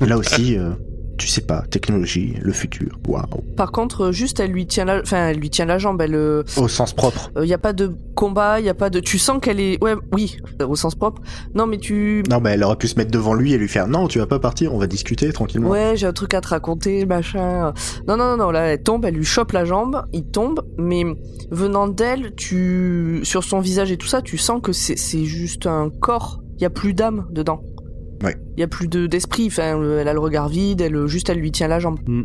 Là 0.00 0.18
aussi, 0.18 0.58
euh, 0.58 0.70
tu 1.16 1.28
sais 1.28 1.40
pas, 1.42 1.62
technologie, 1.70 2.34
le 2.42 2.52
futur, 2.52 2.98
waouh. 3.08 3.22
Par 3.56 3.70
contre, 3.72 4.06
euh, 4.06 4.12
juste 4.12 4.40
elle 4.40 4.50
lui 4.50 4.66
tient 4.66 4.84
la, 4.84 5.00
enfin 5.00 5.28
elle 5.28 5.38
lui 5.38 5.48
tient 5.48 5.64
la 5.64 5.78
jambe. 5.78 6.00
Elle, 6.02 6.14
euh, 6.16 6.42
Au 6.56 6.66
sens 6.68 6.92
propre. 6.92 7.30
il 7.40 7.48
y 7.48 7.54
a 7.54 7.58
pas 7.58 7.72
de 7.72 7.96
combat, 8.16 8.58
il 8.60 8.66
y 8.66 8.68
a 8.68 8.74
pas 8.74 8.90
de. 8.90 8.98
Tu 9.00 9.18
sens 9.18 9.38
qu'elle 9.40 9.60
est, 9.60 9.82
ouais, 9.82 9.94
oui, 10.12 10.36
euh, 10.60 10.66
au 10.66 10.74
sens 10.76 10.94
propre. 10.96 11.22
Non, 11.54 11.66
mais 11.66 11.78
tu. 11.78 12.22
Non, 12.28 12.40
mais 12.40 12.50
elle 12.50 12.64
aurait 12.64 12.76
pu 12.76 12.88
se 12.88 12.96
mettre 12.96 13.12
devant 13.12 13.32
lui 13.34 13.52
et 13.52 13.58
lui 13.58 13.68
faire 13.68 13.86
non, 13.86 14.08
tu 14.08 14.18
vas 14.18 14.26
pas 14.26 14.40
partir, 14.40 14.74
on 14.74 14.78
va 14.78 14.88
discuter 14.88 15.32
tranquillement. 15.32 15.70
Ouais, 15.70 15.92
j'ai 15.96 16.06
un 16.06 16.12
truc 16.12 16.34
à 16.34 16.40
te 16.40 16.48
raconter, 16.48 17.06
machin. 17.06 17.72
Non, 18.08 18.16
non, 18.16 18.30
non, 18.30 18.36
non, 18.36 18.50
là, 18.50 18.60
elle 18.72 18.82
tombe, 18.82 19.04
elle 19.04 19.14
lui 19.14 19.24
chope 19.24 19.52
la 19.52 19.64
jambe, 19.64 20.02
il 20.12 20.24
tombe, 20.24 20.60
mais 20.76 21.04
venant 21.50 21.86
d'elle, 21.88 22.34
tu, 22.34 23.20
sur 23.22 23.44
son 23.44 23.60
visage 23.60 23.90
et 23.92 23.96
tout 23.96 24.08
ça, 24.08 24.20
tu 24.20 24.36
sens 24.36 24.60
que 24.62 24.72
c'est, 24.72 24.98
c'est 24.98 25.24
juste 25.24 25.66
un 25.66 25.90
corps. 26.00 26.40
Il 26.56 26.62
y 26.62 26.66
a 26.66 26.70
plus 26.70 26.94
d'âme 26.94 27.26
dedans. 27.30 27.62
Ouais. 28.24 28.36
Il 28.56 28.60
y 28.60 28.62
a 28.62 28.68
plus 28.68 28.88
de, 28.88 29.06
d'esprit. 29.06 29.46
Enfin, 29.46 29.78
euh, 29.78 30.00
elle 30.00 30.08
a 30.08 30.12
le 30.12 30.18
regard 30.20 30.48
vide, 30.48 30.80
elle, 30.80 31.06
juste, 31.06 31.28
elle 31.30 31.38
lui 31.38 31.52
tient 31.52 31.68
la 31.68 31.78
jambe. 31.78 31.98
Mm. 32.06 32.22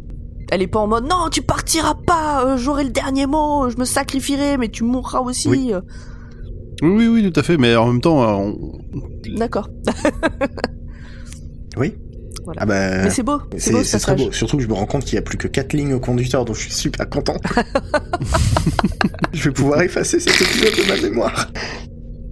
Elle 0.52 0.62
est 0.64 0.68
pas 0.68 0.80
en 0.80 0.88
mode, 0.88 1.04
non, 1.08 1.28
tu 1.32 1.42
partiras 1.44 1.94
pas, 2.08 2.44
euh, 2.46 2.58
j'aurai 2.58 2.84
le 2.84 2.90
dernier 2.90 3.28
mot, 3.28 3.70
je 3.70 3.78
me 3.78 3.86
sacrifierai, 3.86 4.58
mais 4.58 4.70
tu 4.70 4.84
mourras 4.84 5.20
aussi. 5.20 5.48
Oui. 5.48 5.72
Euh, 5.74 5.82
Oui, 6.82 6.90
oui, 6.92 7.08
oui, 7.08 7.32
tout 7.32 7.40
à 7.40 7.44
fait. 7.44 7.58
Mais 7.58 7.76
en 7.76 7.86
même 7.88 8.02
temps, 8.02 8.24
euh, 8.24 8.52
on- 8.52 9.38
D'accord. 9.38 9.70
Oui. 11.78 11.94
Voilà. 12.46 12.62
Ah 12.64 12.66
bah. 12.66 13.04
Mais 13.04 13.10
c'est 13.12 13.22
beau, 13.22 13.40
c'est 13.58 13.72
beau 13.72 13.84
ce 13.84 13.98
très 13.98 14.16
beau. 14.16 14.32
Surtout 14.32 14.58
que 14.58 14.64
je 14.64 14.68
me 14.68 14.74
rends 14.74 14.88
compte 14.88 15.06
qu'il 15.06 15.14
y 15.16 15.18
a 15.18 15.22
plus 15.22 15.38
que 15.38 15.48
4 15.48 15.74
lignes 15.74 15.94
au 15.94 16.00
conducteur, 16.00 16.46
donc 16.46 16.56
je 16.56 16.62
suis 16.62 16.72
super 16.74 17.08
content. 17.10 17.36
je 19.34 19.44
vais 19.50 19.54
pouvoir 19.54 19.82
effacer 19.84 20.20
cet 20.20 20.42
épisode 20.42 20.74
de 20.86 20.90
ma 20.90 21.00
mémoire. 21.10 21.52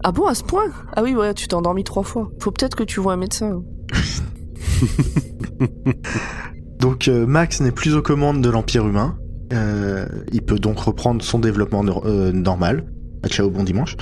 Ah 0.10 0.13
bon, 0.13 0.26
à 0.26 0.36
ce 0.36 0.41
point? 0.41 0.72
Ah 0.96 1.04
oui, 1.04 1.15
ouais, 1.15 1.34
tu 1.34 1.50
t'es 1.50 1.54
endormi 1.54 1.84
trois 1.84 2.04
fois. 2.04 2.32
Faut 2.39 2.52
peut-être 2.52 2.78
que 2.78 2.84
tu 2.84 3.02
vois 3.02 3.12
un 3.12 3.17
médecin. 3.17 3.62
Donc 6.80 7.10
euh, 7.10 7.28
Max 7.28 7.60
n'est 7.60 7.74
plus 7.74 7.93
aux 7.93 8.02
commandes 8.02 8.41
de 8.41 8.50
l'Empire 8.50 8.88
humain. 8.88 9.17
Euh, 9.52 10.08
il 10.32 10.43
peut 10.43 10.60
donc 10.60 10.80
reprendre 10.80 11.22
son 11.22 11.39
développement 11.39 11.84
euh, 12.06 12.32
normal. 12.32 12.86
Ah, 13.22 13.28
ciao, 13.28 13.50
bon 13.50 13.65
dimanche. 13.65 13.98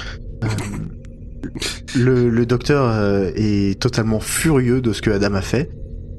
Le, 1.95 2.29
le 2.29 2.45
docteur 2.45 3.33
est 3.35 3.81
totalement 3.81 4.19
furieux 4.19 4.81
de 4.81 4.93
ce 4.93 5.01
que 5.01 5.09
Adam 5.09 5.33
a 5.33 5.41
fait 5.41 5.71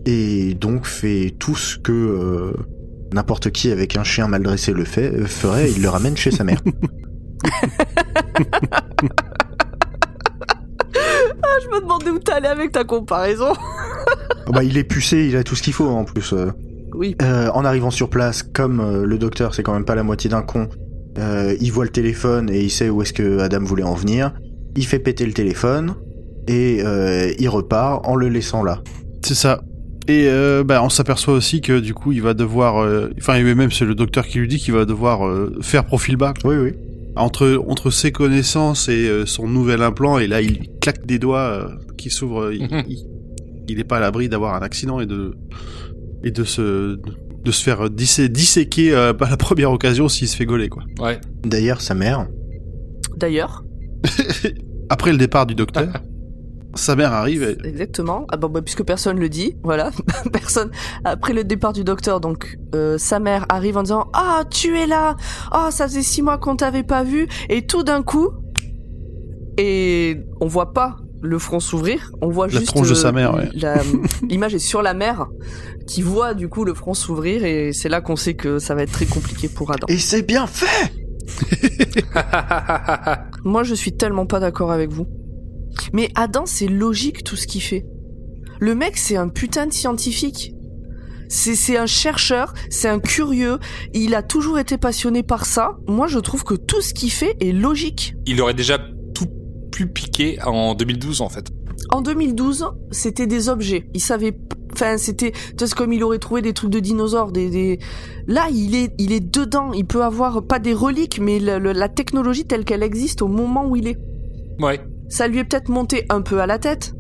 et 0.04 0.54
donc 0.54 0.84
fait 0.84 1.32
tout 1.38 1.54
ce 1.54 1.78
que 1.78 2.56
n'importe 3.12 3.50
qui 3.50 3.70
avec 3.70 3.96
un 3.96 4.02
chien 4.02 4.26
mal 4.26 4.42
dressé 4.42 4.72
le 4.72 4.84
fait 4.84 5.28
ferait. 5.28 5.70
Il 5.70 5.82
le 5.82 5.90
ramène 5.90 6.16
chez 6.16 6.32
sa 6.32 6.42
mère. 6.42 6.60
Ah, 11.48 11.58
je 11.62 11.68
me 11.76 11.80
demandais 11.80 12.10
où 12.10 12.18
t'allais 12.18 12.48
avec 12.48 12.72
ta 12.72 12.84
comparaison. 12.84 13.52
Oh 14.46 14.52
bah, 14.52 14.64
il 14.64 14.76
est 14.78 14.84
pucé, 14.84 15.26
il 15.28 15.36
a 15.36 15.44
tout 15.44 15.54
ce 15.54 15.62
qu'il 15.62 15.72
faut 15.72 15.86
en 15.88 16.04
plus. 16.04 16.32
euh. 16.32 16.50
Oui. 16.94 17.14
Euh, 17.22 17.48
en 17.52 17.64
arrivant 17.64 17.90
sur 17.90 18.08
place, 18.10 18.42
comme 18.42 18.80
euh, 18.80 19.04
le 19.04 19.18
docteur 19.18 19.54
c'est 19.54 19.62
quand 19.62 19.74
même 19.74 19.84
pas 19.84 19.94
la 19.94 20.02
moitié 20.02 20.30
d'un 20.30 20.42
con, 20.42 20.68
euh, 21.18 21.54
il 21.60 21.70
voit 21.70 21.84
le 21.84 21.90
téléphone 21.90 22.48
et 22.50 22.60
il 22.62 22.70
sait 22.70 22.88
où 22.88 23.02
est-ce 23.02 23.12
que 23.12 23.38
Adam 23.40 23.62
voulait 23.64 23.82
en 23.82 23.94
venir. 23.94 24.32
Il 24.76 24.86
fait 24.86 24.98
péter 24.98 25.26
le 25.26 25.32
téléphone 25.32 25.94
et 26.48 26.80
euh, 26.84 27.32
il 27.38 27.48
repart 27.48 28.06
en 28.06 28.14
le 28.16 28.28
laissant 28.28 28.62
là. 28.62 28.80
c'est 29.22 29.34
ça. 29.34 29.60
Et 30.08 30.26
euh, 30.28 30.62
bah, 30.62 30.82
on 30.84 30.88
s'aperçoit 30.88 31.34
aussi 31.34 31.60
que 31.60 31.80
du 31.80 31.92
coup, 31.92 32.12
il 32.12 32.22
va 32.22 32.32
devoir. 32.32 32.80
euh, 32.82 33.10
Enfin, 33.18 33.34
et 33.34 33.42
même 33.54 33.72
c'est 33.72 33.84
le 33.84 33.96
docteur 33.96 34.24
qui 34.26 34.38
lui 34.38 34.46
dit 34.48 34.58
qu'il 34.58 34.72
va 34.72 34.84
devoir 34.84 35.26
euh, 35.26 35.52
faire 35.62 35.84
profil 35.84 36.16
bas 36.16 36.32
Oui, 36.44 36.54
oui. 36.56 36.72
Entre 37.16 37.62
entre 37.68 37.90
ses 37.90 38.12
connaissances 38.12 38.88
et 38.88 39.08
euh, 39.08 39.26
son 39.26 39.48
nouvel 39.48 39.82
implant. 39.82 40.18
Et 40.18 40.26
là, 40.26 40.40
il 40.42 40.68
claque 40.80 41.06
des 41.06 41.18
doigts 41.18 41.48
euh, 41.50 41.68
qui 41.96 42.10
s'ouvrent. 42.10 42.52
Il, 42.52 42.62
Mhm. 42.64 42.84
il, 42.88 43.06
il 43.68 43.80
est 43.80 43.84
pas 43.84 43.96
à 43.96 44.00
l'abri 44.00 44.28
d'avoir 44.28 44.54
un 44.54 44.60
accident 44.60 45.00
et 45.00 45.06
de 45.06 45.34
et 46.22 46.30
de 46.30 46.44
se 46.44 46.98
de 47.44 47.50
se 47.52 47.62
faire 47.62 47.88
dissé- 47.90 48.28
disséquer 48.28 48.92
euh, 48.94 49.12
à 49.20 49.30
la 49.30 49.36
première 49.36 49.70
occasion 49.72 50.08
s'il 50.08 50.26
se 50.28 50.36
fait 50.36 50.46
gauler 50.46 50.68
quoi. 50.68 50.82
Ouais. 51.00 51.18
D'ailleurs, 51.44 51.80
sa 51.80 51.94
mère, 51.94 52.26
D'ailleurs, 53.16 53.64
Après 54.88 55.10
le 55.10 55.18
départ 55.18 55.46
du 55.46 55.54
docteur, 55.54 55.88
sa 56.76 56.96
mère 56.96 57.12
arrive. 57.12 57.42
et- 57.42 57.68
exactement. 57.68 58.26
Ah 58.30 58.36
bah, 58.36 58.48
puisque 58.62 58.84
personne 58.84 59.18
le 59.18 59.28
dit, 59.28 59.56
voilà. 59.62 59.90
personne. 60.32 60.70
Après 61.04 61.32
le 61.32 61.44
départ 61.44 61.72
du 61.72 61.84
docteur, 61.84 62.20
donc 62.20 62.58
euh, 62.74 62.98
sa 62.98 63.18
mère 63.18 63.46
arrive 63.48 63.76
en 63.76 63.82
disant 63.82 64.06
Ah, 64.14 64.44
tu 64.50 64.78
es 64.78 64.86
là. 64.86 65.16
Oh, 65.54 65.68
ça 65.70 65.86
faisait 65.88 66.02
six 66.02 66.22
mois 66.22 66.38
qu'on 66.38 66.56
t'avait 66.56 66.82
pas 66.84 67.02
vu. 67.04 67.26
Et 67.48 67.66
tout 67.66 67.82
d'un 67.82 68.02
coup, 68.02 68.30
et 69.58 70.18
on 70.40 70.46
voit 70.46 70.72
pas 70.72 70.96
le 71.22 71.38
front 71.38 71.60
s'ouvrir, 71.60 72.12
on 72.20 72.28
voit 72.28 72.46
La 72.46 72.52
juste 72.52 72.66
tronche 72.66 72.90
de 72.90 72.94
sa 72.94 73.08
euh, 73.08 73.12
mère, 73.12 73.34
ouais. 73.34 73.48
la- 73.54 73.80
L'image 74.28 74.54
est 74.54 74.58
sur 74.58 74.82
la 74.82 74.92
mère 74.94 75.26
qui 75.86 76.02
voit 76.02 76.34
du 76.34 76.48
coup 76.48 76.64
le 76.64 76.74
front 76.74 76.92
s'ouvrir 76.94 77.44
et 77.44 77.72
c'est 77.72 77.88
là 77.88 78.00
qu'on 78.02 78.16
sait 78.16 78.34
que 78.34 78.58
ça 78.58 78.74
va 78.74 78.82
être 78.82 78.92
très 78.92 79.06
compliqué 79.06 79.48
pour 79.48 79.72
Adam. 79.72 79.86
et 79.88 79.98
c'est 79.98 80.22
bien 80.22 80.46
fait. 80.46 80.92
Moi, 83.44 83.62
je 83.62 83.74
suis 83.74 83.96
tellement 83.96 84.26
pas 84.26 84.40
d'accord 84.40 84.72
avec 84.72 84.90
vous. 84.90 85.06
Mais 85.92 86.10
Adam, 86.14 86.44
c'est 86.46 86.68
logique 86.68 87.24
tout 87.24 87.36
ce 87.36 87.46
qu'il 87.46 87.62
fait. 87.62 87.86
Le 88.60 88.74
mec, 88.74 88.96
c'est 88.96 89.16
un 89.16 89.28
putain 89.28 89.66
de 89.66 89.72
scientifique. 89.72 90.52
C'est 91.28 91.56
c'est 91.56 91.76
un 91.76 91.86
chercheur, 91.86 92.54
c'est 92.70 92.88
un 92.88 93.00
curieux. 93.00 93.58
Il 93.92 94.14
a 94.14 94.22
toujours 94.22 94.58
été 94.58 94.78
passionné 94.78 95.22
par 95.22 95.44
ça. 95.44 95.76
Moi, 95.88 96.06
je 96.06 96.18
trouve 96.20 96.44
que 96.44 96.54
tout 96.54 96.80
ce 96.80 96.94
qu'il 96.94 97.10
fait 97.10 97.36
est 97.40 97.52
logique. 97.52 98.14
Il 98.26 98.40
aurait 98.40 98.54
déjà 98.54 98.78
tout 99.14 99.26
pu 99.72 99.88
piquer 99.88 100.38
en 100.44 100.74
2012 100.74 101.20
en 101.22 101.28
fait. 101.28 101.48
En 101.90 102.00
2012, 102.00 102.66
c'était 102.92 103.26
des 103.26 103.48
objets. 103.48 103.88
Il 103.92 104.00
savait, 104.00 104.36
enfin, 104.72 104.96
c'était, 104.98 105.32
c'est 105.58 105.74
comme 105.74 105.92
il 105.92 106.02
aurait 106.04 106.18
trouvé 106.18 106.42
des 106.42 106.52
trucs 106.52 106.70
de 106.70 106.80
dinosaures, 106.80 107.32
des, 107.32 107.50
des... 107.50 107.78
Là, 108.26 108.46
il 108.50 108.74
est, 108.74 108.92
il 108.98 109.12
est 109.12 109.20
dedans. 109.20 109.72
Il 109.72 109.84
peut 109.84 110.02
avoir 110.02 110.44
pas 110.46 110.58
des 110.58 110.72
reliques, 110.72 111.18
mais 111.20 111.38
le- 111.38 111.58
le- 111.58 111.72
la 111.72 111.88
technologie 111.88 112.44
telle 112.44 112.64
qu'elle 112.64 112.82
existe 112.82 113.20
au 113.20 113.28
moment 113.28 113.66
où 113.68 113.76
il 113.76 113.88
est. 113.88 113.98
Ouais. 114.60 114.80
Ça 115.08 115.28
lui 115.28 115.38
est 115.38 115.44
peut-être 115.44 115.68
monté 115.68 116.04
un 116.08 116.20
peu 116.22 116.40
à 116.40 116.46
la 116.46 116.58
tête, 116.58 116.94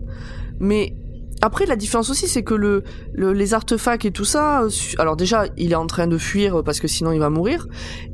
mais 0.60 0.94
après 1.42 1.66
la 1.66 1.76
différence 1.76 2.08
aussi 2.08 2.28
c'est 2.28 2.42
que 2.42 2.54
le, 2.54 2.82
le- 3.12 3.32
les 3.32 3.52
artefacts 3.52 4.04
et 4.06 4.10
tout 4.10 4.24
ça, 4.24 4.62
alors 4.98 5.16
déjà 5.16 5.44
il 5.56 5.72
est 5.72 5.76
en 5.76 5.86
train 5.86 6.06
de 6.06 6.16
fuir 6.18 6.62
parce 6.64 6.80
que 6.80 6.88
sinon 6.88 7.12
il 7.12 7.18
va 7.18 7.30
mourir, 7.30 7.66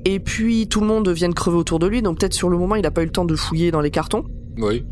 et 0.04 0.18
puis 0.18 0.66
tout 0.68 0.80
le 0.80 0.86
monde 0.86 1.08
vient 1.08 1.28
de 1.28 1.34
crever 1.34 1.56
autour 1.56 1.78
de 1.78 1.86
lui, 1.86 2.02
donc 2.02 2.18
peut-être 2.18 2.34
sur 2.34 2.48
le 2.48 2.58
moment 2.58 2.74
il 2.74 2.84
a 2.86 2.90
pas 2.90 3.02
eu 3.02 3.06
le 3.06 3.12
temps 3.12 3.24
de 3.24 3.36
fouiller 3.36 3.70
dans 3.70 3.80
les 3.80 3.90
cartons. 3.90 4.24
Oui. 4.58 4.84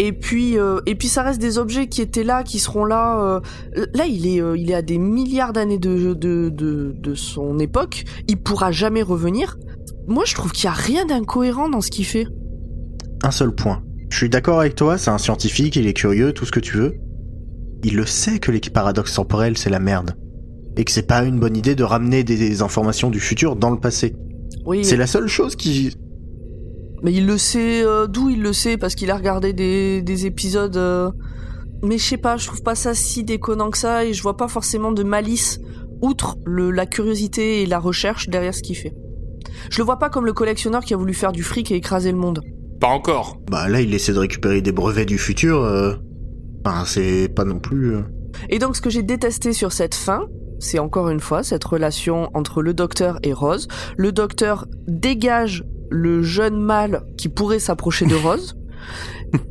Et 0.00 0.12
puis, 0.12 0.58
euh, 0.58 0.80
et 0.84 0.96
puis 0.96 1.06
ça 1.06 1.22
reste 1.22 1.40
des 1.40 1.58
objets 1.58 1.86
qui 1.86 2.02
étaient 2.02 2.24
là, 2.24 2.42
qui 2.42 2.58
seront 2.58 2.84
là. 2.84 3.40
euh, 3.76 3.86
là, 3.94 4.04
il 4.04 4.26
est, 4.26 4.40
euh, 4.42 4.56
il 4.56 4.68
est 4.68 4.74
à 4.74 4.82
des 4.82 4.98
milliards 4.98 5.52
d'années 5.52 5.78
de, 5.78 6.12
de, 6.12 6.48
de, 6.48 6.92
de 6.98 7.14
son 7.14 7.60
époque. 7.60 8.02
Il 8.26 8.36
pourra 8.38 8.72
jamais 8.72 9.02
revenir. 9.02 9.58
Moi, 10.08 10.24
je 10.26 10.34
trouve 10.34 10.50
qu'il 10.50 10.64
y 10.64 10.66
a 10.66 10.72
rien 10.72 11.06
d'incohérent 11.06 11.68
dans 11.68 11.82
ce 11.82 11.92
qu'il 11.92 12.04
fait. 12.04 12.26
Un 13.22 13.30
seul 13.30 13.54
point. 13.54 13.80
Je 14.10 14.16
suis 14.16 14.28
d'accord 14.28 14.60
avec 14.60 14.74
toi, 14.76 14.98
c'est 14.98 15.10
un 15.10 15.18
scientifique, 15.18 15.76
il 15.76 15.86
est 15.86 15.92
curieux, 15.92 16.32
tout 16.32 16.46
ce 16.46 16.52
que 16.52 16.60
tu 16.60 16.76
veux. 16.76 16.94
Il 17.84 17.96
le 17.96 18.06
sait 18.06 18.38
que 18.38 18.50
les 18.50 18.60
paradoxes 18.60 19.14
temporels, 19.14 19.58
c'est 19.58 19.70
la 19.70 19.80
merde. 19.80 20.16
Et 20.76 20.84
que 20.84 20.90
c'est 20.92 21.06
pas 21.06 21.22
une 21.24 21.38
bonne 21.38 21.56
idée 21.56 21.74
de 21.74 21.84
ramener 21.84 22.24
des, 22.24 22.62
informations 22.62 23.10
du 23.10 23.20
futur 23.20 23.56
dans 23.56 23.70
le 23.70 23.78
passé. 23.78 24.14
Oui. 24.64 24.84
C'est 24.84 24.96
la 24.96 25.06
seule 25.06 25.26
chose 25.28 25.56
qui... 25.56 25.92
Mais 27.02 27.12
il 27.12 27.26
le 27.26 27.36
sait. 27.38 27.82
euh, 27.84 28.06
D'où 28.06 28.30
il 28.30 28.42
le 28.42 28.52
sait 28.52 28.76
Parce 28.78 28.94
qu'il 28.94 29.10
a 29.10 29.16
regardé 29.16 29.52
des, 29.52 30.02
des 30.02 30.26
épisodes. 30.26 30.76
euh, 30.76 31.10
Mais 31.82 31.98
je 31.98 32.04
sais 32.04 32.16
pas, 32.16 32.36
je 32.36 32.46
trouve 32.46 32.62
pas 32.62 32.74
ça 32.74 32.94
si 32.94 33.22
déconnant 33.22 33.70
que 33.70 33.78
ça, 33.78 34.04
et 34.04 34.12
je 34.14 34.22
vois 34.22 34.36
pas 34.36 34.48
forcément 34.48 34.92
de 34.92 35.02
malice 35.02 35.60
outre 36.02 36.36
le, 36.44 36.70
la 36.70 36.86
curiosité 36.86 37.62
et 37.62 37.66
la 37.66 37.78
recherche 37.78 38.28
derrière 38.28 38.54
ce 38.54 38.62
qu'il 38.62 38.76
fait. 38.76 38.92
Je 39.70 39.78
le 39.78 39.84
vois 39.84 39.98
pas 39.98 40.10
comme 40.10 40.26
le 40.26 40.32
collectionneur 40.32 40.84
qui 40.84 40.94
a 40.94 40.96
voulu 40.96 41.14
faire 41.14 41.32
du 41.32 41.42
fric 41.42 41.70
et 41.70 41.76
écraser 41.76 42.12
le 42.12 42.18
monde. 42.18 42.40
Pas 42.80 42.88
encore. 42.88 43.38
Bah 43.50 43.68
là, 43.68 43.80
il 43.80 43.94
essaie 43.94 44.12
de 44.12 44.18
récupérer 44.18 44.60
des 44.60 44.72
brevets 44.72 45.06
du 45.06 45.18
futur. 45.18 45.62
euh, 45.62 45.94
Enfin, 46.64 46.84
c'est 46.84 47.28
pas 47.34 47.44
non 47.44 47.58
plus... 47.58 47.94
euh, 47.96 48.00
Et 48.48 48.58
donc 48.58 48.76
ce 48.76 48.80
que 48.80 48.90
j'ai 48.90 49.02
détesté 49.02 49.52
sur 49.52 49.72
cette 49.72 49.94
fin, 49.94 50.26
c'est 50.58 50.78
encore 50.78 51.08
une 51.10 51.20
fois 51.20 51.42
cette 51.42 51.62
relation 51.64 52.28
entre 52.34 52.60
le 52.62 52.74
docteur 52.74 53.18
et 53.22 53.32
Rose. 53.32 53.68
Le 53.96 54.10
docteur 54.12 54.66
dégage 54.88 55.64
le 55.90 56.22
jeune 56.22 56.60
mâle 56.60 57.02
qui 57.16 57.28
pourrait 57.28 57.60
s'approcher 57.60 58.06
de 58.06 58.14
Rose. 58.16 58.56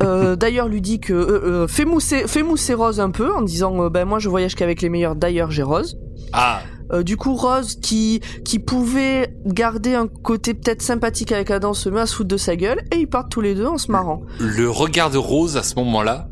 Euh, 0.01 0.37
d'ailleurs 0.37 0.69
lui 0.69 0.79
dit 0.79 1.01
que 1.01 1.11
euh, 1.13 1.63
euh, 1.63 1.67
fais 1.67 1.83
mousser 1.83 2.27
fais 2.27 2.43
mousser 2.43 2.73
Rose 2.73 3.01
un 3.01 3.11
peu 3.11 3.33
en 3.33 3.41
disant 3.41 3.83
euh, 3.83 3.89
ben 3.89 4.05
moi 4.05 4.19
je 4.19 4.29
voyage 4.29 4.55
qu'avec 4.55 4.81
les 4.81 4.87
meilleurs 4.87 5.17
d'ailleurs 5.17 5.51
j'ai 5.51 5.63
Rose 5.63 5.97
Ah, 6.31 6.61
Euh, 6.91 7.03
du 7.03 7.17
coup 7.17 7.35
Rose 7.35 7.75
qui 7.81 8.21
qui 8.43 8.59
pouvait 8.59 9.35
garder 9.45 9.95
un 9.95 10.07
côté 10.07 10.53
peut-être 10.53 10.81
sympathique 10.81 11.31
avec 11.31 11.49
Adam 11.49 11.73
se 11.73 11.89
met 11.89 12.01
à 12.01 12.05
se 12.05 12.15
foutre 12.15 12.29
de 12.29 12.37
sa 12.37 12.55
gueule 12.55 12.81
et 12.91 12.97
ils 12.97 13.07
partent 13.07 13.31
tous 13.31 13.41
les 13.41 13.55
deux 13.55 13.65
en 13.65 13.77
se 13.77 13.91
marrant 13.91 14.21
le 14.39 14.69
regard 14.69 15.09
de 15.09 15.17
Rose 15.17 15.57
à 15.57 15.63
ce 15.63 15.75
moment-là, 15.75 16.29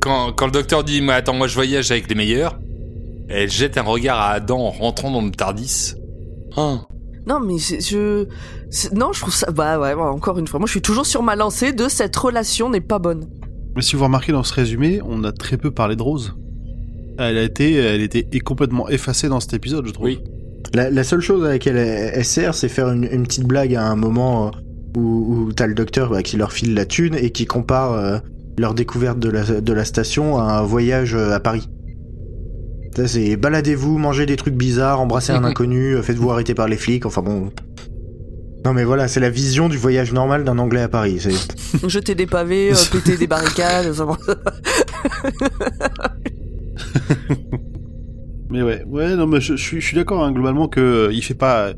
quand, 0.00 0.32
quand 0.32 0.46
le 0.46 0.52
docteur 0.52 0.84
dit 0.84 1.00
Mais 1.00 1.12
attends, 1.12 1.34
moi 1.34 1.46
je 1.46 1.54
voyage 1.54 1.90
avec 1.90 2.08
les 2.08 2.14
meilleurs, 2.14 2.58
elle 3.28 3.50
jette 3.50 3.78
un 3.78 3.82
regard 3.82 4.18
à 4.18 4.30
Adam 4.30 4.58
en 4.58 4.70
rentrant 4.70 5.10
dans 5.10 5.22
le 5.22 5.30
Tardis. 5.30 5.94
Hein. 6.56 6.82
Non, 7.26 7.40
mais 7.40 7.58
je. 7.58 8.26
Non, 8.94 9.12
je 9.12 9.20
trouve 9.20 9.34
ça. 9.34 9.50
Bah 9.50 9.80
ouais, 9.80 9.94
ouais, 9.94 10.02
encore 10.02 10.38
une 10.38 10.46
fois. 10.46 10.60
Moi, 10.60 10.66
je 10.66 10.72
suis 10.72 10.82
toujours 10.82 11.06
sur 11.06 11.24
ma 11.24 11.34
lancée 11.34 11.72
de 11.72 11.88
cette 11.88 12.14
relation 12.14 12.70
n'est 12.70 12.80
pas 12.80 13.00
bonne. 13.00 13.28
Mais 13.74 13.82
si 13.82 13.96
vous 13.96 14.04
remarquez 14.04 14.30
dans 14.30 14.44
ce 14.44 14.54
résumé, 14.54 15.00
on 15.04 15.24
a 15.24 15.32
très 15.32 15.56
peu 15.56 15.72
parlé 15.72 15.96
de 15.96 16.02
Rose. 16.02 16.36
Elle 17.18 17.38
a 17.38 17.42
été, 17.42 17.74
elle 17.74 18.02
était 18.02 18.26
complètement 18.40 18.88
effacée 18.88 19.28
dans 19.28 19.40
cet 19.40 19.54
épisode, 19.54 19.86
je 19.86 19.92
trouve. 19.92 20.06
Oui. 20.06 20.20
La, 20.74 20.90
la 20.90 21.04
seule 21.04 21.20
chose 21.20 21.44
à 21.44 21.48
laquelle 21.48 21.76
elle, 21.76 22.10
elle 22.14 22.24
sert, 22.24 22.54
c'est 22.54 22.68
faire 22.68 22.88
une, 22.90 23.04
une 23.10 23.22
petite 23.22 23.44
blague 23.44 23.74
à 23.74 23.86
un 23.86 23.96
moment 23.96 24.48
euh, 24.48 24.50
où, 24.98 25.46
où 25.46 25.52
t'as 25.52 25.66
le 25.66 25.74
docteur 25.74 26.10
bah, 26.10 26.22
qui 26.22 26.36
leur 26.36 26.52
file 26.52 26.74
la 26.74 26.84
thune 26.84 27.14
et 27.14 27.30
qui 27.30 27.46
compare 27.46 27.92
euh, 27.92 28.18
leur 28.58 28.74
découverte 28.74 29.18
de 29.18 29.30
la, 29.30 29.44
de 29.44 29.72
la 29.72 29.84
station 29.84 30.38
à 30.38 30.58
un 30.58 30.62
voyage 30.62 31.14
euh, 31.14 31.32
à 31.32 31.40
Paris. 31.40 31.68
Ça, 32.96 33.06
c'est 33.06 33.36
baladez-vous, 33.36 33.98
mangez 33.98 34.26
des 34.26 34.36
trucs 34.36 34.54
bizarres, 34.54 35.00
embrassez 35.00 35.32
un 35.32 35.44
inconnu, 35.44 35.96
faites-vous 36.02 36.30
arrêter 36.30 36.54
par 36.54 36.68
les 36.68 36.76
flics, 36.76 37.06
enfin 37.06 37.22
bon. 37.22 37.50
Non 38.64 38.72
mais 38.72 38.82
voilà, 38.82 39.06
c'est 39.06 39.20
la 39.20 39.30
vision 39.30 39.68
du 39.68 39.76
voyage 39.76 40.12
normal 40.12 40.42
d'un 40.42 40.58
Anglais 40.58 40.80
à 40.80 40.88
Paris. 40.88 41.24
Jeter 41.86 42.16
des 42.16 42.26
pavés, 42.26 42.72
euh, 42.72 42.76
péter 42.90 43.16
des 43.16 43.28
barricades. 43.28 43.94
Mais 48.50 48.62
ouais, 48.62 48.84
ouais, 48.86 49.16
non, 49.16 49.26
mais 49.26 49.40
je, 49.40 49.56
je 49.56 49.62
suis, 49.62 49.80
je 49.80 49.86
suis 49.86 49.96
d'accord 49.96 50.22
hein, 50.22 50.30
globalement 50.30 50.68
que 50.68 50.80
euh, 50.80 51.12
il 51.12 51.20
fait 51.22 51.34
pas. 51.34 51.72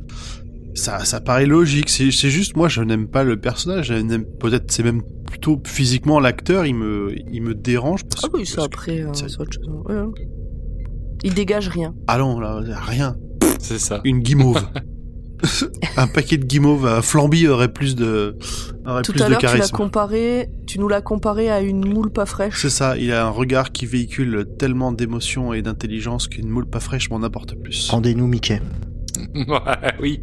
Ça, 0.74 1.04
ça 1.04 1.20
paraît 1.20 1.46
logique. 1.46 1.88
C'est, 1.88 2.10
juste, 2.10 2.56
moi, 2.56 2.68
je 2.68 2.82
n'aime 2.82 3.08
pas 3.08 3.24
le 3.24 3.38
personnage. 3.40 3.88
Peut-être, 4.38 4.70
c'est 4.70 4.82
même 4.82 5.02
plutôt 5.26 5.60
physiquement 5.66 6.20
l'acteur. 6.20 6.66
Il 6.66 6.74
me, 6.74 7.14
il 7.32 7.42
me 7.42 7.54
dérange. 7.54 8.04
Parce, 8.04 8.24
ah 8.26 8.28
oui, 8.34 8.44
ça 8.46 8.56
parce 8.56 8.66
après, 8.66 9.00
euh, 9.00 9.12
ça- 9.14 9.28
c'est 9.28 9.40
autre 9.40 9.52
chose. 9.52 9.66
Ouais, 9.86 9.94
ouais. 9.94 10.28
Il 11.24 11.34
dégage 11.34 11.68
rien. 11.68 11.94
Ah 12.06 12.18
non, 12.18 12.38
là, 12.38 12.60
rien. 12.86 13.16
C'est 13.58 13.78
ça. 13.78 14.00
Une 14.04 14.20
guimauve. 14.20 14.62
un 15.96 16.06
paquet 16.08 16.36
de 16.36 16.44
guimauve 16.44 16.86
à 16.86 17.02
flamby 17.02 17.46
aurait 17.48 17.72
plus 17.72 17.94
de, 17.96 18.36
aurait 18.86 19.02
Tout 19.02 19.12
plus 19.12 19.22
à 19.22 19.26
de 19.26 19.30
l'heure, 19.30 19.40
tu 19.40 19.46
l'as 19.58 19.68
comparé, 19.68 20.48
tu 20.66 20.78
nous 20.80 20.88
l'as 20.88 21.00
comparé 21.00 21.48
à 21.50 21.60
une 21.60 21.86
moule 21.88 22.10
pas 22.10 22.26
fraîche. 22.26 22.60
C'est 22.60 22.70
ça. 22.70 22.96
Il 22.98 23.12
a 23.12 23.24
un 23.26 23.30
regard 23.30 23.70
qui 23.72 23.86
véhicule 23.86 24.46
tellement 24.58 24.90
d'émotion 24.92 25.52
et 25.52 25.62
d'intelligence 25.62 26.26
qu'une 26.28 26.48
moule 26.48 26.66
pas 26.66 26.80
fraîche 26.80 27.10
m'en 27.10 27.22
apporte 27.22 27.54
plus. 27.54 27.88
Rendez-nous 27.90 28.26
Mickey. 28.26 28.60
Oui. 30.00 30.20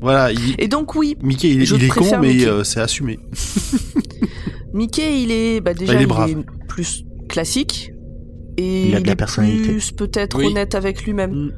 voilà. 0.00 0.32
Il, 0.32 0.54
Et 0.58 0.68
donc 0.68 0.94
oui, 0.94 1.16
Mickey, 1.22 1.50
il, 1.50 1.62
il 1.62 1.84
est 1.84 1.88
con, 1.88 2.18
mais 2.20 2.44
euh, 2.46 2.64
c'est 2.64 2.80
assumé. 2.80 3.18
Mickey, 4.74 5.22
il 5.22 5.30
est 5.30 5.60
bah, 5.60 5.74
déjà 5.74 5.92
il 5.94 5.98
est 5.98 6.02
il 6.02 6.06
brave. 6.06 6.30
est 6.30 6.36
plus 6.68 7.04
classique 7.28 7.92
et 8.56 8.88
Il 8.88 8.94
a 8.96 9.00
de 9.00 9.06
la 9.06 9.12
est 9.12 9.16
personnalité. 9.16 9.68
plus 9.68 9.92
peut-être 9.92 10.38
Oui. 10.38 10.46
honnête 10.46 10.74
avec 10.74 11.02
lui-même. 11.04 11.52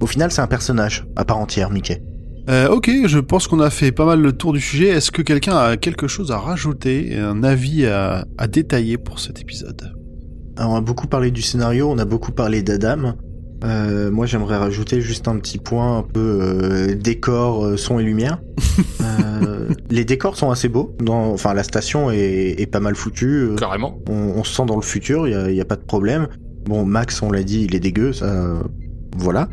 Au 0.00 0.06
final, 0.06 0.30
c'est 0.30 0.40
un 0.40 0.46
personnage 0.46 1.06
à 1.16 1.24
part 1.24 1.38
entière, 1.38 1.70
Mickey. 1.70 2.02
Euh, 2.48 2.68
ok, 2.68 2.90
je 3.06 3.18
pense 3.18 3.46
qu'on 3.46 3.60
a 3.60 3.68
fait 3.68 3.92
pas 3.92 4.06
mal 4.06 4.20
le 4.22 4.32
tour 4.32 4.52
du 4.52 4.60
sujet. 4.60 4.88
Est-ce 4.88 5.10
que 5.10 5.20
quelqu'un 5.20 5.56
a 5.56 5.76
quelque 5.76 6.08
chose 6.08 6.32
à 6.32 6.38
rajouter, 6.38 7.16
un 7.18 7.42
avis 7.42 7.84
à, 7.86 8.24
à 8.38 8.46
détailler 8.46 8.96
pour 8.96 9.20
cet 9.20 9.40
épisode? 9.40 9.92
Alors, 10.56 10.72
on 10.72 10.76
a 10.76 10.80
beaucoup 10.80 11.06
parlé 11.06 11.30
du 11.30 11.42
scénario, 11.42 11.90
on 11.90 11.98
a 11.98 12.04
beaucoup 12.04 12.32
parlé 12.32 12.62
d'Adam. 12.62 13.14
Euh, 13.64 14.10
moi, 14.10 14.26
j'aimerais 14.26 14.56
rajouter 14.56 15.00
juste 15.00 15.28
un 15.28 15.36
petit 15.38 15.58
point 15.58 15.98
un 15.98 16.02
peu 16.02 16.38
euh, 16.40 16.94
décor, 16.94 17.78
son 17.78 17.98
et 17.98 18.04
lumière. 18.04 18.40
Euh, 19.00 19.68
les 19.90 20.04
décors 20.04 20.36
sont 20.36 20.50
assez 20.50 20.68
beaux. 20.68 20.96
Dans, 21.00 21.32
enfin, 21.32 21.52
la 21.52 21.62
station 21.62 22.10
est, 22.10 22.54
est 22.58 22.66
pas 22.66 22.80
mal 22.80 22.94
foutue. 22.94 23.50
Carrément. 23.56 23.98
On, 24.08 24.12
on 24.36 24.44
se 24.44 24.54
sent 24.54 24.64
dans 24.66 24.76
le 24.76 24.82
futur, 24.82 25.26
il 25.26 25.54
y 25.54 25.58
a, 25.58 25.62
a 25.62 25.64
pas 25.64 25.76
de 25.76 25.84
problème. 25.84 26.28
Bon, 26.64 26.84
Max, 26.84 27.20
on 27.22 27.30
l'a 27.30 27.42
dit, 27.42 27.64
il 27.64 27.74
est 27.74 27.80
dégueu, 27.80 28.12
ça. 28.12 28.62
Voilà. 29.16 29.48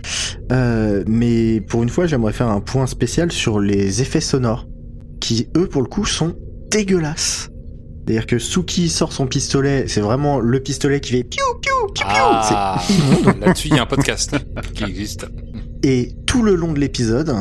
Euh, 0.51 1.03
mais 1.07 1.61
pour 1.61 1.83
une 1.83 1.89
fois, 1.89 2.05
j'aimerais 2.07 2.33
faire 2.33 2.49
un 2.49 2.61
point 2.61 2.87
spécial 2.87 3.31
sur 3.31 3.59
les 3.59 4.01
effets 4.01 4.21
sonores, 4.21 4.67
qui 5.19 5.47
eux, 5.57 5.67
pour 5.67 5.81
le 5.81 5.87
coup, 5.87 6.05
sont 6.05 6.35
dégueulasses. 6.71 7.49
C'est-à-dire 8.07 8.27
que 8.27 8.37
Suki 8.37 8.89
sort 8.89 9.11
son 9.13 9.25
pistolet, 9.25 9.85
c'est 9.87 10.01
vraiment 10.01 10.39
le 10.39 10.59
pistolet 10.59 10.99
qui 10.99 11.11
fait 11.13 11.23
piou 11.23 11.41
piou 11.59 11.87
piou 11.93 12.05
piou. 12.05 12.05
Ah, 12.07 12.79
là-dessus, 13.41 13.69
il 13.69 13.75
y 13.75 13.79
a 13.79 13.83
un 13.83 13.87
podcast 13.87 14.35
qui 14.75 14.83
existe. 14.83 15.25
Et 15.81 16.11
tout 16.27 16.43
le 16.43 16.53
long 16.53 16.71
de 16.73 16.79
l'épisode, 16.79 17.33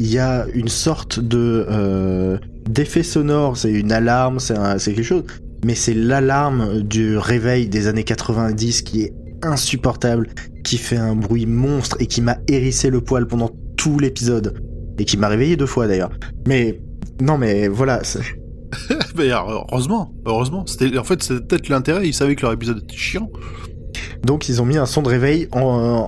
il 0.00 0.08
y 0.10 0.18
a 0.18 0.46
une 0.54 0.68
sorte 0.68 1.20
de 1.20 1.66
euh, 1.70 2.38
d'effet 2.68 3.04
sonore. 3.04 3.56
C'est 3.56 3.70
une 3.70 3.92
alarme, 3.92 4.40
c'est 4.40 4.56
un- 4.58 4.78
c'est 4.78 4.92
quelque 4.92 5.04
chose. 5.04 5.22
Mais 5.64 5.74
c'est 5.76 5.94
l'alarme 5.94 6.82
du 6.82 7.16
réveil 7.16 7.68
des 7.68 7.86
années 7.86 8.04
90 8.04 8.82
qui 8.82 9.02
est 9.02 9.12
insupportable, 9.42 10.28
qui 10.64 10.78
fait 10.78 10.96
un 10.96 11.14
bruit 11.16 11.46
monstre 11.46 11.96
et 12.00 12.06
qui 12.06 12.20
m'a 12.20 12.38
hérissé 12.48 12.90
le 12.90 13.00
poil 13.00 13.26
pendant 13.26 13.50
tout 13.76 13.98
l'épisode. 13.98 14.62
Et 14.98 15.04
qui 15.04 15.16
m'a 15.16 15.28
réveillé 15.28 15.56
deux 15.56 15.66
fois 15.66 15.86
d'ailleurs. 15.86 16.10
Mais 16.46 16.80
non 17.20 17.38
mais 17.38 17.68
voilà, 17.68 18.02
c'est- 18.04 18.20
Mais 19.16 19.30
alors, 19.30 19.66
heureusement, 19.70 20.12
heureusement. 20.26 20.66
C'était, 20.66 20.98
en 20.98 21.04
fait, 21.04 21.22
c'était 21.22 21.40
peut-être 21.40 21.68
l'intérêt. 21.70 22.06
Ils 22.06 22.12
savaient 22.12 22.34
que 22.36 22.42
leur 22.42 22.52
épisode 22.52 22.82
était 22.82 22.96
chiant. 22.96 23.30
donc 24.24 24.48
ils 24.50 24.60
ont 24.60 24.66
mis 24.66 24.76
un 24.76 24.84
son 24.86 25.00
de 25.02 25.08
réveil 25.08 25.48
en, 25.52 25.60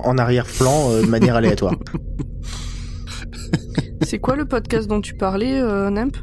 en 0.03 0.17
arrière-plan 0.17 0.91
euh, 0.91 1.01
de 1.01 1.07
manière 1.07 1.35
aléatoire. 1.35 1.75
C'est 4.01 4.19
quoi 4.19 4.35
le 4.35 4.45
podcast 4.45 4.87
dont 4.87 5.01
tu 5.01 5.13
parlais, 5.15 5.59
euh, 5.59 5.89
Nemp? 5.89 6.17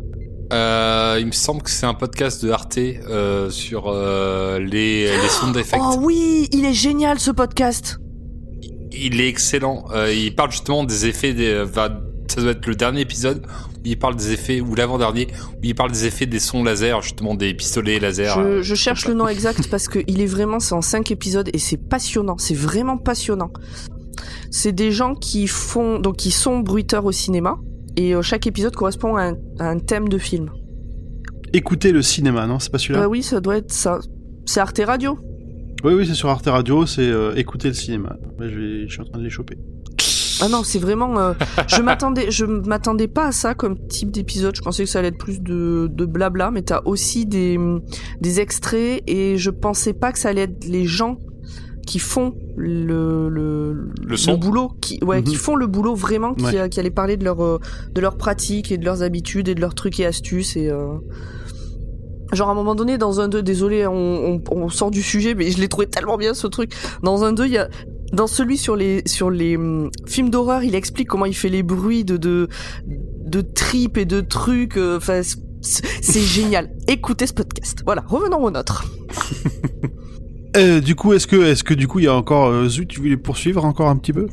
Euh, 0.52 1.16
il 1.20 1.26
me 1.26 1.32
semble 1.32 1.62
que 1.62 1.70
c'est 1.70 1.86
un 1.86 1.94
podcast 1.94 2.44
de 2.44 2.50
Arte 2.50 2.78
euh, 2.78 3.50
sur 3.50 3.88
euh, 3.88 4.58
les, 4.58 5.04
les 5.04 5.28
sound 5.28 5.56
effects. 5.56 5.80
Oh 5.82 5.96
oui, 6.00 6.48
il 6.52 6.64
est 6.64 6.72
génial 6.72 7.18
ce 7.18 7.30
podcast. 7.30 7.98
Il 8.92 9.20
est 9.20 9.28
excellent. 9.28 9.84
Il 10.10 10.34
parle 10.34 10.50
justement 10.50 10.84
des 10.84 11.06
effets 11.06 11.34
des. 11.34 11.64
ça 11.74 12.40
doit 12.40 12.52
être 12.52 12.66
le 12.66 12.74
dernier 12.74 13.02
épisode 13.02 13.46
où 13.76 13.80
il 13.84 13.98
parle 13.98 14.16
des 14.16 14.32
effets 14.32 14.60
ou 14.60 14.74
l'avant-dernier 14.74 15.28
où 15.56 15.60
il 15.62 15.74
parle 15.74 15.92
des 15.92 16.06
effets 16.06 16.26
des 16.26 16.40
sons 16.40 16.64
laser 16.64 17.02
justement 17.02 17.34
des 17.34 17.54
pistolets 17.54 18.00
laser. 18.00 18.40
Je, 18.40 18.62
je 18.62 18.74
cherche 18.74 19.06
le 19.06 19.14
nom 19.14 19.28
exact 19.28 19.68
parce 19.70 19.86
que 19.86 20.00
il 20.08 20.20
est 20.20 20.26
vraiment, 20.26 20.58
c'est 20.58 20.74
en 20.74 20.82
cinq 20.82 21.10
épisodes 21.10 21.48
et 21.52 21.58
c'est 21.58 21.76
passionnant. 21.76 22.38
C'est 22.38 22.56
vraiment 22.56 22.96
passionnant. 22.96 23.52
C'est 24.50 24.72
des 24.72 24.90
gens 24.90 25.14
qui 25.14 25.46
font, 25.46 25.98
donc 26.00 26.16
qui 26.16 26.30
sont 26.30 26.60
bruiteurs 26.60 27.04
au 27.04 27.12
cinéma 27.12 27.58
et 27.98 28.14
euh, 28.14 28.22
chaque 28.22 28.46
épisode 28.46 28.74
correspond 28.74 29.16
à 29.16 29.24
un, 29.30 29.34
à 29.58 29.68
un 29.70 29.78
thème 29.78 30.08
de 30.08 30.18
film. 30.18 30.50
Écoutez 31.52 31.92
le 31.92 32.02
cinéma, 32.02 32.46
non 32.46 32.58
C'est 32.58 32.70
pas 32.70 32.78
celui-là 32.78 33.00
Bah 33.00 33.08
oui, 33.08 33.22
ça 33.22 33.40
doit 33.40 33.56
être 33.56 33.72
ça. 33.72 33.98
C'est 34.46 34.60
Arte 34.60 34.80
Radio. 34.86 35.18
Oui, 35.84 35.94
oui, 35.94 36.06
c'est 36.06 36.14
sur 36.14 36.28
Arte 36.28 36.46
Radio. 36.46 36.86
C'est 36.86 37.02
euh, 37.08 37.34
écouter 37.36 37.68
le 37.68 37.74
cinéma. 37.74 38.16
Là, 38.38 38.48
je, 38.48 38.54
vais- 38.58 38.86
je 38.88 38.92
suis 38.92 39.00
en 39.00 39.04
train 39.04 39.18
de 39.18 39.24
les 39.24 39.30
choper. 39.30 39.56
Ah 40.40 40.48
non, 40.48 40.62
c'est 40.62 40.78
vraiment. 40.78 41.18
euh, 41.18 41.32
je 41.66 41.82
m'attendais, 41.82 42.30
je 42.30 42.44
m'attendais 42.44 43.08
pas 43.08 43.26
à 43.28 43.32
ça 43.32 43.54
comme 43.54 43.76
type 43.88 44.10
d'épisode. 44.12 44.54
Je 44.54 44.62
pensais 44.62 44.84
que 44.84 44.88
ça 44.90 45.00
allait 45.00 45.08
être 45.08 45.18
plus 45.18 45.40
de, 45.40 45.88
de 45.90 46.04
blabla, 46.04 46.50
mais 46.52 46.62
t'as 46.62 46.80
aussi 46.84 47.26
des 47.26 47.58
des 48.20 48.40
extraits 48.40 49.02
et 49.08 49.36
je 49.36 49.50
pensais 49.50 49.94
pas 49.94 50.12
que 50.12 50.18
ça 50.18 50.28
allait 50.28 50.42
être 50.42 50.64
les 50.64 50.84
gens 50.84 51.18
qui 51.88 51.98
font 51.98 52.34
le 52.56 53.28
le, 53.30 53.88
Le 54.06 54.16
son. 54.16 54.36
boulot, 54.36 54.72
qui 54.80 54.98
ouais, 55.02 55.18
Mhm. 55.20 55.24
qui 55.24 55.34
font 55.36 55.56
le 55.56 55.66
boulot 55.66 55.94
vraiment, 55.94 56.34
qui, 56.34 56.44
Ouais. 56.44 56.68
qui 56.68 56.78
allaient 56.78 56.90
parler 56.90 57.16
de 57.16 57.24
leur 57.24 57.42
euh, 57.42 57.58
de 57.94 58.00
leurs 58.00 58.16
pratiques 58.16 58.70
et 58.70 58.76
de 58.78 58.84
leurs 58.84 59.02
habitudes 59.02 59.48
et 59.48 59.54
de 59.54 59.60
leurs 59.60 59.74
trucs 59.74 59.98
et 60.00 60.06
astuces 60.06 60.56
et. 60.56 60.68
euh, 60.70 60.98
Genre 62.32 62.48
à 62.50 62.52
un 62.52 62.54
moment 62.54 62.74
donné 62.74 62.98
dans 62.98 63.20
un 63.20 63.28
2, 63.28 63.42
désolé 63.42 63.86
on, 63.86 63.94
on, 64.34 64.42
on 64.50 64.68
sort 64.68 64.90
du 64.90 65.02
sujet 65.02 65.34
mais 65.34 65.50
je 65.50 65.58
l'ai 65.58 65.68
trouvé 65.68 65.86
tellement 65.86 66.18
bien 66.18 66.34
ce 66.34 66.46
truc. 66.46 66.72
Dans 67.02 67.24
un 67.24 67.32
2 67.32 67.46
il 67.46 67.52
y 67.52 67.58
a 67.58 67.70
dans 68.12 68.26
celui 68.26 68.58
sur 68.58 68.76
les 68.76 69.02
sur 69.06 69.30
les 69.30 69.56
hum, 69.56 69.90
films 70.06 70.28
d'horreur, 70.28 70.62
il 70.62 70.74
explique 70.74 71.08
comment 71.08 71.24
il 71.24 71.34
fait 71.34 71.48
les 71.48 71.62
bruits 71.62 72.04
de 72.04 72.18
de 72.18 72.48
de 72.86 73.40
tripes 73.40 73.96
et 73.96 74.04
de 74.04 74.20
trucs. 74.20 74.76
euh, 74.76 74.98
Enfin, 74.98 75.22
c'est 75.22 75.38
c'est 76.02 76.20
génial. 76.20 76.70
Écoutez 76.86 77.26
ce 77.26 77.32
podcast. 77.32 77.80
Voilà, 77.86 78.04
revenons 78.06 78.44
au 78.44 78.50
nôtre. 78.50 78.84
Euh, 80.56 80.80
du 80.80 80.94
coup, 80.94 81.12
est-ce 81.12 81.26
que, 81.26 81.36
est-ce 81.36 81.62
que 81.62 81.74
du 81.74 81.86
coup, 81.88 81.98
il 81.98 82.06
y 82.06 82.08
a 82.08 82.14
encore 82.14 82.48
euh, 82.48 82.68
Zut, 82.68 82.88
tu 82.88 83.00
voulais 83.00 83.16
poursuivre 83.16 83.64
encore 83.64 83.88
un 83.88 83.96
petit 83.96 84.12
peu? 84.12 84.28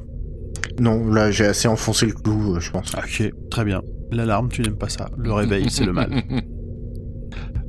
Non, 0.80 1.07
là 1.09 1.32
j'ai 1.32 1.45
assez 1.45 1.68
enfoncé 1.68 2.05
le 2.05 2.13
clou, 2.13 2.55
euh, 2.55 2.59
je 2.59 2.72
pense. 2.72 2.93
Ok, 2.95 3.32
très 3.49 3.66
bien. 3.66 3.82
L'alarme, 4.11 4.49
tu 4.49 4.61
n'aimes 4.61 4.78
pas 4.78 4.89
ça. 4.89 5.09
Le 5.18 5.32
réveil, 5.34 5.70
c'est 5.70 5.86
le 5.86 5.93
mal. 5.93 6.24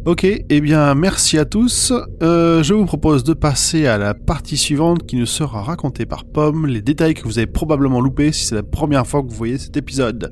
Ok, 0.07 0.25
eh 0.25 0.61
bien, 0.61 0.95
merci 0.95 1.37
à 1.37 1.45
tous. 1.45 1.93
Euh, 2.23 2.63
je 2.63 2.75
vous 2.75 2.85
propose 2.85 3.25
de 3.25 3.35
passer 3.35 3.89
à 3.89 3.99
la 3.99 4.15
partie 4.15 4.57
suivante 4.57 5.05
qui 5.05 5.17
nous 5.17 5.27
sera 5.27 5.63
racontée 5.63 6.07
par 6.07 6.25
Pomme, 6.25 6.69
les 6.69 6.81
détails 6.81 7.15
que 7.15 7.25
vous 7.25 7.39
avez 7.39 7.49
probablement 7.49 8.01
loupés 8.01 8.31
si 8.31 8.47
c'est 8.47 8.55
la 8.55 8.63
première 8.63 9.05
fois 9.05 9.25
que 9.25 9.29
vous 9.29 9.35
voyez 9.35 9.59
cet 9.59 9.77
épisode. 9.77 10.31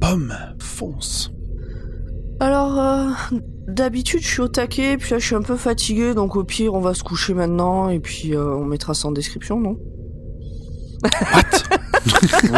Pomme, 0.00 0.32
fonce. 0.58 1.30
Alors, 2.40 2.78
euh, 2.78 3.10
d'habitude, 3.66 4.20
je 4.22 4.28
suis 4.28 4.40
au 4.40 4.48
taquet, 4.48 4.96
puis 4.96 5.10
là, 5.10 5.18
je 5.18 5.26
suis 5.26 5.34
un 5.34 5.42
peu 5.42 5.56
fatigué, 5.56 6.14
donc 6.14 6.36
au 6.36 6.44
pire, 6.44 6.74
on 6.74 6.80
va 6.80 6.94
se 6.94 7.02
coucher 7.02 7.34
maintenant, 7.34 7.88
et 7.88 7.98
puis 7.98 8.34
euh, 8.34 8.54
on 8.54 8.64
mettra 8.64 8.94
ça 8.94 9.08
en 9.08 9.12
description, 9.12 9.60
non? 9.60 9.76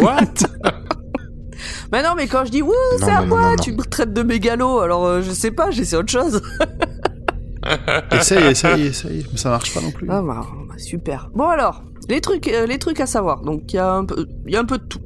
What? 0.03 0.47
Mais 1.93 2.03
non, 2.03 2.11
mais 2.17 2.27
quand 2.27 2.45
je 2.45 2.51
dis 2.51 2.63
wouh, 2.63 2.73
c'est 2.99 3.11
à 3.11 3.21
non, 3.23 3.27
moi, 3.27 3.51
non, 3.51 3.57
tu 3.57 3.73
me 3.73 3.83
traites 3.83 4.13
de 4.13 4.23
mégalo, 4.23 4.81
alors 4.81 5.05
euh, 5.05 5.23
je 5.23 5.31
sais 5.31 5.51
pas, 5.51 5.71
j'essaie 5.71 5.97
autre 5.97 6.11
chose. 6.11 6.43
Essaye, 8.11 8.47
essaye, 8.47 8.87
essaye. 8.87 9.27
Mais 9.31 9.37
ça 9.37 9.51
marche 9.51 9.75
pas 9.75 9.83
non 9.83 9.91
plus. 9.91 10.09
Ah 10.11 10.23
bah, 10.23 10.47
bah, 10.67 10.79
super. 10.79 11.29
Bon 11.35 11.47
alors, 11.47 11.85
les 12.09 12.23
trucs, 12.23 12.49
euh, 12.49 12.65
les 12.65 12.79
trucs 12.79 13.01
à 13.01 13.07
savoir. 13.07 13.43
Donc 13.43 13.73
il 13.73 13.77
y 13.77 13.79
a 13.79 13.93
un 13.93 14.07
peu, 14.07 14.27
il 14.47 14.53
y 14.53 14.57
a 14.57 14.61
un 14.61 14.65
peu 14.65 14.79
de 14.79 14.85
tout. 14.85 14.99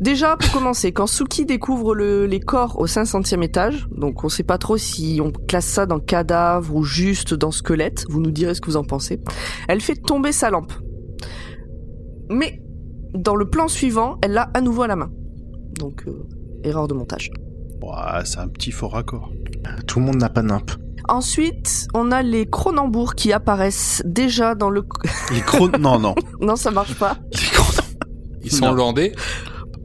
Déjà, 0.00 0.36
pour 0.36 0.50
commencer, 0.52 0.92
quand 0.92 1.06
Suki 1.06 1.46
découvre 1.46 1.94
le- 1.94 2.26
les 2.26 2.40
corps 2.40 2.78
au 2.80 2.86
500e 2.86 3.42
étage, 3.42 3.86
donc 3.96 4.24
on 4.24 4.28
sait 4.28 4.42
pas 4.42 4.58
trop 4.58 4.76
si 4.76 5.20
on 5.22 5.30
classe 5.30 5.66
ça 5.66 5.86
dans 5.86 6.00
cadavre 6.00 6.74
ou 6.74 6.82
juste 6.82 7.32
dans 7.32 7.50
squelette, 7.52 8.04
vous 8.08 8.20
nous 8.20 8.32
direz 8.32 8.54
ce 8.54 8.60
que 8.60 8.66
vous 8.70 8.76
en 8.76 8.84
pensez, 8.84 9.20
elle 9.68 9.80
fait 9.80 9.94
tomber 9.96 10.32
sa 10.32 10.50
lampe. 10.50 10.72
Mais, 12.30 12.60
dans 13.14 13.36
le 13.36 13.48
plan 13.48 13.68
suivant, 13.68 14.18
elle 14.22 14.32
l'a 14.32 14.50
à 14.54 14.60
nouveau 14.60 14.82
à 14.82 14.88
la 14.88 14.96
main. 14.96 15.10
Donc, 15.78 16.02
euh, 16.06 16.26
erreur 16.64 16.88
de 16.88 16.94
montage. 16.94 17.30
Ouah, 17.82 18.22
c'est 18.24 18.38
un 18.38 18.48
petit 18.48 18.72
faux 18.72 18.88
raccord. 18.88 19.30
Tout 19.86 20.00
le 20.00 20.06
monde 20.06 20.16
n'a 20.16 20.28
pas 20.28 20.42
nimp. 20.42 20.70
Ensuite, 21.08 21.86
on 21.94 22.10
a 22.10 22.22
les 22.22 22.46
cronambours 22.46 23.14
qui 23.14 23.32
apparaissent 23.32 24.02
déjà 24.06 24.54
dans 24.54 24.70
le... 24.70 24.84
Les 25.32 25.40
chron... 25.42 25.68
non, 25.78 25.98
non. 25.98 26.14
non, 26.40 26.56
ça 26.56 26.70
marche 26.70 26.94
pas. 26.98 27.18
Les 27.32 28.46
Ils 28.46 28.50
sont 28.52 28.64
Non. 28.66 28.72
hollandais? 28.72 29.12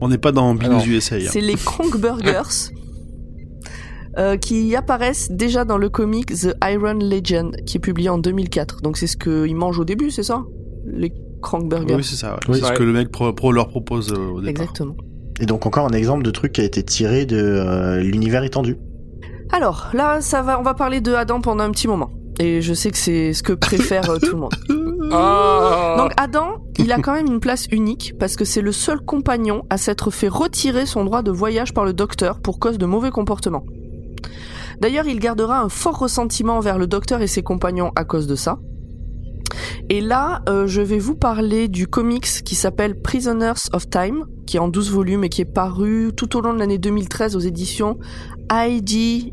On 0.00 0.08
n'est 0.08 0.18
pas 0.18 0.32
dans 0.32 0.54
Binous 0.54 0.72
Alors, 0.76 0.86
USA. 0.88 1.16
hein. 1.16 1.28
C'est 1.30 1.40
les 1.40 1.54
Kronkburgers 1.54 2.70
euh, 4.18 4.36
qui 4.36 4.74
apparaissent 4.74 5.30
déjà 5.30 5.64
dans 5.64 5.78
le 5.78 5.88
comic 5.88 6.26
The 6.34 6.54
Iron 6.64 6.94
Legend 7.00 7.54
qui 7.66 7.76
est 7.76 7.80
publié 7.80 8.08
en 8.08 8.18
2004. 8.18 8.80
Donc 8.82 8.96
c'est 8.96 9.06
ce 9.06 9.16
qu'ils 9.16 9.54
mangent 9.56 9.78
au 9.78 9.84
début, 9.84 10.10
c'est 10.10 10.22
ça? 10.22 10.42
Les 10.86 11.12
Kronkburgers. 11.42 11.94
Oui, 11.96 12.04
c'est 12.04 12.16
ça. 12.16 12.32
ouais. 12.32 12.38
Oui. 12.48 12.58
c'est 12.60 12.66
ce 12.68 12.72
que 12.72 12.82
le 12.82 12.92
mec 12.92 13.10
pro, 13.10 13.32
pro 13.32 13.52
leur 13.52 13.68
propose 13.68 14.12
euh, 14.12 14.16
au 14.16 14.40
départ. 14.40 14.62
Exactement. 14.62 14.96
Et 15.40 15.46
donc 15.46 15.64
encore 15.66 15.86
un 15.86 15.92
exemple 15.92 16.22
de 16.22 16.30
truc 16.30 16.52
qui 16.52 16.60
a 16.60 16.64
été 16.64 16.82
tiré 16.82 17.24
de 17.24 17.36
euh, 17.36 18.00
l'univers 18.00 18.42
étendu. 18.44 18.76
Alors 19.52 19.90
là, 19.94 20.20
ça 20.20 20.42
va, 20.42 20.58
on 20.60 20.62
va 20.62 20.74
parler 20.74 21.00
de 21.00 21.12
Adam 21.14 21.40
pendant 21.40 21.64
un 21.64 21.70
petit 21.70 21.88
moment. 21.88 22.10
Et 22.38 22.62
je 22.62 22.72
sais 22.74 22.90
que 22.90 22.98
c'est 22.98 23.32
ce 23.32 23.42
que 23.42 23.52
préfère 23.68 24.08
euh, 24.10 24.18
tout 24.18 24.32
le 24.34 24.40
monde. 24.40 24.54
Ah 25.12 25.96
Donc 25.98 26.12
Adam, 26.16 26.64
il 26.78 26.92
a 26.92 26.98
quand 26.98 27.14
même 27.14 27.26
une 27.26 27.40
place 27.40 27.66
unique 27.70 28.14
parce 28.18 28.36
que 28.36 28.44
c'est 28.44 28.62
le 28.62 28.72
seul 28.72 29.00
compagnon 29.00 29.64
à 29.70 29.76
s'être 29.76 30.10
fait 30.10 30.28
retirer 30.28 30.86
son 30.86 31.04
droit 31.04 31.22
de 31.22 31.30
voyage 31.30 31.74
par 31.74 31.84
le 31.84 31.92
docteur 31.92 32.40
pour 32.40 32.58
cause 32.58 32.78
de 32.78 32.86
mauvais 32.86 33.10
comportement. 33.10 33.64
D'ailleurs, 34.80 35.06
il 35.06 35.20
gardera 35.20 35.60
un 35.60 35.68
fort 35.68 35.98
ressentiment 35.98 36.56
envers 36.56 36.78
le 36.78 36.86
docteur 36.86 37.20
et 37.20 37.26
ses 37.26 37.42
compagnons 37.42 37.92
à 37.96 38.04
cause 38.04 38.26
de 38.26 38.34
ça. 38.34 38.58
Et 39.88 40.00
là, 40.00 40.42
euh, 40.48 40.66
je 40.66 40.80
vais 40.80 40.98
vous 40.98 41.16
parler 41.16 41.68
du 41.68 41.86
comics 41.86 42.26
qui 42.44 42.54
s'appelle 42.54 43.00
Prisoners 43.00 43.68
of 43.72 43.90
Time, 43.90 44.24
qui 44.46 44.56
est 44.56 44.60
en 44.60 44.68
12 44.68 44.90
volumes 44.90 45.24
et 45.24 45.28
qui 45.28 45.42
est 45.42 45.52
paru 45.52 46.12
tout 46.16 46.36
au 46.36 46.40
long 46.40 46.54
de 46.54 46.58
l'année 46.58 46.78
2013 46.78 47.36
aux 47.36 47.40
éditions 47.40 47.98
IDW 48.50 49.30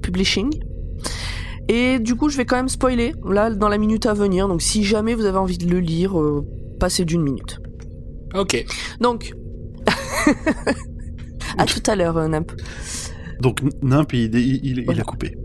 Publishing. 0.00 0.50
Et 1.68 1.98
du 1.98 2.14
coup, 2.14 2.28
je 2.28 2.36
vais 2.36 2.44
quand 2.44 2.56
même 2.56 2.68
spoiler 2.68 3.14
là 3.28 3.50
dans 3.50 3.68
la 3.68 3.78
minute 3.78 4.06
à 4.06 4.12
venir. 4.14 4.48
Donc, 4.48 4.60
si 4.62 4.84
jamais 4.84 5.14
vous 5.14 5.24
avez 5.24 5.38
envie 5.38 5.58
de 5.58 5.68
le 5.68 5.80
lire, 5.80 6.18
euh, 6.20 6.44
passez 6.78 7.04
d'une 7.04 7.22
minute. 7.22 7.58
Ok. 8.34 8.64
Donc, 9.00 9.32
à 11.58 11.64
tout 11.66 11.82
à 11.86 11.96
l'heure, 11.96 12.16
euh, 12.16 12.28
Nimp. 12.28 12.52
Donc 13.40 13.60
Nimp, 13.82 14.12
il, 14.12 14.34
il, 14.34 14.60
il- 14.64 14.84
il 14.88 15.00
a 15.00 15.04
coupé. 15.04 15.36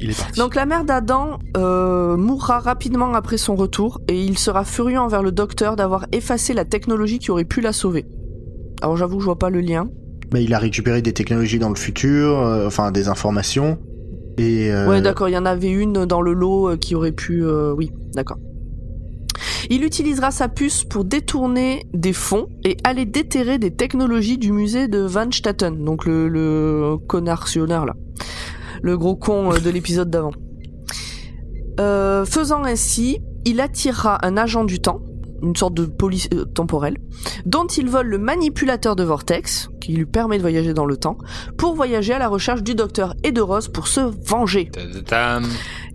Il 0.00 0.10
est 0.10 0.18
parti. 0.18 0.38
Donc, 0.40 0.54
la 0.56 0.66
mère 0.66 0.84
d'Adam 0.84 1.38
euh, 1.56 2.16
mourra 2.16 2.58
rapidement 2.58 3.14
après 3.14 3.36
son 3.36 3.54
retour 3.54 4.00
et 4.08 4.20
il 4.20 4.36
sera 4.38 4.64
furieux 4.64 4.98
envers 4.98 5.22
le 5.22 5.30
docteur 5.32 5.76
d'avoir 5.76 6.06
effacé 6.12 6.54
la 6.54 6.64
technologie 6.64 7.18
qui 7.20 7.30
aurait 7.30 7.44
pu 7.44 7.60
la 7.60 7.72
sauver. 7.72 8.04
Alors, 8.82 8.96
j'avoue, 8.96 9.20
je 9.20 9.26
vois 9.26 9.38
pas 9.38 9.50
le 9.50 9.60
lien. 9.60 9.88
Mais 10.32 10.42
il 10.42 10.52
a 10.54 10.58
récupéré 10.58 11.02
des 11.02 11.12
technologies 11.12 11.58
dans 11.58 11.68
le 11.68 11.76
futur, 11.76 12.38
euh, 12.40 12.66
enfin 12.66 12.90
des 12.90 13.06
informations. 13.08 13.78
Et 14.38 14.70
euh, 14.72 14.88
Ouais, 14.88 15.02
d'accord, 15.02 15.28
il 15.28 15.32
y 15.32 15.38
en 15.38 15.44
avait 15.46 15.70
une 15.70 16.06
dans 16.06 16.20
le 16.20 16.32
lot 16.32 16.70
euh, 16.70 16.76
qui 16.76 16.94
aurait 16.94 17.12
pu. 17.12 17.44
euh, 17.44 17.74
oui, 17.76 17.90
d'accord. 18.14 18.38
Il 19.70 19.84
utilisera 19.84 20.30
sa 20.30 20.48
puce 20.48 20.84
pour 20.84 21.04
détourner 21.04 21.86
des 21.94 22.12
fonds 22.12 22.46
et 22.64 22.76
aller 22.84 23.06
déterrer 23.06 23.58
des 23.58 23.70
technologies 23.70 24.36
du 24.38 24.52
musée 24.52 24.88
de 24.88 24.98
Van 25.00 25.30
Staten, 25.30 25.84
donc 25.84 26.04
le, 26.04 26.28
le 26.28 26.96
connard 27.06 27.46
sillonneur 27.48 27.86
là, 27.86 27.94
le 28.82 28.98
gros 28.98 29.16
con 29.16 29.52
euh, 29.52 29.58
de 29.60 29.70
l'épisode 29.70 30.10
d'avant. 30.10 30.32
Euh, 31.80 32.24
faisant 32.24 32.64
ainsi, 32.64 33.20
il 33.44 33.60
attirera 33.60 34.24
un 34.26 34.36
agent 34.36 34.64
du 34.64 34.80
temps, 34.80 35.00
une 35.42 35.56
sorte 35.56 35.74
de 35.74 35.86
police 35.86 36.28
euh, 36.34 36.44
temporelle, 36.44 36.98
dont 37.46 37.66
il 37.66 37.88
vole 37.88 38.08
le 38.08 38.18
manipulateur 38.18 38.94
de 38.96 39.04
vortex, 39.04 39.68
qui 39.82 39.92
lui 39.94 40.06
permet 40.06 40.36
de 40.36 40.42
voyager 40.42 40.74
dans 40.74 40.86
le 40.86 40.96
temps, 40.96 41.18
pour 41.58 41.74
voyager 41.74 42.12
à 42.14 42.18
la 42.20 42.28
recherche 42.28 42.62
du 42.62 42.74
docteur 42.76 43.14
et 43.24 43.32
de 43.32 43.40
Rose 43.40 43.66
pour 43.68 43.88
se 43.88 43.98
venger. 44.00 44.70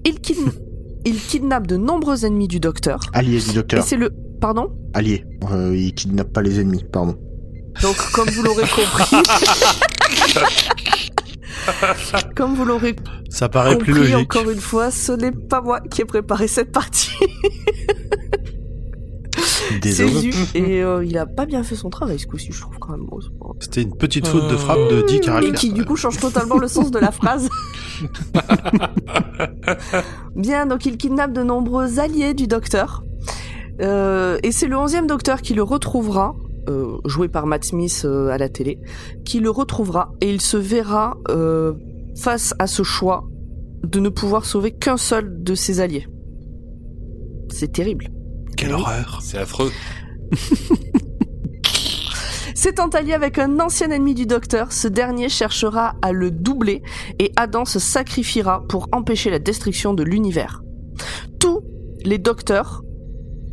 Il, 0.06 0.16
kidn- 0.20 0.52
il 1.06 1.18
kidnappe 1.20 1.68
de 1.68 1.78
nombreux 1.78 2.26
ennemis 2.26 2.48
du 2.50 2.60
docteur. 2.60 3.00
allié 3.14 3.40
du 3.40 3.52
Et 3.52 3.54
docteur. 3.54 3.84
c'est 3.84 3.96
le... 3.96 4.10
Pardon? 4.42 4.68
Allié. 4.94 5.24
Euh, 5.52 5.74
il 5.76 5.94
kidnappe 5.94 6.32
pas 6.34 6.42
les 6.42 6.60
ennemis, 6.60 6.84
pardon. 6.92 7.16
Donc, 7.82 7.96
comme 8.12 8.28
vous 8.30 8.44
l'aurez 8.44 8.64
compris... 8.64 9.16
comme 12.36 12.56
vous 12.56 12.66
l'aurez 12.66 12.96
Ça 13.30 13.50
paraît 13.50 13.78
plus 13.78 13.94
compris, 13.94 14.12
logique. 14.12 14.36
encore 14.36 14.50
une 14.52 14.60
fois, 14.60 14.92
ce 14.92 15.12
n'est 15.14 15.32
pas 15.32 15.62
moi 15.62 15.80
qui 15.82 16.02
ai 16.02 16.06
préparé 16.06 16.48
cette 16.48 16.72
partie. 16.72 17.12
C'est 19.58 19.80
Désolé. 19.80 20.32
Et 20.56 20.84
euh, 20.84 21.04
il 21.06 21.18
a 21.18 21.26
pas 21.26 21.46
bien 21.46 21.64
fait 21.64 21.76
son 21.76 21.90
travail 21.90 22.20
ce 22.20 22.28
coup-ci, 22.28 22.52
je 22.52 22.62
trouve 22.62 22.78
quand 22.80 22.92
même. 22.92 23.06
Bon, 23.06 23.20
C'était 23.60 23.82
une 23.82 23.96
petite 23.96 24.28
faute 24.28 24.48
de 24.50 24.56
frappe 24.56 24.90
de 24.90 25.02
10 25.02 25.16
Et 25.16 25.20
caractères. 25.20 25.54
qui 25.54 25.74
du 25.74 25.84
coup 25.86 25.96
change 25.96 26.20
totalement 26.20 26.58
le 26.58 26.68
sens 26.68 26.92
de 26.92 27.00
la 27.00 27.12
phrase. 27.12 27.50
Bien, 30.36 30.66
donc 30.66 30.86
il 30.86 30.98
kidnappe 30.98 31.34
de 31.34 31.44
nombreux 31.44 32.00
alliés 32.00 32.34
du 32.34 32.48
docteur. 32.48 33.04
Euh, 33.82 34.38
et 34.44 34.52
c'est 34.52 34.68
le 34.68 34.76
11e 34.76 35.08
docteur 35.08 35.42
qui 35.42 35.54
le 35.54 35.64
retrouvera, 35.64 36.36
euh, 36.70 36.98
joué 37.06 37.28
par 37.28 37.46
Matt 37.48 37.64
Smith 37.64 38.04
euh, 38.06 38.30
à 38.30 38.38
la 38.38 38.50
télé, 38.50 38.80
qui 39.26 39.40
le 39.40 39.50
retrouvera 39.50 40.12
et 40.22 40.30
il 40.30 40.42
se 40.42 40.58
verra 40.58 41.18
euh, 41.30 41.74
face 42.16 42.54
à 42.60 42.68
ce 42.68 42.84
choix 42.84 43.28
de 43.84 44.00
ne 44.00 44.10
pouvoir 44.10 44.46
sauver 44.46 44.72
qu'un 44.72 44.98
seul 44.98 45.44
de 45.44 45.56
ses 45.56 45.80
alliés. 45.80 46.08
C'est 47.50 47.72
terrible. 47.72 48.10
Quelle 48.58 48.70
Oui. 48.70 48.82
horreur. 48.82 49.20
C'est 49.22 49.38
affreux. 49.38 49.72
S'étant 52.56 52.88
allié 52.88 53.14
avec 53.14 53.38
un 53.38 53.60
ancien 53.60 53.92
ennemi 53.92 54.16
du 54.16 54.26
docteur, 54.26 54.72
ce 54.72 54.88
dernier 54.88 55.30
cherchera 55.30 55.94
à 56.02 56.12
le 56.12 56.32
doubler 56.32 56.82
et 57.20 57.32
Adam 57.36 57.66
se 57.66 57.78
sacrifiera 57.80 58.64
pour 58.68 58.88
empêcher 58.92 59.30
la 59.30 59.38
destruction 59.40 59.94
de 59.94 60.04
l'univers. 60.04 60.64
Tous 61.40 61.62
les 62.04 62.18
docteurs 62.18 62.82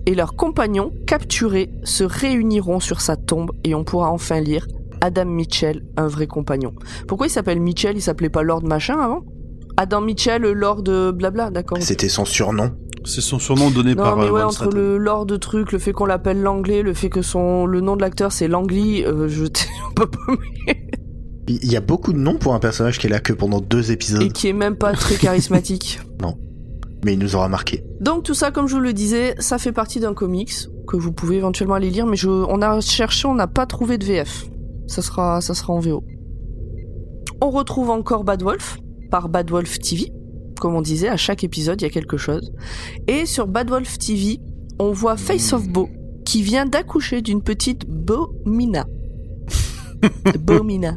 et 0.06 0.14
leurs 0.14 0.36
compagnons 0.36 0.90
capturés 1.06 1.70
se 1.84 2.02
réuniront 2.04 2.80
sur 2.80 3.02
sa 3.02 3.16
tombe 3.16 3.50
et 3.62 3.74
on 3.74 3.84
pourra 3.84 4.10
enfin 4.10 4.40
lire 4.40 4.66
Adam 5.02 5.26
Mitchell, 5.26 5.82
un 5.98 6.06
vrai 6.08 6.26
compagnon. 6.26 6.72
Pourquoi 7.06 7.26
il 7.26 7.30
s'appelle 7.30 7.60
Mitchell? 7.60 7.96
Il 7.96 8.02
s'appelait 8.02 8.30
pas 8.30 8.42
Lord 8.42 8.64
Machin 8.64 8.98
avant? 8.98 9.22
Adam 9.76 10.00
Mitchell, 10.00 10.42
Lord 10.42 10.84
blabla, 11.12 11.50
d'accord. 11.50 11.78
C'était 11.80 12.08
son 12.08 12.24
surnom. 12.24 12.72
C'est 13.04 13.20
son 13.20 13.38
surnom 13.38 13.70
donné 13.70 13.94
Non, 13.94 14.02
par 14.02 14.16
mais 14.16 14.24
euh, 14.24 14.30
ouais, 14.30 14.40
Van 14.42 14.48
entre 14.48 14.70
le 14.70 14.96
Lord 14.96 15.26
de 15.26 15.36
truc, 15.36 15.72
le 15.72 15.78
fait 15.78 15.92
qu'on 15.92 16.06
l'appelle 16.06 16.40
l'anglais, 16.40 16.82
le 16.82 16.94
fait 16.94 17.10
que 17.10 17.22
son 17.22 17.66
le 17.66 17.80
nom 17.80 17.96
de 17.96 18.00
l'acteur 18.00 18.32
c'est 18.32 18.48
Langley, 18.48 19.04
euh, 19.04 19.28
je 19.28 19.44
on 19.90 19.94
peut 19.94 20.06
pas- 20.06 20.18
Il 21.48 21.70
y 21.70 21.76
a 21.76 21.80
beaucoup 21.80 22.12
de 22.12 22.18
noms 22.18 22.38
pour 22.38 22.54
un 22.54 22.60
personnage 22.60 22.98
qui 22.98 23.06
est 23.06 23.10
là 23.10 23.20
que 23.20 23.32
pendant 23.32 23.60
deux 23.60 23.92
épisodes, 23.92 24.22
et 24.22 24.30
qui 24.30 24.48
est 24.48 24.54
même 24.54 24.76
pas 24.76 24.92
très 24.92 25.16
charismatique. 25.16 26.00
mais 27.04 27.12
il 27.12 27.18
nous 27.18 27.36
aura 27.36 27.48
marqué. 27.48 27.84
Donc 28.00 28.22
tout 28.24 28.32
ça, 28.32 28.50
comme 28.50 28.66
je 28.66 28.74
vous 28.76 28.80
le 28.80 28.94
disais, 28.94 29.34
ça 29.38 29.58
fait 29.58 29.72
partie 29.72 30.00
d'un 30.00 30.14
comics 30.14 30.54
que 30.88 30.96
vous 30.96 31.12
pouvez 31.12 31.36
éventuellement 31.36 31.74
aller 31.74 31.90
lire, 31.90 32.06
mais 32.06 32.16
je, 32.16 32.28
on 32.30 32.62
a 32.62 32.80
cherché, 32.80 33.28
on 33.28 33.34
n'a 33.34 33.46
pas 33.46 33.66
trouvé 33.66 33.98
de 33.98 34.04
VF. 34.06 34.46
Ça 34.86 35.02
sera, 35.02 35.42
ça 35.42 35.52
sera 35.52 35.74
en 35.74 35.80
VO. 35.80 36.02
On 37.42 37.50
retrouve 37.50 37.90
encore 37.90 38.24
Bad 38.24 38.42
Wolf 38.42 38.78
par 39.10 39.28
Bad 39.28 39.50
Wolf 39.50 39.78
TV. 39.78 40.12
Comme 40.60 40.74
on 40.74 40.82
disait, 40.82 41.08
à 41.08 41.16
chaque 41.16 41.44
épisode, 41.44 41.80
il 41.80 41.84
y 41.84 41.86
a 41.86 41.90
quelque 41.90 42.16
chose. 42.16 42.52
Et 43.08 43.26
sur 43.26 43.46
Bad 43.46 43.68
Wolf 43.70 43.98
TV, 43.98 44.38
on 44.78 44.92
voit 44.92 45.16
Face 45.16 45.52
of 45.52 45.68
Bo 45.68 45.88
qui 46.24 46.42
vient 46.42 46.64
d'accoucher 46.66 47.20
d'une 47.22 47.42
petite 47.42 47.86
Bomina. 47.86 48.86
Bomina. 50.40 50.96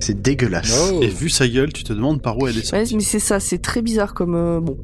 C'est 0.00 0.20
dégueulasse. 0.22 0.92
Oh. 0.94 1.00
Et 1.02 1.08
vu 1.08 1.28
sa 1.28 1.46
gueule, 1.48 1.72
tu 1.72 1.84
te 1.84 1.92
demandes 1.92 2.22
par 2.22 2.38
où 2.38 2.46
elle 2.46 2.56
est 2.56 2.72
Ouais, 2.72 2.80
sortie. 2.80 2.96
mais 2.96 3.02
c'est 3.02 3.18
ça, 3.18 3.40
c'est 3.40 3.58
très 3.58 3.82
bizarre 3.82 4.14
comme 4.14 4.34
euh, 4.34 4.60
bon. 4.60 4.78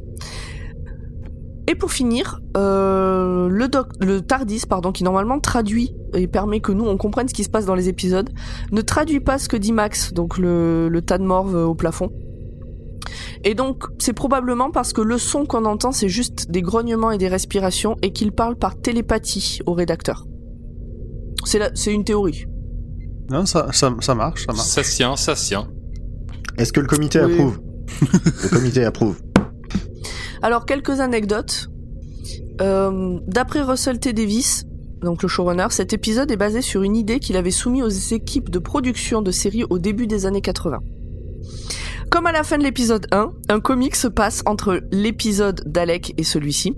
Et 1.68 1.74
pour 1.74 1.90
finir, 1.92 2.40
euh, 2.56 3.48
le, 3.48 3.68
doc, 3.68 3.88
le 4.00 4.20
Tardis, 4.20 4.62
pardon, 4.68 4.92
qui 4.92 5.02
normalement 5.02 5.40
traduit 5.40 5.94
et 6.14 6.26
permet 6.28 6.60
que 6.60 6.70
nous 6.70 6.84
on 6.84 6.96
comprenne 6.96 7.28
ce 7.28 7.34
qui 7.34 7.42
se 7.44 7.48
passe 7.50 7.66
dans 7.66 7.74
les 7.74 7.88
épisodes, 7.88 8.30
ne 8.70 8.80
traduit 8.82 9.20
pas 9.20 9.38
ce 9.38 9.48
que 9.48 9.56
dit 9.56 9.72
Max, 9.72 10.12
donc 10.12 10.38
le, 10.38 10.88
le 10.88 11.02
tas 11.02 11.18
de 11.18 11.24
morve 11.24 11.54
au 11.56 11.74
plafond. 11.74 12.10
Et 13.44 13.54
donc 13.54 13.84
c'est 13.98 14.12
probablement 14.12 14.70
parce 14.70 14.92
que 14.92 15.00
le 15.00 15.18
son 15.18 15.44
qu'on 15.46 15.64
entend 15.64 15.92
c'est 15.92 16.08
juste 16.08 16.50
des 16.50 16.62
grognements 16.62 17.10
et 17.10 17.18
des 17.18 17.28
respirations 17.28 17.96
et 18.02 18.12
qu'il 18.12 18.32
parle 18.32 18.56
par 18.56 18.76
télépathie 18.80 19.60
au 19.66 19.72
rédacteur. 19.74 20.24
C'est 21.44 21.58
la- 21.58 21.70
c'est 21.74 21.92
une 21.92 22.04
théorie. 22.04 22.44
Non, 23.30 23.44
ça, 23.46 23.68
ça, 23.72 23.94
ça 24.00 24.14
marche, 24.14 24.46
ça 24.46 24.52
marche. 24.52 24.66
Ça 24.68 24.82
se 24.82 24.96
tient, 24.96 25.16
ça 25.16 25.34
se 25.36 25.48
tient. 25.48 25.68
Est-ce 26.58 26.72
que 26.72 26.80
le 26.80 26.86
comité 26.86 27.20
Oui. 27.24 27.32
approuve? 27.34 27.60
Le 28.42 28.48
comité 28.48 28.84
approuve. 28.84 29.16
Alors, 30.42 30.64
quelques 30.66 31.00
anecdotes. 31.00 31.68
Euh, 32.60 33.18
D'après 33.26 33.62
Russell 33.62 33.98
T. 34.00 34.12
Davis, 34.12 34.64
donc 35.02 35.22
le 35.22 35.28
showrunner, 35.28 35.66
cet 35.70 35.92
épisode 35.92 36.30
est 36.30 36.36
basé 36.36 36.62
sur 36.62 36.82
une 36.82 36.96
idée 36.96 37.18
qu'il 37.20 37.36
avait 37.36 37.50
soumise 37.50 37.82
aux 37.82 38.14
équipes 38.14 38.48
de 38.50 38.58
production 38.58 39.22
de 39.22 39.30
séries 39.30 39.64
au 39.68 39.78
début 39.78 40.06
des 40.06 40.24
années 40.26 40.40
80. 40.40 40.78
Comme 42.10 42.26
à 42.26 42.32
la 42.32 42.44
fin 42.44 42.56
de 42.58 42.62
l'épisode 42.62 43.06
1, 43.12 43.32
un 43.48 43.60
comic 43.60 43.96
se 43.96 44.08
passe 44.08 44.42
entre 44.46 44.80
l'épisode 44.92 45.62
d'Alec 45.66 46.14
et 46.16 46.24
celui-ci. 46.24 46.74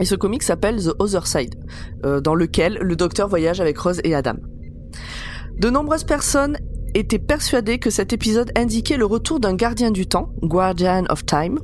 Et 0.00 0.04
ce 0.04 0.14
comic 0.14 0.42
s'appelle 0.42 0.82
The 0.82 0.94
Other 0.98 1.26
Side, 1.26 1.54
euh, 2.04 2.20
dans 2.20 2.34
lequel 2.34 2.78
le 2.80 2.96
docteur 2.96 3.28
voyage 3.28 3.60
avec 3.60 3.78
Rose 3.78 4.00
et 4.04 4.14
Adam. 4.14 4.36
De 5.58 5.70
nombreuses 5.70 6.04
personnes 6.04 6.56
étaient 6.94 7.18
persuadées 7.18 7.78
que 7.78 7.90
cet 7.90 8.12
épisode 8.12 8.52
indiquait 8.56 8.96
le 8.96 9.06
retour 9.06 9.40
d'un 9.40 9.54
gardien 9.54 9.90
du 9.90 10.06
temps, 10.06 10.32
Guardian 10.42 11.04
of 11.10 11.26
Time, 11.26 11.58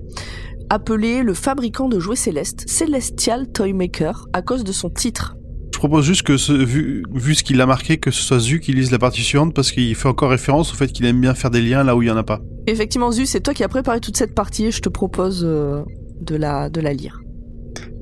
appelé 0.69 1.23
le 1.23 1.35
fabricant 1.35 1.89
de 1.89 1.99
jouets 1.99 2.17
célestes, 2.17 2.69
Celestial 2.69 3.51
Toymaker, 3.51 4.27
à 4.33 4.43
cause 4.43 4.65
de 4.65 4.73
son 4.73 4.91
titre. 4.91 5.37
Je 5.81 5.87
propose 5.87 6.05
juste 6.05 6.25
que, 6.25 6.37
ce, 6.37 6.53
vu, 6.53 7.05
vu 7.11 7.35
ce 7.35 7.43
qu'il 7.43 7.59
a 7.59 7.65
marqué, 7.65 7.97
que 7.97 8.11
ce 8.11 8.21
soit 8.21 8.39
Zu 8.39 8.61
qui 8.61 8.75
lise 8.75 8.91
la 8.91 8.99
partie 8.99 9.23
suivante 9.23 9.55
parce 9.55 9.73
qu'il 9.73 9.95
fait 9.95 10.09
encore 10.09 10.29
référence 10.29 10.75
au 10.75 10.77
fait 10.77 10.89
qu'il 10.89 11.07
aime 11.07 11.19
bien 11.19 11.33
faire 11.33 11.51
des 11.51 11.63
liens 11.63 11.85
là 11.85 11.97
où 11.97 12.03
il 12.03 12.09
y 12.09 12.11
en 12.11 12.19
a 12.19 12.23
pas. 12.23 12.43
Effectivement, 12.67 13.11
Zu, 13.11 13.25
c'est 13.25 13.41
toi 13.41 13.55
qui 13.55 13.65
as 13.65 13.69
préparé 13.69 13.99
toute 13.99 14.15
cette 14.15 14.35
partie 14.35 14.67
et 14.67 14.73
je 14.73 14.83
te 14.83 14.91
propose 14.91 15.43
euh, 15.43 15.81
de, 16.21 16.37
la, 16.37 16.69
de 16.69 16.83
la 16.83 16.93
lire. 16.93 17.23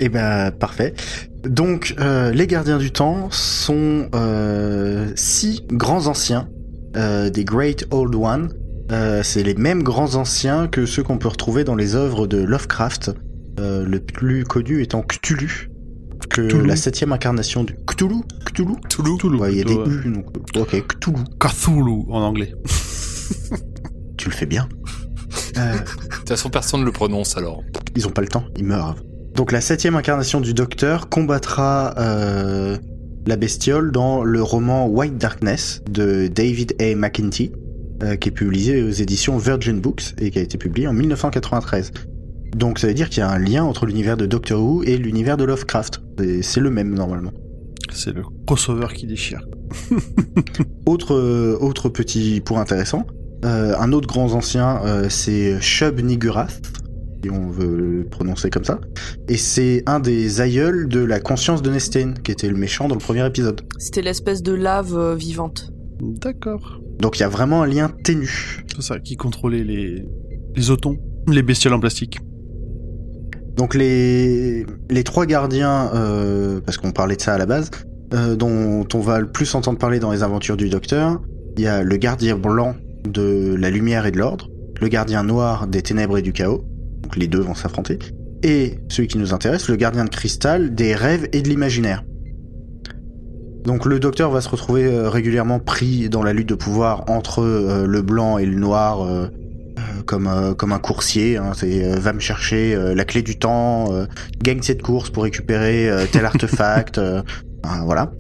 Eh 0.01 0.09
ben, 0.09 0.51
parfait. 0.51 0.93
Donc, 1.45 1.95
euh, 2.01 2.33
les 2.33 2.49
gardiens 2.49 2.79
du 2.79 2.91
temps 2.91 3.29
sont 3.31 4.09
euh, 4.13 5.13
six 5.15 5.63
grands 5.71 6.09
anciens, 6.09 6.49
euh, 6.97 7.31
des 7.31 7.45
Great 7.45 7.87
Old 7.93 8.17
One. 8.17 8.49
Euh, 8.91 9.23
c'est 9.23 9.45
les 9.45 9.55
mêmes 9.55 9.85
grands 9.85 10.17
anciens 10.17 10.67
que 10.67 10.85
ceux 10.85 11.05
qu'on 11.05 11.19
peut 11.19 11.29
retrouver 11.29 11.63
dans 11.63 11.77
les 11.77 11.95
œuvres 11.95 12.27
de 12.27 12.39
Lovecraft, 12.39 13.13
euh, 13.61 13.85
le 13.85 14.01
plus 14.01 14.43
connu 14.43 14.83
étant 14.83 15.03
Cthulhu, 15.03 15.68
que 16.29 16.43
Cthulhu. 16.49 16.67
la 16.67 16.77
septième 16.77 17.13
incarnation 17.13 17.65
du 17.65 17.75
Cthulhu. 17.87 18.23
Cthulhu. 18.47 18.75
Toulouse. 18.89 19.19
Toulouse. 19.19 19.41
Ouais, 19.41 19.53
il 19.53 19.59
y 19.59 19.61
a 19.61 19.65
des 19.65 19.75
U, 19.75 20.13
donc 20.13 20.27
ok, 20.57 20.87
Cthulhu. 20.87 21.19
Cthulhu 21.39 22.05
en 22.11 22.21
anglais. 22.23 22.55
Tu 24.17 24.29
le 24.29 24.35
fais 24.35 24.47
bien. 24.47 24.69
Euh, 25.57 25.73
De 25.75 26.17
toute 26.17 26.29
façon, 26.29 26.51
personne 26.51 26.81
ne 26.81 26.85
le 26.87 26.93
prononce 26.93 27.37
alors. 27.37 27.63
Ils 27.97 28.07
ont 28.07 28.11
pas 28.11 28.23
le 28.23 28.29
temps, 28.29 28.45
ils 28.57 28.65
meurent. 28.65 28.97
Donc 29.35 29.53
la 29.53 29.61
septième 29.61 29.95
incarnation 29.97 30.41
du 30.41 30.55
Docteur 30.55 31.09
combattra 31.09 31.95
euh, 31.99 32.77
la 33.27 33.37
bestiole 33.37 33.93
dans 33.93 34.25
le 34.25 34.43
roman 34.43 34.87
White 34.87 35.17
Darkness 35.19 35.83
de 35.91 36.27
David 36.29 36.75
A. 36.81 36.95
McInty, 36.97 37.53
euh, 38.03 38.17
qui 38.17 38.31
est 38.31 38.33
publié 38.33 38.83
aux 38.83 38.91
éditions 38.91 39.39
Virgin 39.39 39.81
Books 39.81 40.15
et 40.19 40.31
qui 40.31 40.39
a 40.39 40.43
été 40.43 40.59
publié 40.59 40.89
en 40.89 40.93
1993. 40.93 41.93
Donc 42.57 42.79
ça 42.79 42.87
veut 42.87 42.95
dire 42.95 43.09
qu'il 43.09 43.21
y 43.21 43.23
a 43.23 43.31
un 43.31 43.39
lien 43.39 43.65
entre 43.65 43.87
l'univers 43.87 44.17
de 44.17 44.27
Doctor 44.27 44.63
Who 44.63 44.83
et 44.85 44.97
l'univers 44.97 45.37
de 45.37 45.45
Lovecraft. 45.45 46.01
Et 46.23 46.43
C'est 46.43 46.61
le 46.61 46.71
même 46.71 46.95
normalement. 46.95 47.33
C'est 47.93 48.13
le 48.13 48.23
crossover 48.47 48.89
qui 48.95 49.07
déchire. 49.07 49.41
Autre, 50.87 51.15
euh, 51.15 51.59
autre 51.61 51.89
petit 51.91 52.41
point 52.41 52.61
intéressant, 52.61 53.07
euh, 53.45 53.75
un 53.79 53.93
autre 53.93 54.09
grand 54.09 54.33
ancien, 54.33 54.81
euh, 54.85 55.09
c'est 55.09 55.61
Shub 55.61 56.01
Nigurath, 56.01 56.61
si 57.23 57.31
on 57.31 57.51
veut 57.51 57.77
le 57.77 58.05
prononcer 58.05 58.51
comme 58.51 58.65
ça. 58.65 58.81
Et 59.29 59.37
c'est 59.37 59.85
un 59.87 60.01
des 60.01 60.41
aïeuls 60.41 60.89
de 60.89 61.01
la 61.01 61.21
conscience 61.21 61.63
de 61.63 61.71
Nestain, 61.71 62.15
qui 62.25 62.33
était 62.33 62.49
le 62.49 62.57
méchant 62.57 62.89
dans 62.89 62.97
le 62.97 63.01
premier 63.01 63.25
épisode. 63.25 63.61
C'était 63.79 64.03
l'espèce 64.03 64.43
de 64.43 64.53
lave 64.53 64.97
euh, 64.97 65.15
vivante. 65.15 65.71
D'accord. 66.01 66.81
Donc 66.99 67.19
il 67.19 67.21
y 67.21 67.25
a 67.25 67.29
vraiment 67.29 67.63
un 67.63 67.67
lien 67.67 67.91
ténu. 68.03 68.65
C'est 68.75 68.83
ça, 68.83 68.99
qui 68.99 69.17
contrôlait 69.17 69.63
les, 69.63 70.05
les 70.57 70.71
otons, 70.71 70.97
les 71.29 71.43
bestioles 71.43 71.75
en 71.75 71.81
plastique. 71.81 72.19
Donc 73.59 73.75
les, 73.75 74.65
les 74.89 75.03
trois 75.03 75.27
gardiens, 75.27 75.91
euh, 75.93 76.61
parce 76.65 76.79
qu'on 76.79 76.93
parlait 76.93 77.17
de 77.17 77.21
ça 77.21 77.35
à 77.35 77.39
la 77.39 77.45
base, 77.45 77.73
euh, 78.15 78.37
dont 78.37 78.87
on 78.95 79.01
va 79.01 79.19
le 79.19 79.27
plus 79.27 79.53
entendre 79.57 79.79
parler 79.79 79.99
dans 79.99 80.13
les 80.13 80.23
aventures 80.23 80.57
du 80.57 80.69
Docteur, 80.69 81.21
il 81.57 81.65
y 81.65 81.67
a 81.67 81.83
le 81.83 81.97
gardien 81.97 82.37
blanc 82.37 82.77
de 83.05 83.57
la 83.59 83.71
lumière 83.71 84.07
et 84.07 84.13
de 84.13 84.19
l'ordre, 84.19 84.49
le 84.81 84.87
gardien 84.87 85.25
noir 85.25 85.67
des 85.67 85.83
ténèbres 85.83 86.19
et 86.19 86.23
du 86.23 86.33
chaos, 86.33 86.65
donc 87.03 87.17
les 87.17 87.27
deux 87.27 87.41
vont 87.41 87.57
s'affronter, 87.57 87.99
et 88.45 88.79
celui 88.91 89.09
qui 89.09 89.19
nous 89.19 89.35
intéresse, 89.35 89.69
le 89.69 89.75
gardien 89.75 90.05
de 90.05 90.11
cristal 90.11 90.77
des 90.77 90.95
rêves 90.95 91.29
et 91.33 91.43
de 91.43 91.49
l'imaginaire. 91.49 92.05
Donc 93.65 93.87
le 93.87 93.99
Docteur 93.99 94.31
va 94.31 94.41
se 94.41 94.49
retrouver 94.49 94.85
euh, 94.85 95.11
régulièrement 95.11 95.59
pris 95.59 96.09
dans 96.09 96.23
la 96.23 96.33
lutte 96.33 96.49
de 96.49 96.55
pouvoir 96.55 97.11
entre 97.11 97.43
le 97.85 98.03
blanc 98.03 98.39
et 98.39 98.47
le 98.47 98.55
noir. 98.55 99.05
Comme, 100.07 100.27
euh, 100.27 100.55
comme 100.55 100.73
un 100.73 100.79
coursier, 100.79 101.37
hein, 101.37 101.53
c'est 101.55 101.85
euh, 101.85 101.97
va 101.99 102.13
me 102.13 102.21
chercher 102.21 102.75
euh, 102.75 102.95
la 102.95 103.05
clé 103.05 103.23
du 103.23 103.39
temps, 103.39 103.93
euh, 103.93 104.07
gagne 104.43 104.63
cette 104.63 104.83
course 104.83 105.11
pour 105.11 105.25
récupérer 105.25 105.89
euh, 105.89 106.07
tel 106.11 106.25
artefact, 106.27 106.99
euh, 106.99 107.23
voilà. 107.85 108.13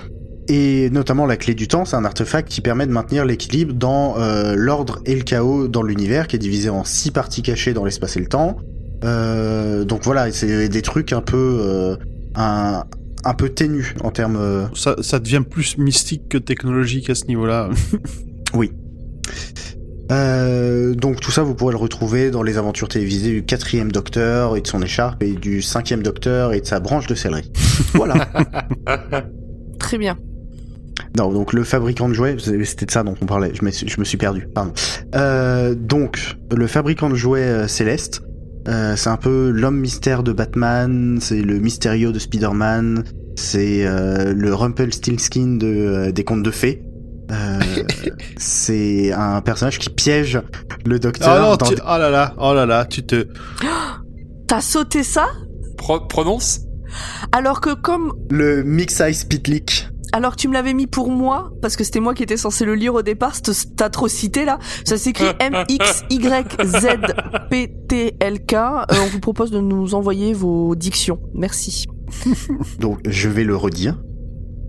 Et 0.48 0.88
notamment 0.90 1.26
la 1.26 1.36
clé 1.36 1.54
du 1.54 1.68
temps, 1.68 1.84
c'est 1.84 1.96
un 1.96 2.04
artefact 2.06 2.48
qui 2.48 2.62
permet 2.62 2.86
de 2.86 2.92
maintenir 2.92 3.26
l'équilibre 3.26 3.74
dans 3.74 4.18
euh, 4.18 4.54
l'ordre 4.56 5.00
et 5.04 5.14
le 5.14 5.22
chaos 5.22 5.68
dans 5.68 5.82
l'univers, 5.82 6.26
qui 6.26 6.36
est 6.36 6.38
divisé 6.38 6.70
en 6.70 6.84
six 6.84 7.10
parties 7.10 7.42
cachées 7.42 7.74
dans 7.74 7.84
l'espace 7.84 8.16
et 8.16 8.20
le 8.20 8.28
temps. 8.28 8.56
Euh, 9.04 9.84
donc 9.84 10.04
voilà, 10.04 10.32
c'est 10.32 10.68
des 10.68 10.82
trucs 10.82 11.12
un 11.12 11.20
peu 11.20 11.58
euh, 11.60 11.96
un, 12.34 12.84
un 13.24 13.34
peu 13.34 13.50
ténus 13.50 13.94
en 14.02 14.10
termes 14.10 14.36
euh, 14.36 14.66
Ça, 14.74 14.96
ça 15.02 15.18
devient 15.18 15.42
plus 15.48 15.76
mystique 15.76 16.28
que 16.28 16.38
technologique 16.38 17.10
à 17.10 17.14
ce 17.14 17.26
niveau-là. 17.26 17.68
Euh, 20.10 20.94
donc 20.94 21.20
tout 21.20 21.30
ça, 21.30 21.42
vous 21.42 21.54
pourrez 21.54 21.72
le 21.72 21.78
retrouver 21.78 22.30
dans 22.30 22.42
les 22.42 22.58
aventures 22.58 22.88
télévisées 22.88 23.30
du 23.30 23.44
quatrième 23.44 23.92
Docteur 23.92 24.56
et 24.56 24.60
de 24.60 24.66
son 24.66 24.82
écharpe 24.82 25.22
et 25.22 25.32
du 25.32 25.62
cinquième 25.62 26.02
Docteur 26.02 26.52
et 26.52 26.60
de 26.60 26.66
sa 26.66 26.80
branche 26.80 27.06
de 27.06 27.14
céleri. 27.14 27.50
voilà. 27.94 28.28
Très 29.78 29.98
bien. 29.98 30.16
non, 31.16 31.32
donc 31.32 31.52
le 31.52 31.64
fabricant 31.64 32.08
de 32.08 32.14
jouets, 32.14 32.36
c'était 32.38 32.86
de 32.86 32.90
ça 32.90 33.02
dont 33.02 33.14
on 33.20 33.26
parlait. 33.26 33.52
Je 33.54 33.64
me 33.64 33.70
suis, 33.70 33.88
je 33.88 34.00
me 34.00 34.04
suis 34.04 34.18
perdu. 34.18 34.48
Pardon. 34.54 34.72
Euh, 35.14 35.74
donc 35.74 36.36
le 36.54 36.66
fabricant 36.66 37.10
de 37.10 37.14
jouets 37.14 37.40
euh, 37.42 37.68
céleste, 37.68 38.22
euh, 38.68 38.96
c'est 38.96 39.08
un 39.08 39.16
peu 39.16 39.50
l'homme 39.50 39.78
mystère 39.78 40.22
de 40.22 40.32
Batman, 40.32 41.18
c'est 41.20 41.40
le 41.40 41.58
Mysterio 41.58 42.12
de 42.12 42.18
Spider-Man, 42.18 43.04
c'est 43.36 43.86
euh, 43.86 44.34
le 44.34 44.54
Rumpelstiltskin 44.54 45.56
de, 45.56 45.66
euh, 45.66 46.12
des 46.12 46.24
contes 46.24 46.42
de 46.42 46.50
fées. 46.50 46.82
C'est 48.36 49.12
un 49.12 49.40
personnage 49.40 49.78
qui 49.78 49.90
piège 49.90 50.40
le 50.84 50.98
docteur 50.98 51.28
Ah 51.30 51.40
non, 51.40 51.56
dans 51.56 51.66
tu- 51.66 51.74
oh 51.82 51.98
là 51.98 52.10
là, 52.10 52.34
oh 52.38 52.54
là 52.54 52.66
là, 52.66 52.84
tu 52.86 53.04
te... 53.04 53.26
T'as 54.46 54.60
sauté 54.60 55.02
ça? 55.02 55.26
Pro- 55.76 56.00
prononce 56.06 56.60
Alors 57.32 57.60
que 57.60 57.74
comme 57.74 58.12
Le 58.30 58.62
Mix-Ice 58.64 59.24
Pitlick. 59.24 59.88
alors 60.12 60.32
que 60.36 60.40
tu 60.40 60.48
me 60.48 60.54
l'avais 60.54 60.72
mis 60.74 60.86
pour 60.86 61.10
moi, 61.10 61.50
parce 61.60 61.76
que 61.76 61.84
c'était 61.84 62.00
moi 62.00 62.14
qui 62.14 62.22
étais 62.22 62.36
censé 62.38 62.64
le 62.64 62.74
lire 62.74 62.94
au 62.94 63.02
départ, 63.02 63.34
cette, 63.34 63.52
cette 63.52 63.82
atrocité 63.82 64.44
là, 64.46 64.58
ça 64.84 64.96
s'écrit 64.96 65.26
M-X-Y-Z-P-T-L-K. 67.28 68.54
Euh, 68.54 68.84
on 69.02 69.06
vous 69.06 69.20
propose 69.20 69.50
de 69.50 69.60
nous 69.60 69.94
envoyer 69.94 70.32
vos 70.32 70.74
dictions. 70.74 71.20
Merci. 71.34 71.84
Donc, 72.80 73.00
je 73.06 73.28
vais 73.28 73.44
le 73.44 73.54
redire. 73.56 74.00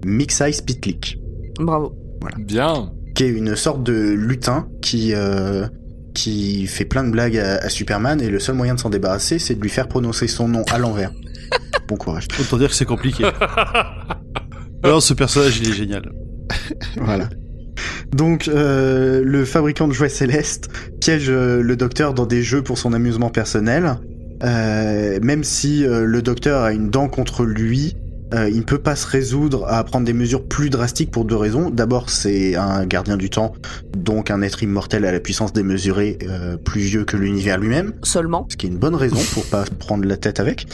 Mix-Ice 0.06 0.62
Pitlick. 0.62 1.18
Bravo. 1.60 1.94
Bien. 2.38 2.92
Qui 3.20 3.26
est 3.26 3.32
une 3.32 3.58
sorte 3.58 3.84
de 3.84 4.12
lutin 4.14 4.70
qui, 4.82 5.14
euh, 5.14 5.68
qui 6.14 6.68
fait 6.68 6.86
plein 6.86 7.04
de 7.04 7.12
blagues 7.12 7.38
à, 7.38 7.58
à 7.58 7.68
Superman 7.68 8.22
et 8.22 8.30
le 8.30 8.40
seul 8.40 8.56
moyen 8.56 8.76
de 8.76 8.80
s'en 8.80 8.90
débarrasser, 8.90 9.40
c'est 9.40 9.56
de 9.56 9.62
lui 9.62 9.68
faire 9.68 9.90
prononcer 9.90 10.30
son 10.30 10.48
nom 10.48 10.64
à 10.72 10.78
l'envers. 10.78 11.12
bon 11.90 11.98
courage. 11.98 12.30
Autant 12.40 12.56
dire 12.56 12.70
que 12.70 12.76
c'est 12.76 12.86
compliqué. 12.86 13.26
Alors, 14.84 15.04
ce 15.04 15.14
personnage, 15.14 15.60
il 15.60 15.68
est 15.68 15.74
génial. 15.74 16.14
Voilà. 16.96 17.28
Donc, 18.14 18.48
euh, 18.48 19.22
le 19.22 19.44
fabricant 19.44 19.90
de 19.90 19.94
jouets 19.94 20.08
célestes 20.08 20.70
piège 21.02 21.30
euh, 21.30 21.62
le 21.62 21.76
docteur 21.76 22.14
dans 22.14 22.26
des 22.26 22.42
jeux 22.42 22.62
pour 22.62 22.78
son 22.78 22.94
amusement 22.94 23.32
personnel. 23.32 23.98
Euh, 24.46 25.20
même 25.22 25.44
si 25.44 25.86
euh, 25.86 26.06
le 26.06 26.22
docteur 26.22 26.64
a 26.64 26.72
une 26.72 26.90
dent 26.90 27.10
contre 27.10 27.44
lui, 27.44 27.98
euh, 28.34 28.50
il 28.50 28.58
ne 28.58 28.64
peut 28.64 28.78
pas 28.80 28.96
se 28.96 29.08
résoudre 29.08 29.66
à 29.68 29.84
prendre 29.84 30.06
des 30.06 30.14
mesures 30.14 30.46
plus 30.46 30.70
drastiques 30.70 31.12
pour 31.12 31.26
deux 31.26 31.36
raisons. 31.36 31.70
D'abord, 31.70 32.10
c'est 32.10 32.56
un 32.56 32.86
gardien 32.86 33.18
du 33.18 33.30
temps, 33.30 33.54
donc 33.98 34.30
un 34.32 34.42
être 34.42 34.62
immortel 34.64 35.06
à 35.06 35.12
la 35.12 35.20
puissance 35.20 35.54
démesurée, 35.54 36.18
euh, 36.24 36.58
plus 36.58 36.82
vieux 36.82 37.06
que 37.06 37.18
l'univers 37.18 37.58
lui-même, 37.58 37.94
Seulement. 38.04 38.46
ce 38.50 38.58
qui 38.58 38.68
est 38.68 38.70
une 38.70 38.78
bonne 38.78 38.96
raison 38.96 39.18
pour 39.34 39.46
pas 39.46 39.66
prendre 39.80 40.06
la 40.06 40.18
tête 40.18 40.40
avec. 40.40 40.68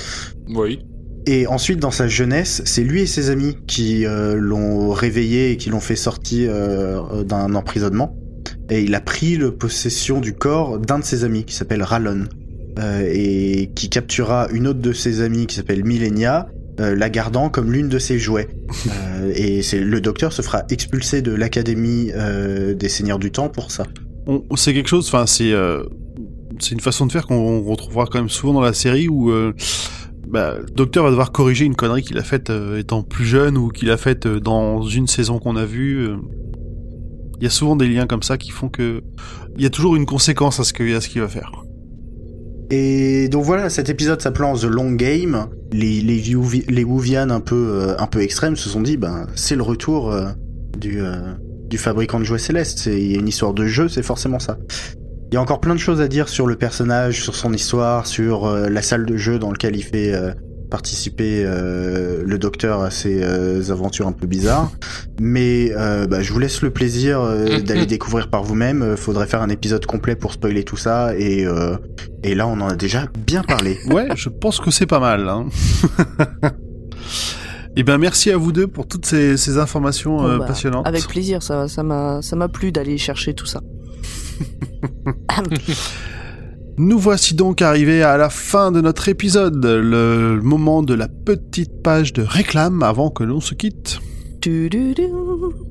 Oui. 0.49 0.79
Et 1.27 1.47
ensuite, 1.47 1.79
dans 1.79 1.91
sa 1.91 2.07
jeunesse, 2.07 2.61
c'est 2.65 2.83
lui 2.83 3.01
et 3.01 3.07
ses 3.07 3.29
amis 3.31 3.57
qui 3.65 4.05
euh, 4.05 4.35
l'ont 4.35 4.91
réveillé 4.91 5.51
et 5.51 5.57
qui 5.57 5.69
l'ont 5.71 5.79
fait 5.79 5.95
sortir 5.95 6.51
euh, 6.53 7.23
d'un 7.23 7.55
emprisonnement. 7.55 8.15
Et 8.69 8.83
il 8.83 8.93
a 8.93 9.01
pris 9.01 9.35
le 9.37 9.51
possession 9.55 10.19
du 10.19 10.33
corps 10.33 10.77
d'un 10.79 10.99
de 10.99 11.03
ses 11.03 11.23
amis 11.23 11.43
qui 11.45 11.55
s'appelle 11.55 11.81
Rallon. 11.83 12.25
euh, 12.77 13.09
et 13.11 13.71
qui 13.73 13.89
capturera 13.89 14.49
une 14.51 14.67
autre 14.67 14.81
de 14.81 14.91
ses 14.93 15.21
amies 15.21 15.47
qui 15.47 15.55
s'appelle 15.55 15.83
Millenia, 15.85 16.47
euh, 16.79 16.95
la 16.95 17.09
gardant 17.09 17.49
comme 17.49 17.71
l'une 17.71 17.89
de 17.89 17.99
ses 17.99 18.19
jouets. 18.19 18.47
Euh, 18.87 19.31
et 19.35 19.61
c'est 19.63 19.79
le 19.79 20.01
docteur 20.01 20.31
se 20.31 20.41
fera 20.41 20.63
expulser 20.69 21.21
de 21.21 21.31
l'académie 21.31 22.11
euh, 22.13 22.73
des 22.75 22.89
Seigneurs 22.89 23.19
du 23.19 23.31
Temps 23.31 23.49
pour 23.49 23.71
ça. 23.71 23.85
On, 24.27 24.43
c'est 24.55 24.73
quelque 24.73 24.89
chose, 24.89 25.07
enfin, 25.07 25.25
c'est 25.25 25.51
euh, 25.51 25.83
c'est 26.59 26.71
une 26.71 26.79
façon 26.79 27.05
de 27.05 27.11
faire 27.11 27.25
qu'on 27.25 27.63
retrouvera 27.63 28.05
quand 28.05 28.19
même 28.19 28.29
souvent 28.29 28.53
dans 28.53 28.61
la 28.61 28.73
série 28.73 29.07
où 29.07 29.31
euh, 29.31 29.53
bah, 30.27 30.55
le 30.59 30.65
docteur 30.65 31.03
va 31.03 31.09
devoir 31.09 31.31
corriger 31.31 31.65
une 31.65 31.75
connerie 31.75 32.03
qu'il 32.03 32.17
a 32.17 32.23
faite 32.23 32.49
euh, 32.49 32.79
étant 32.79 33.03
plus 33.03 33.25
jeune 33.25 33.57
ou 33.57 33.69
qu'il 33.69 33.89
a 33.91 33.97
faite 33.97 34.27
dans 34.27 34.83
une 34.83 35.07
saison 35.07 35.39
qu'on 35.39 35.55
a 35.55 35.65
vue. 35.65 36.09
Il 37.39 37.43
y 37.43 37.47
a 37.47 37.51
souvent 37.51 37.75
des 37.75 37.87
liens 37.87 38.07
comme 38.07 38.23
ça 38.23 38.37
qui 38.37 38.51
font 38.51 38.69
que 38.69 39.03
il 39.57 39.63
y 39.63 39.65
a 39.65 39.69
toujours 39.69 39.95
une 39.95 40.05
conséquence 40.05 40.59
à 40.59 40.63
ce 40.63 40.95
à 40.95 41.01
ce 41.01 41.09
qu'il 41.09 41.21
va 41.21 41.27
faire. 41.27 41.51
Et 42.69 43.29
donc 43.29 43.43
voilà, 43.43 43.69
cet 43.69 43.89
épisode 43.89 44.21
s'appelant 44.21 44.55
The 44.55 44.65
Long 44.65 44.91
Game, 44.91 45.47
les 45.71 46.01
les, 46.01 46.21
les 46.67 46.83
Wouvian 46.83 47.29
un 47.29 47.39
peu 47.39 47.55
euh, 47.55 47.95
un 47.99 48.07
peu 48.07 48.21
extrêmes 48.21 48.55
se 48.55 48.69
sont 48.69 48.81
dit 48.81 48.97
ben 48.97 49.27
c'est 49.35 49.55
le 49.55 49.61
retour 49.63 50.11
euh, 50.11 50.29
du 50.79 51.01
euh, 51.01 51.33
du 51.67 51.77
fabricant 51.77 52.19
de 52.19 52.23
jouets 52.23 52.39
célestes, 52.39 52.85
il 52.85 53.11
y 53.11 53.15
a 53.15 53.19
une 53.19 53.27
histoire 53.27 53.53
de 53.53 53.65
jeu, 53.65 53.87
c'est 53.87 54.03
forcément 54.03 54.39
ça. 54.39 54.57
Il 55.31 55.35
y 55.35 55.37
a 55.37 55.41
encore 55.41 55.59
plein 55.59 55.73
de 55.73 55.79
choses 55.79 56.01
à 56.01 56.07
dire 56.07 56.29
sur 56.29 56.45
le 56.45 56.55
personnage, 56.55 57.21
sur 57.23 57.35
son 57.35 57.51
histoire, 57.51 58.05
sur 58.05 58.45
euh, 58.45 58.69
la 58.69 58.81
salle 58.81 59.05
de 59.05 59.17
jeu 59.17 59.39
dans 59.39 59.51
laquelle 59.51 59.75
il 59.75 59.83
fait 59.83 60.13
euh, 60.13 60.31
participer 60.75 61.43
euh, 61.45 62.21
le 62.25 62.37
docteur 62.37 62.81
à 62.81 62.91
ses 62.91 63.23
euh, 63.23 63.71
aventures 63.71 64.07
un 64.07 64.11
peu 64.11 64.27
bizarres. 64.27 64.69
Mais 65.21 65.71
euh, 65.71 66.05
bah, 66.05 66.21
je 66.21 66.33
vous 66.33 66.39
laisse 66.39 66.61
le 66.61 66.69
plaisir 66.69 67.21
euh, 67.21 67.59
d'aller 67.65 67.85
découvrir 67.85 68.29
par 68.29 68.43
vous-même. 68.43 68.81
Euh, 68.81 68.97
Faudrait 68.97 69.25
faire 69.25 69.41
un 69.41 69.47
épisode 69.47 69.85
complet 69.85 70.17
pour 70.17 70.33
spoiler 70.33 70.65
tout 70.65 70.75
ça 70.75 71.15
et 71.17 71.45
euh, 71.45 71.77
et 72.23 72.35
là, 72.35 72.45
on 72.45 72.59
en 72.59 72.67
a 72.67 72.75
déjà 72.75 73.05
bien 73.25 73.41
parlé. 73.43 73.79
Ouais, 73.89 74.09
je 74.15 74.27
pense 74.27 74.59
que 74.59 74.69
c'est 74.69 74.85
pas 74.85 74.99
mal. 74.99 75.29
Hein. 75.29 75.45
Et 77.77 77.83
ben 77.83 77.97
merci 77.97 78.31
à 78.31 78.37
vous 78.37 78.51
deux 78.51 78.67
pour 78.67 78.87
toutes 78.87 79.05
ces, 79.05 79.37
ces 79.37 79.57
informations 79.57 80.17
Bon, 80.17 80.27
euh, 80.27 80.37
bah, 80.39 80.45
passionnantes. 80.47 80.87
Avec 80.87 81.07
plaisir, 81.07 81.41
ça 81.41 81.69
ça 81.69 81.83
m'a 81.83 82.21
ça 82.21 82.35
m'a 82.35 82.49
plu 82.49 82.71
d'aller 82.73 82.97
chercher 82.97 83.33
tout 83.33 83.45
ça. 83.45 83.61
Nous 86.77 86.99
voici 86.99 87.35
donc 87.35 87.61
arrivés 87.61 88.03
à 88.03 88.17
la 88.17 88.29
fin 88.29 88.73
de 88.73 88.81
notre 88.81 89.07
épisode, 89.07 89.65
le 89.65 90.41
moment 90.41 90.83
de 90.83 90.93
la 90.93 91.07
petite 91.07 91.81
page 91.81 92.11
de 92.11 92.21
réclame 92.21 92.83
avant 92.83 93.09
que 93.09 93.23
l'on 93.23 93.39
se 93.39 93.53
quitte. 93.53 93.99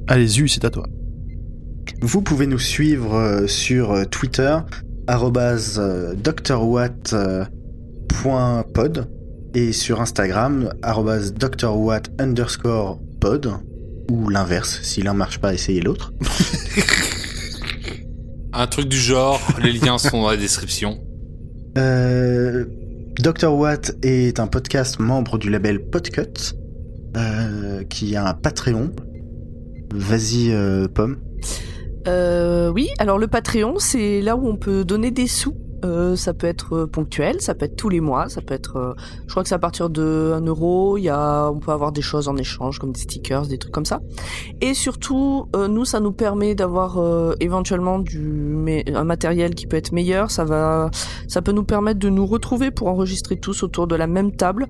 Allez, 0.09 0.26
Zu, 0.26 0.48
c'est 0.48 0.64
à 0.64 0.70
toi. 0.70 0.86
Vous 2.00 2.22
pouvez 2.22 2.46
nous 2.46 2.59
suivre 2.59 3.14
euh, 3.14 3.46
sur 3.46 3.92
euh, 3.92 4.05
Twitter, 4.05 4.57
euh, 5.09 6.14
drwatt.pod 6.14 7.48
et 9.55 9.72
sur 9.72 10.00
Instagram, 10.00 10.70
drwatt 10.82 12.11
underscore 12.18 12.98
pod 13.20 13.52
ou 14.11 14.28
l'inverse, 14.28 14.80
si 14.82 15.02
l'un 15.02 15.14
marche 15.14 15.38
pas, 15.38 15.55
essayez 15.55 15.80
l'autre. 15.80 16.12
Un 18.57 18.68
truc 18.68 18.86
du 18.86 18.96
genre, 18.96 19.40
les 19.61 19.72
liens 19.72 19.98
sont 19.98 20.22
dans 20.22 20.30
la 20.30 20.36
description. 20.36 21.00
Euh, 21.76 22.64
Dr. 23.18 23.52
Watt 23.52 23.96
est 24.02 24.38
un 24.38 24.46
podcast 24.46 25.00
membre 25.00 25.38
du 25.38 25.50
label 25.50 25.84
Podcut, 25.90 26.55
euh, 27.16 27.82
qui 27.82 28.14
a 28.14 28.28
un 28.28 28.34
Patreon. 28.34 28.92
Vas-y, 29.92 30.52
euh, 30.52 30.86
Pomme. 30.86 31.18
Euh, 32.07 32.70
oui, 32.70 32.90
alors 33.00 33.18
le 33.18 33.26
Patreon, 33.26 33.74
c'est 33.78 34.20
là 34.20 34.36
où 34.36 34.46
on 34.46 34.57
peut 34.57 34.84
donner 34.84 35.11
des 35.11 35.26
sous. 35.26 35.57
Euh, 35.85 36.16
ça 36.16 36.35
peut 36.35 36.47
être 36.47 36.74
euh, 36.74 36.87
ponctuel, 36.87 37.41
ça 37.41 37.55
peut 37.55 37.66
être 37.66 37.76
tous 37.76 37.89
les 37.89 38.01
mois, 38.01 38.28
ça 38.28 38.41
peut 38.41 38.55
être. 38.55 38.76
euh, 38.76 38.95
je 39.26 39.30
crois 39.32 39.43
que 39.43 39.49
c'est 39.49 39.55
à 39.55 39.59
partir 39.59 39.91
de 39.91 40.32
1 40.35 40.41
euro. 40.47 40.97
Il 40.97 41.03
y 41.05 41.09
a, 41.09 41.51
on 41.51 41.59
peut 41.59 41.72
avoir 41.72 41.93
des 41.93 42.03
choses 42.03 42.28
en 42.28 42.37
échange 42.37 42.78
comme 42.78 42.93
des 42.93 43.01
stickers, 43.01 43.47
des 43.47 43.59
trucs 43.59 43.72
comme 43.72 43.85
ça. 43.85 44.01
Et 44.61 44.74
surtout, 44.74 45.47
euh, 45.55 45.68
nous, 45.68 45.85
ça 45.85 46.01
nous 46.01 46.12
permet 46.12 46.55
d'avoir 46.55 46.99
éventuellement 47.41 47.99
du 47.99 48.55
un 48.95 49.05
matériel 49.05 49.55
qui 49.55 49.66
peut 49.66 49.76
être 49.76 49.93
meilleur. 49.93 50.30
Ça 50.30 50.45
va, 50.45 50.91
ça 51.28 51.43
peut 51.43 51.53
nous 51.53 51.64
permettre 51.64 51.99
de 51.99 52.09
nous 52.09 52.26
retrouver 52.26 52.70
pour 52.70 52.89
enregistrer 52.89 53.37
tous 53.37 53.62
autour 53.62 53.87
de 53.87 53.95
la 53.95 54.07
même 54.07 54.32
table. 54.32 54.66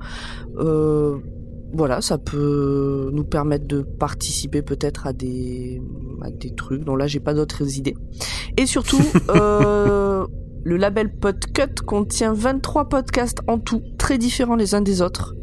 Voilà, 1.76 2.00
ça 2.00 2.18
peut 2.18 3.10
nous 3.12 3.24
permettre 3.24 3.66
de 3.66 3.82
participer 3.82 4.62
peut-être 4.62 5.08
à 5.08 5.12
des, 5.12 5.82
à 6.22 6.30
des 6.30 6.54
trucs 6.54 6.84
dont 6.84 6.94
là 6.94 7.08
j'ai 7.08 7.18
pas 7.18 7.34
d'autres 7.34 7.78
idées. 7.78 7.96
Et 8.56 8.66
surtout, 8.66 9.02
euh, 9.30 10.24
le 10.64 10.76
label 10.76 11.14
Podcut 11.14 11.82
contient 11.86 12.32
23 12.32 12.88
podcasts 12.88 13.40
en 13.46 13.58
tout, 13.58 13.82
très 13.98 14.18
différents 14.18 14.56
les 14.56 14.74
uns 14.74 14.80
des 14.80 15.02
autres. 15.02 15.34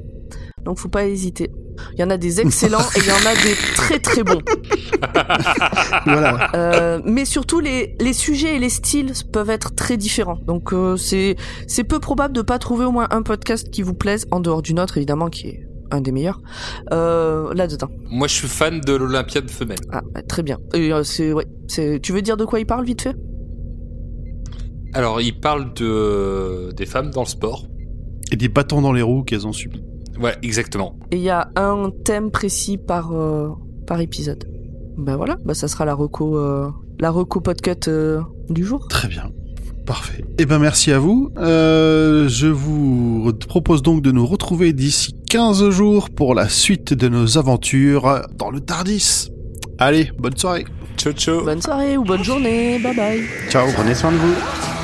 Donc 0.63 0.79
faut 0.79 0.89
pas 0.89 1.05
hésiter. 1.05 1.51
Il 1.93 2.01
y 2.01 2.03
en 2.03 2.09
a 2.09 2.17
des 2.17 2.41
excellents 2.41 2.79
et 2.95 2.99
il 2.99 3.07
y 3.07 3.11
en 3.11 3.25
a 3.25 3.33
des 3.33 3.55
très 3.75 3.99
très 3.99 4.23
bons. 4.23 4.41
Voilà. 6.05 6.49
Euh, 6.55 7.01
mais 7.05 7.25
surtout 7.25 7.59
les, 7.59 7.95
les 7.99 8.13
sujets 8.13 8.55
et 8.55 8.59
les 8.59 8.69
styles 8.69 9.13
peuvent 9.31 9.49
être 9.49 9.73
très 9.75 9.97
différents. 9.97 10.37
Donc 10.45 10.73
euh, 10.73 10.95
c'est 10.97 11.35
c'est 11.67 11.83
peu 11.83 11.99
probable 11.99 12.35
de 12.35 12.41
pas 12.41 12.59
trouver 12.59 12.85
au 12.85 12.91
moins 12.91 13.07
un 13.11 13.23
podcast 13.23 13.69
qui 13.71 13.81
vous 13.81 13.93
plaise 13.93 14.25
en 14.31 14.39
dehors 14.39 14.61
du 14.61 14.73
nôtre 14.73 14.97
évidemment 14.97 15.29
qui 15.29 15.47
est 15.47 15.67
un 15.91 16.01
des 16.01 16.11
meilleurs 16.11 16.39
euh, 16.91 17.53
là 17.53 17.67
dedans. 17.67 17.89
Moi, 18.09 18.27
je 18.27 18.35
suis 18.35 18.47
fan 18.47 18.79
de 18.79 18.93
l'Olympiade 18.93 19.49
femelle. 19.49 19.79
Ah 19.91 20.01
bah, 20.13 20.21
très 20.23 20.43
bien. 20.43 20.57
Et 20.73 20.91
euh, 20.91 21.03
c'est 21.03 21.33
ouais, 21.33 21.45
c'est 21.67 21.99
tu 22.01 22.13
veux 22.13 22.21
dire 22.21 22.37
de 22.37 22.45
quoi 22.45 22.59
il 22.59 22.65
parle 22.65 22.85
vite 22.85 23.01
fait? 23.01 23.15
Alors, 24.93 25.21
il 25.21 25.39
parle 25.39 25.73
de 25.73 26.71
des 26.75 26.85
femmes 26.85 27.11
dans 27.11 27.21
le 27.21 27.27
sport. 27.27 27.67
Et 28.31 28.37
des 28.37 28.47
bâtons 28.47 28.81
dans 28.81 28.93
les 28.93 29.01
roues 29.01 29.23
qu'elles 29.23 29.45
ont 29.45 29.53
subis. 29.53 29.83
Ouais, 30.19 30.35
exactement. 30.41 30.97
Et 31.11 31.17
il 31.17 31.21
y 31.21 31.29
a 31.29 31.49
un 31.55 31.91
thème 32.05 32.31
précis 32.31 32.77
par 32.77 33.11
euh, 33.13 33.49
par 33.87 33.99
épisode. 33.99 34.45
Ben 34.97 35.15
voilà, 35.15 35.37
bah 35.45 35.53
ça 35.53 35.67
sera 35.67 35.85
la 35.85 35.93
reco 35.93 36.37
euh, 36.37 36.69
la 36.99 37.09
reco 37.09 37.41
podcast 37.41 37.87
euh, 37.87 38.21
du 38.49 38.63
jour. 38.63 38.87
Très 38.87 39.07
bien. 39.07 39.31
Parfait. 39.85 40.23
Eh 40.37 40.45
ben 40.45 40.59
merci 40.59 40.91
à 40.91 40.99
vous. 40.99 41.31
Euh, 41.37 42.29
je 42.29 42.47
vous 42.47 43.31
propose 43.47 43.81
donc 43.81 44.01
de 44.01 44.11
nous 44.11 44.25
retrouver 44.25 44.73
d'ici 44.73 45.15
15 45.29 45.69
jours 45.71 46.09
pour 46.09 46.35
la 46.35 46.47
suite 46.47 46.93
de 46.93 47.07
nos 47.07 47.37
aventures 47.37 48.21
dans 48.37 48.51
le 48.51 48.59
Tardis. 48.59 49.29
Allez, 49.79 50.11
bonne 50.19 50.37
soirée. 50.37 50.65
Ciao, 50.97 51.13
ciao. 51.13 51.43
Bonne 51.43 51.61
soirée 51.61 51.97
ou 51.97 52.03
bonne 52.03 52.23
journée. 52.23 52.79
Bye 52.79 52.95
bye. 52.95 53.21
Ciao, 53.49 53.67
prenez 53.73 53.95
soin 53.95 54.11
de 54.11 54.17
vous. 54.17 54.80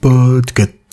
Podcast. 0.00 0.83